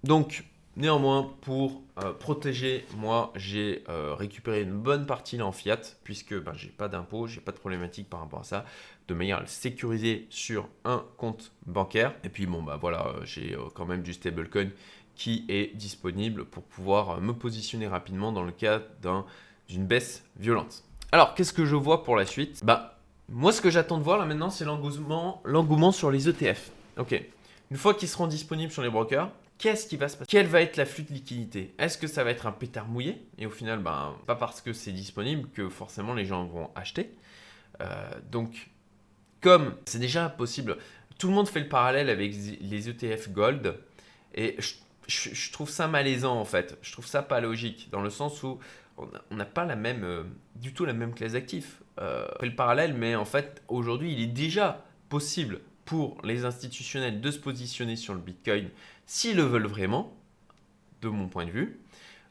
donc, 0.03 0.45
néanmoins, 0.75 1.33
pour 1.41 1.81
euh, 2.03 2.13
protéger, 2.13 2.85
moi, 2.95 3.33
j'ai 3.35 3.83
euh, 3.89 4.13
récupéré 4.13 4.61
une 4.61 4.73
bonne 4.73 5.07
partie 5.07 5.37
là 5.37 5.47
en 5.47 5.51
fiat, 5.51 5.81
puisque 6.03 6.39
ben, 6.39 6.53
j'ai 6.55 6.69
pas 6.69 6.89
d'impôt, 6.89 7.25
j'ai 7.25 7.41
pas 7.41 7.51
de 7.51 7.57
problématique 7.57 8.07
par 8.07 8.19
rapport 8.19 8.41
à 8.41 8.43
ça, 8.43 8.65
de 9.07 9.15
manière 9.15 9.37
à 9.37 9.41
le 9.41 9.47
sécuriser 9.47 10.27
sur 10.29 10.69
un 10.85 11.03
compte 11.17 11.51
bancaire. 11.65 12.13
Et 12.23 12.29
puis, 12.29 12.45
bon, 12.45 12.61
bah 12.61 12.77
voilà, 12.79 13.15
j'ai 13.23 13.57
quand 13.73 13.85
même 13.85 14.03
du 14.03 14.13
stablecoin 14.13 14.69
qui 15.15 15.45
est 15.49 15.75
disponible 15.75 16.45
pour 16.45 16.63
pouvoir 16.63 17.19
me 17.19 17.33
positionner 17.33 17.87
rapidement 17.87 18.31
dans 18.31 18.43
le 18.43 18.51
cas 18.51 18.79
d'une 19.69 19.85
baisse 19.85 20.23
violente. 20.37 20.83
Alors, 21.11 21.35
qu'est-ce 21.35 21.53
que 21.53 21.65
je 21.65 21.75
vois 21.75 22.03
pour 22.03 22.15
la 22.15 22.25
suite? 22.25 22.61
Bah, 22.63 22.97
moi, 23.29 23.51
ce 23.51 23.61
que 23.61 23.69
j'attends 23.69 23.97
de 23.97 24.03
voir 24.03 24.17
là 24.17 24.25
maintenant, 24.25 24.49
c'est 24.49 24.65
l'engouement, 24.65 25.91
sur 25.91 26.11
les 26.11 26.29
ETF. 26.29 26.71
Ok. 26.97 27.21
Une 27.71 27.77
fois 27.77 27.93
qu'ils 27.93 28.09
seront 28.09 28.27
disponibles 28.27 28.71
sur 28.71 28.83
les 28.83 28.89
brokers, 28.89 29.31
qu'est-ce 29.57 29.87
qui 29.87 29.97
va 29.97 30.07
se 30.07 30.17
passer? 30.17 30.27
Quel 30.29 30.47
va 30.47 30.61
être 30.61 30.77
l'afflux 30.77 31.03
de 31.03 31.13
liquidité? 31.13 31.73
Est-ce 31.79 31.97
que 31.97 32.07
ça 32.07 32.23
va 32.23 32.31
être 32.31 32.45
un 32.45 32.51
pétard 32.51 32.87
mouillé? 32.87 33.25
Et 33.37 33.45
au 33.45 33.49
final, 33.49 33.79
ben, 33.79 34.15
pas 34.27 34.35
parce 34.35 34.61
que 34.61 34.73
c'est 34.73 34.91
disponible 34.91 35.49
que 35.49 35.69
forcément 35.69 36.13
les 36.13 36.25
gens 36.25 36.45
vont 36.45 36.69
acheter. 36.75 37.15
Euh, 37.81 38.11
donc, 38.29 38.69
comme 39.41 39.75
c'est 39.85 39.99
déjà 39.99 40.29
possible, 40.29 40.77
tout 41.17 41.27
le 41.27 41.33
monde 41.33 41.47
fait 41.47 41.61
le 41.61 41.69
parallèle 41.69 42.09
avec 42.09 42.33
les 42.33 42.89
ETF 42.89 43.29
Gold. 43.31 43.77
Et 44.35 44.57
je, 45.07 45.51
trouve 45.51 45.69
ça 45.69 45.87
malaisant 45.87 46.39
en 46.39 46.45
fait. 46.45 46.77
Je 46.81 46.91
trouve 46.91 47.05
ça 47.05 47.21
pas 47.23 47.39
logique 47.41 47.89
dans 47.91 48.01
le 48.01 48.09
sens 48.09 48.43
où 48.43 48.59
on 48.97 49.35
n'a 49.35 49.45
pas 49.45 49.65
la 49.65 49.75
même, 49.75 50.03
euh, 50.03 50.23
du 50.55 50.73
tout 50.73 50.85
la 50.85 50.93
même 50.93 51.13
classe 51.13 51.33
d'actifs. 51.33 51.82
Euh, 51.99 52.27
fait 52.39 52.47
le 52.47 52.55
parallèle, 52.55 52.93
mais 52.93 53.15
en 53.15 53.25
fait, 53.25 53.61
aujourd'hui, 53.67 54.13
il 54.13 54.21
est 54.21 54.27
déjà 54.27 54.83
possible 55.09 55.61
pour 55.85 56.17
les 56.23 56.45
institutionnels 56.45 57.21
de 57.21 57.31
se 57.31 57.39
positionner 57.39 57.95
sur 57.95 58.13
le 58.13 58.19
Bitcoin 58.19 58.69
s'ils 59.05 59.35
le 59.35 59.43
veulent 59.43 59.67
vraiment, 59.67 60.13
de 61.01 61.09
mon 61.09 61.27
point 61.27 61.45
de 61.45 61.51
vue. 61.51 61.79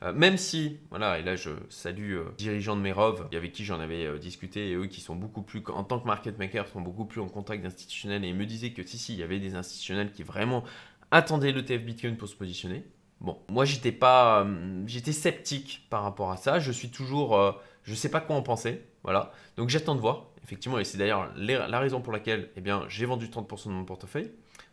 Euh, 0.02 0.12
même 0.12 0.36
si, 0.36 0.78
voilà, 0.90 1.18
et 1.18 1.22
là 1.22 1.36
je 1.36 1.50
salue 1.68 2.14
euh, 2.14 2.24
dirigeants 2.36 2.74
de 2.74 2.80
Merov, 2.80 3.28
avec 3.32 3.52
qui 3.52 3.64
j'en 3.64 3.78
avais 3.78 4.04
euh, 4.06 4.18
discuté, 4.18 4.70
et 4.70 4.74
eux 4.74 4.86
qui 4.86 5.00
sont 5.00 5.14
beaucoup 5.14 5.42
plus, 5.42 5.62
en 5.68 5.84
tant 5.84 6.00
que 6.00 6.06
market 6.06 6.38
maker, 6.38 6.66
sont 6.66 6.80
beaucoup 6.80 7.04
plus 7.04 7.20
en 7.20 7.28
contact 7.28 7.62
d'institutionnels, 7.62 8.24
et 8.24 8.32
me 8.32 8.44
disaient 8.44 8.72
que 8.72 8.82
si, 8.82 8.98
si, 8.98 9.12
il 9.12 9.20
y 9.20 9.22
avait 9.22 9.38
des 9.38 9.54
institutionnels 9.54 10.10
qui 10.10 10.24
vraiment 10.24 10.64
attendaient 11.12 11.52
l'ETF 11.52 11.84
Bitcoin 11.84 12.16
pour 12.16 12.28
se 12.28 12.34
positionner. 12.34 12.84
Bon, 13.20 13.38
moi 13.48 13.64
j'étais 13.64 13.92
pas, 13.92 14.44
j'étais 14.86 15.12
sceptique 15.12 15.86
par 15.90 16.02
rapport 16.02 16.32
à 16.32 16.36
ça, 16.36 16.58
je 16.58 16.72
suis 16.72 16.88
toujours, 16.88 17.38
je 17.84 17.94
sais 17.94 18.08
pas 18.08 18.20
quoi 18.20 18.36
en 18.36 18.42
penser, 18.42 18.82
voilà. 19.02 19.32
Donc 19.56 19.68
j'attends 19.68 19.94
de 19.94 20.00
voir, 20.00 20.26
effectivement, 20.44 20.78
et 20.78 20.84
c'est 20.84 20.98
d'ailleurs 20.98 21.32
la 21.36 21.78
raison 21.78 22.00
pour 22.00 22.12
laquelle 22.12 22.50
eh 22.56 22.60
bien, 22.60 22.84
j'ai 22.88 23.06
vendu 23.06 23.26
30% 23.26 23.66
de 23.66 23.72
mon 23.72 23.84
portefeuille, 23.84 24.30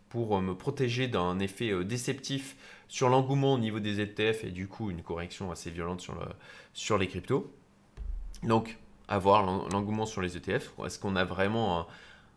pour 0.10 0.36
euh, 0.36 0.42
me 0.42 0.56
protéger 0.56 1.08
d'un 1.08 1.40
effet 1.40 1.70
euh, 1.70 1.84
déceptif 1.84 2.56
sur 2.88 3.10
l'engouement 3.10 3.54
au 3.54 3.60
niveau 3.60 3.80
des 3.80 4.02
ETF 4.02 4.44
et 4.44 4.52
du 4.52 4.68
coup 4.68 4.90
une 4.90 5.04
correction 5.04 5.52
assez 5.52 5.70
violente 5.70 6.02
sur, 6.02 6.16
le, 6.16 6.26
sur 6.74 6.98
les 6.98 7.08
cryptos. 7.08 7.54
Donc, 8.44 8.78
à 9.08 9.18
voir 9.20 9.44
l'engouement 9.70 10.06
sur 10.06 10.22
les 10.22 10.38
ETF. 10.38 10.72
Est-ce 10.86 11.00
qu'on 11.00 11.16
a 11.16 11.26
vraiment 11.26 11.88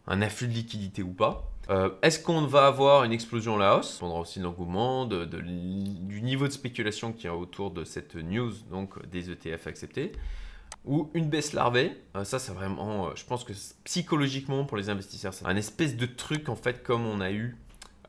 un, 0.07 0.23
afflux 0.23 0.49
de 0.49 0.55
liquidité 0.55 1.03
ou 1.03 1.13
pas? 1.13 1.51
Euh, 1.71 1.91
Est-ce 2.03 2.19
qu'on 2.19 2.47
va 2.47 2.67
avoir 2.67 3.05
une 3.05 3.13
explosion 3.13 3.57
à 3.57 3.59
la 3.59 3.77
hausse? 3.77 3.91
Ça 3.91 3.95
dépendra 3.97 4.21
aussi 4.21 4.39
de 4.39 4.45
l'engouement, 4.45 5.07
du 5.07 6.23
niveau 6.23 6.49
de 6.49 6.53
spéculation 6.53 7.13
qui 7.13 7.27
est 7.27 7.31
autour 7.31 7.71
de 7.71 7.85
cette 7.85 8.17
news, 8.17 8.53
donc 8.71 9.07
des 9.07 9.31
ETF 9.31 9.67
acceptés 9.67 10.13
ou 10.85 11.11
une 11.15 11.29
baisse 11.29 11.53
larvée. 11.53 11.97
Euh, 12.17 12.25
ça, 12.25 12.39
c'est 12.39 12.53
vraiment, 12.53 13.09
euh, 13.09 13.11
je 13.15 13.25
pense 13.25 13.45
que 13.45 13.53
psychologiquement 13.85 14.65
pour 14.65 14.77
les 14.77 14.91
investisseurs, 14.91 15.35
c'est 15.35 15.47
un 15.47 15.57
espèce 15.57 15.97
de 15.97 16.07
truc 16.07 16.49
en 16.49 16.57
fait 16.57 16.83
comme 16.83 17.07
on 17.07 17.21
a 17.21 17.31
eu 17.31 17.57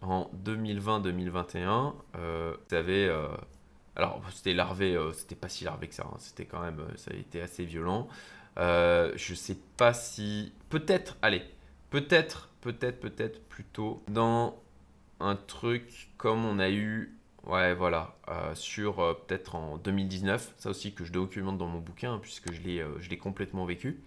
en 0.01 0.29
2020-2021. 0.45 1.93
Euh, 2.15 2.53
vous 2.53 2.69
savez, 2.69 3.15
alors 3.95 4.21
c'était 4.33 4.53
larvé, 4.53 4.99
c'était 5.13 5.35
pas 5.35 5.49
si 5.49 5.63
larvé 5.63 5.87
que 5.87 5.95
ça, 5.95 6.03
hein. 6.05 6.17
c'était 6.19 6.45
quand 6.45 6.61
même, 6.61 6.81
ça 6.95 7.11
a 7.11 7.15
été 7.15 7.41
assez 7.41 7.63
violent. 7.63 8.07
je 8.57 9.33
sais 9.35 9.57
pas 9.77 9.93
si, 9.93 10.51
peut-être, 10.69 11.17
allez, 11.21 11.43
peut-être, 11.89 12.49
peut-être, 12.61 12.99
peut-être 12.99 13.47
plutôt 13.47 14.03
dans 14.09 14.59
un 15.19 15.35
truc 15.35 16.09
comme 16.17 16.43
on 16.43 16.59
a 16.59 16.69
eu 16.69 17.15
Ouais, 17.45 17.73
voilà, 17.73 18.15
euh, 18.29 18.55
sur 18.55 19.01
euh, 19.01 19.13
peut-être 19.13 19.55
en 19.55 19.77
2019, 19.77 20.53
ça 20.57 20.69
aussi 20.69 20.93
que 20.93 21.03
je 21.03 21.11
documente 21.11 21.57
dans 21.57 21.67
mon 21.67 21.79
bouquin, 21.79 22.17
puisque 22.19 22.53
je 22.53 22.61
l'ai, 22.61 22.79
euh, 22.79 22.97
je 23.01 23.09
l'ai 23.09 23.17
complètement 23.17 23.65
vécu, 23.65 24.01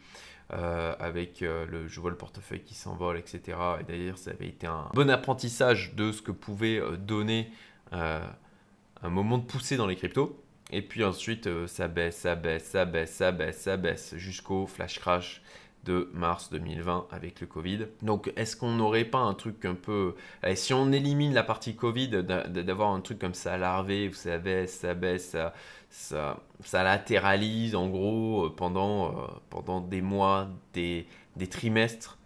avec 0.49 1.41
le 1.41 1.89
je 1.89 2.01
vois 2.01 2.11
le 2.11 2.17
portefeuille 2.17 2.63
qui 2.63 2.75
s'envole, 2.75 3.19
etc. 3.19 3.59
Et 3.81 3.85
d'ailleurs, 3.85 4.17
ça 4.17 4.31
avait 4.31 4.47
été 4.47 4.69
un 4.69 4.89
bon 4.95 5.11
apprentissage 5.11 5.95
de 5.95 6.13
ce 6.13 6.23
que 6.23 6.31
pouvait 6.31 6.81
donner 6.99 7.51
un 7.91 9.11
moment 9.11 9.39
de 9.39 9.45
poussée 9.45 9.77
dans 9.77 9.89
les 9.89 9.97
cryptos. 9.97 10.41
Et 10.71 10.83
puis 10.83 11.03
ensuite, 11.03 11.49
ça 11.67 11.89
baisse, 11.89 12.19
ça 12.19 12.37
baisse, 12.37 12.65
ça 12.65 12.85
baisse, 12.85 13.11
ça 13.11 13.33
baisse, 13.33 13.61
ça 13.61 13.77
baisse, 13.77 14.15
jusqu'au 14.17 14.69
flash 14.69 15.01
crash 15.01 15.43
de 15.87 16.11
mars 16.13 16.51
2020 16.51 17.07
avec 17.11 17.41
le 17.41 17.47
Covid. 17.47 17.87
Donc 18.03 18.33
est-ce 18.37 18.57
qu'on 18.57 18.73
n'aurait 18.73 19.05
pas 19.05 19.21
un 19.21 19.35
truc 19.35 19.65
un 19.65 19.75
peu... 19.75 20.15
si 20.55 20.75
on 20.75 20.93
élimine 20.93 21.33
la 21.33 21.43
partie 21.43 21.75
Covid, 21.75 22.09
d'avoir 22.09 22.93
un 22.93 23.01
truc 23.01 23.19
comme 23.19 23.35
ça 23.35 23.57
larvé, 23.57 24.09
vous 24.09 24.15
ça 24.15 24.39
baisse, 24.39 24.81
ça, 24.81 26.37
ça, 26.63 26.83
latéralise 26.83 27.75
en 27.75 27.89
gros 27.89 28.47
euh, 28.47 28.55
pendant, 28.55 29.09
euh, 29.09 29.27
pendant 29.51 29.81
des 29.81 30.03
mois, 30.03 30.49
des, 30.75 31.07
trimestres, 31.51 32.19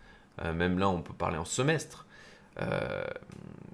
euh, 0.42 0.52
même 0.52 0.78
là 0.78 0.88
on 0.88 1.02
peut 1.02 1.14
parler 1.14 1.38
en 1.38 1.44
semestre. 1.44 2.06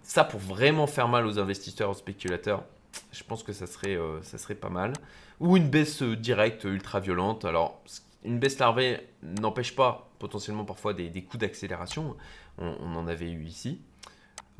ça 0.02 0.24
pour 0.24 0.40
vraiment 0.40 0.86
faire 0.86 1.08
mal 1.08 1.26
aux 1.26 1.38
investisseurs, 1.38 1.90
aux 1.90 1.94
spéculateurs, 1.94 2.64
je 3.12 3.22
pense 3.24 3.42
que 3.42 3.52
ça 3.52 3.66
serait, 3.66 3.98
ça 4.22 4.38
serait 4.38 4.54
pas 4.54 4.68
mal. 4.68 4.92
Ou 5.40 5.56
une 5.56 5.68
baisse 5.68 6.02
directe 6.02 6.64
ultra 6.64 6.98
violente. 7.00 7.44
Alors, 7.44 7.82
une 8.24 8.38
baisse 8.38 8.58
larvée 8.58 9.00
n'empêche 9.22 9.74
pas 9.74 10.10
potentiellement 10.18 10.64
parfois 10.64 10.94
des, 10.94 11.10
coups 11.22 11.38
d'accélération. 11.38 12.16
On, 12.58 12.94
en 12.94 13.06
avait 13.06 13.30
eu 13.30 13.44
ici. 13.44 13.80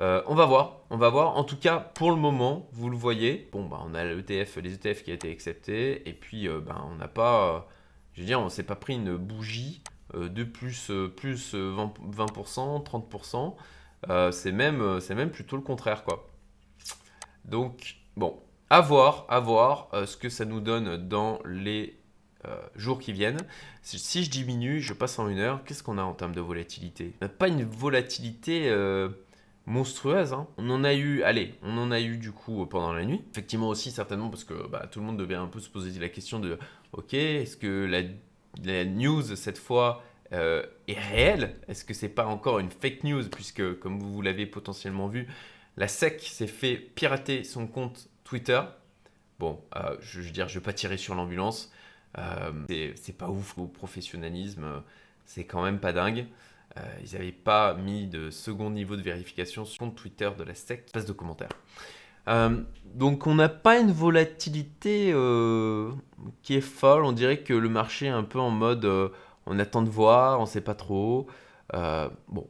Euh, 0.00 0.22
on 0.26 0.34
va 0.34 0.44
voir, 0.44 0.80
on 0.90 0.98
va 0.98 1.08
voir. 1.08 1.36
En 1.36 1.44
tout 1.44 1.56
cas, 1.56 1.78
pour 1.78 2.10
le 2.10 2.16
moment, 2.16 2.68
vous 2.72 2.90
le 2.90 2.96
voyez. 2.96 3.48
Bon, 3.52 3.64
bah, 3.64 3.80
on 3.84 3.94
a 3.94 4.04
l'ETF, 4.04 4.56
les 4.56 4.74
ETF 4.74 5.02
qui 5.02 5.10
a 5.10 5.14
été 5.14 5.30
accepté, 5.30 6.08
et 6.08 6.12
puis 6.12 6.48
euh, 6.48 6.60
bah, 6.60 6.84
on 6.90 6.96
n'a 6.96 7.08
pas, 7.08 7.66
je 8.12 8.20
veux 8.20 8.26
dire, 8.26 8.40
on 8.40 8.48
s'est 8.48 8.62
pas 8.62 8.76
pris 8.76 8.94
une 8.94 9.16
bougie 9.16 9.82
euh, 10.14 10.28
de 10.28 10.44
plus, 10.44 10.90
plus 11.16 11.54
20%, 11.54 12.84
30%. 12.84 14.32
c'est 14.32 14.52
même, 14.52 15.00
c'est 15.00 15.14
même 15.14 15.30
plutôt 15.30 15.56
le 15.56 15.62
contraire, 15.62 16.04
quoi. 16.04 16.28
Donc, 17.46 17.96
bon, 18.16 18.38
à 18.68 18.80
voir, 18.80 19.24
à 19.28 19.40
voir 19.40 19.88
ce 20.04 20.16
que 20.16 20.28
ça 20.28 20.44
nous 20.44 20.60
donne 20.60 21.08
dans 21.08 21.38
les 21.46 21.96
euh, 21.96 22.05
jours 22.76 22.98
qui 22.98 23.12
viennent. 23.12 23.40
Si 23.82 24.24
je 24.24 24.30
diminue, 24.30 24.80
je 24.80 24.92
passe 24.92 25.18
en 25.18 25.28
une 25.28 25.38
heure, 25.38 25.62
qu'est-ce 25.64 25.82
qu'on 25.82 25.98
a 25.98 26.02
en 26.02 26.12
termes 26.12 26.34
de 26.34 26.40
volatilité? 26.40 27.14
Pas 27.38 27.48
une 27.48 27.64
volatilité 27.64 28.68
euh, 28.68 29.08
monstrueuse. 29.66 30.32
Hein. 30.32 30.48
On 30.58 30.68
en 30.70 30.84
a 30.84 30.94
eu, 30.94 31.22
allez, 31.22 31.54
on 31.62 31.78
en 31.78 31.90
a 31.90 32.00
eu 32.00 32.16
du 32.16 32.32
coup 32.32 32.66
pendant 32.66 32.92
la 32.92 33.04
nuit. 33.04 33.22
Effectivement 33.30 33.68
aussi 33.68 33.90
certainement 33.90 34.28
parce 34.28 34.44
que 34.44 34.66
bah, 34.68 34.88
tout 34.90 35.00
le 35.00 35.06
monde 35.06 35.18
devait 35.18 35.34
un 35.34 35.46
peu 35.46 35.60
se 35.60 35.68
poser 35.68 35.98
la 36.00 36.08
question 36.08 36.40
de, 36.40 36.58
ok, 36.92 37.14
est-ce 37.14 37.56
que 37.56 37.86
la, 37.86 38.84
news 38.84 39.22
cette 39.36 39.58
fois 39.58 40.02
euh, 40.32 40.64
est 40.88 40.98
réelle? 40.98 41.56
Est-ce 41.68 41.84
que 41.84 41.94
c'est 41.94 42.08
pas 42.08 42.26
encore 42.26 42.58
une 42.58 42.70
fake 42.70 43.04
news? 43.04 43.28
Puisque 43.28 43.78
comme 43.78 44.00
vous 44.00 44.22
l'avez 44.22 44.46
potentiellement 44.46 45.08
vu, 45.08 45.28
la 45.76 45.88
SEC 45.88 46.20
s'est 46.22 46.46
fait 46.46 46.76
pirater 46.76 47.44
son 47.44 47.66
compte 47.66 48.08
Twitter. 48.24 48.60
Bon, 49.38 49.60
je, 50.00 50.22
je 50.22 50.26
veux 50.26 50.32
dire, 50.32 50.48
je 50.48 50.58
vais 50.58 50.64
pas 50.64 50.72
tirer 50.72 50.96
sur 50.96 51.14
l'ambulance. 51.14 51.70
Euh, 52.18 52.52
c'est 52.94 53.16
pas 53.16 53.28
ouf 53.28 53.58
au 53.58 53.66
professionnalisme, 53.66 54.64
c'est 55.24 55.44
quand 55.44 55.62
même 55.62 55.78
pas 55.78 55.92
dingue. 55.92 56.26
ils 57.02 57.12
n'avaient 57.12 57.32
pas 57.32 57.74
mis 57.74 58.06
de 58.06 58.30
second 58.30 58.70
niveau 58.70 58.96
de 58.96 59.02
vérification 59.02 59.64
sur 59.64 59.84
le 59.86 59.92
Twitter 59.92 60.30
de 60.36 60.44
la 60.44 60.54
SEC, 60.54 60.84
espace 60.86 61.06
de 61.06 61.12
commentaires. 61.12 61.50
donc 62.94 63.26
on 63.26 63.34
n'a 63.34 63.48
pas 63.48 63.78
une 63.78 63.92
volatilité 63.92 65.12
qui 66.42 66.54
est 66.54 66.60
folle, 66.60 67.04
on 67.04 67.12
dirait 67.12 67.38
que 67.38 67.54
le 67.54 67.68
marché 67.68 68.06
est 68.06 68.10
un 68.10 68.24
peu 68.24 68.40
en 68.40 68.50
mode 68.50 69.12
on 69.46 69.58
attend 69.58 69.82
de 69.82 69.90
voir, 69.90 70.38
on 70.38 70.42
ne 70.42 70.48
sait 70.48 70.60
pas 70.60 70.74
trop. 70.74 71.26
bon, 71.72 72.48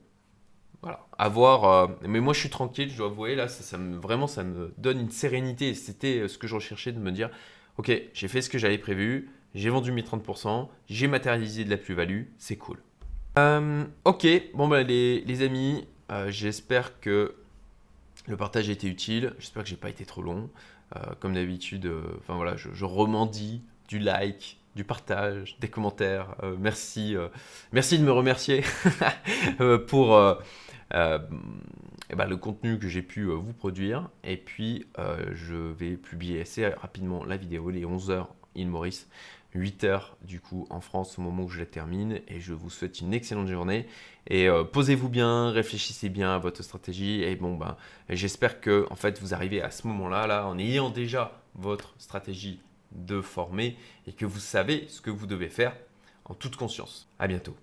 voilà, 0.83 1.07
à 1.19 1.29
voir. 1.29 1.91
mais 2.03 2.21
moi 2.21 2.35
je 2.35 2.41
suis 2.41 2.51
tranquille, 2.51 2.91
je 2.91 2.99
dois 2.99 3.09
avouer, 3.09 3.35
là, 3.35 3.47
vraiment 4.01 4.29
ça 4.29 4.45
me 4.45 4.73
donne 4.79 5.01
une 5.01 5.11
sérénité. 5.11 5.75
C'était 5.75 6.29
ce 6.29 6.39
que 6.39 6.47
je 6.47 6.55
recherchais 6.55 6.93
de 6.93 7.01
me 7.01 7.11
dire, 7.11 7.31
ok, 7.79 7.91
j'ai 8.13 8.29
fait 8.29 8.43
ce 8.43 8.51
que 8.51 8.59
j'avais 8.59 8.79
prévu, 8.79 9.31
j'ai 9.57 9.71
vendu 9.71 9.91
mes 9.91 10.03
30%, 10.03 10.69
j'ai 10.89 11.09
matérialisé 11.09 11.65
de 11.65 11.71
la 11.71 11.79
plus-value, 11.79 12.25
c'est 12.37 12.57
cool. 12.57 12.77
Euh, 13.39 13.85
ok, 14.05 14.27
bon 14.55 14.69
bah 14.69 14.83
les, 14.83 15.43
amis, 15.43 15.89
euh, 16.13 16.31
j'espère 16.31 17.01
que 17.01 17.35
le 18.27 18.37
partage 18.37 18.69
a 18.69 18.73
été 18.73 18.87
utile, 18.87 19.33
j'espère 19.39 19.63
que 19.63 19.69
j'ai 19.71 19.77
pas 19.77 19.89
été 19.89 20.05
trop 20.05 20.23
long. 20.23 20.51
Euh, 20.95 21.01
comme 21.19 21.35
d'habitude, 21.35 21.91
enfin 22.19 22.39
je, 22.57 22.85
remandie 22.85 23.63
du 23.89 23.99
like, 23.99 24.59
du 24.77 24.85
partage, 24.85 25.57
des 25.59 25.69
commentaires. 25.69 26.37
merci, 26.59 27.17
merci 27.73 27.99
de 27.99 28.05
me 28.05 28.13
remercier 28.13 28.63
pour 29.89 30.37
eh 30.93 32.15
ben, 32.15 32.27
le 32.29 32.37
contenu 32.37 32.79
que 32.79 32.89
j'ai 32.89 33.03
pu 33.03 33.25
vous 33.25 33.55
produire. 33.55 34.11
Et 34.23 34.37
puis, 34.37 34.87
je 35.33 35.55
vais 35.55 35.97
publier 35.97 36.43
assez 36.43 36.69
rapidement 36.69 37.25
la 37.25 37.39
vidéo, 37.39 37.71
les 37.71 37.87
11 37.87 38.11
heures 38.11 38.29
il 38.57 38.69
Maurice 38.69 39.09
8 39.55 39.85
heures 39.85 40.17
du 40.23 40.41
coup 40.41 40.67
en 40.71 40.81
France 40.81 41.19
au 41.19 41.23
moment 41.23 41.45
où 41.45 41.49
je 41.49 41.61
la 41.61 41.67
termine 41.67 42.21
et 42.29 42.41
je 42.41 42.53
vous 42.53 42.71
souhaite 42.71 43.01
une 43.01 43.15
excellente 43.15 43.49
journée 43.49 43.87
et 44.27 44.49
euh, 44.49 44.65
posez-vous 44.65 45.09
bien, 45.09 45.51
réfléchissez 45.51 46.09
bien 46.09 46.35
à 46.35 46.39
votre 46.39 46.63
stratégie 46.63 47.23
et 47.23 47.37
bon 47.37 47.57
ben 47.57 47.77
j'espère 48.09 48.61
que 48.61 48.87
en 48.91 48.97
fait 48.97 49.21
vous 49.21 49.35
arrivez 49.35 49.63
à 49.63 49.71
ce 49.71 49.87
moment-là 49.87 50.27
là 50.27 50.47
en 50.47 50.59
ayant 50.59 50.91
déjà 50.91 51.41
votre 51.55 51.95
stratégie 51.99 52.61
de 52.93 53.21
former 53.21 53.77
et 54.07 54.13
que 54.13 54.27
vous 54.27 54.41
savez 54.41 54.87
ce 54.89 55.01
que 55.01 55.11
vous 55.11 55.27
devez 55.27 55.49
faire 55.49 55.75
en 56.25 56.35
toute 56.35 56.57
conscience. 56.57 57.09
À 57.19 57.27
bientôt. 57.29 57.57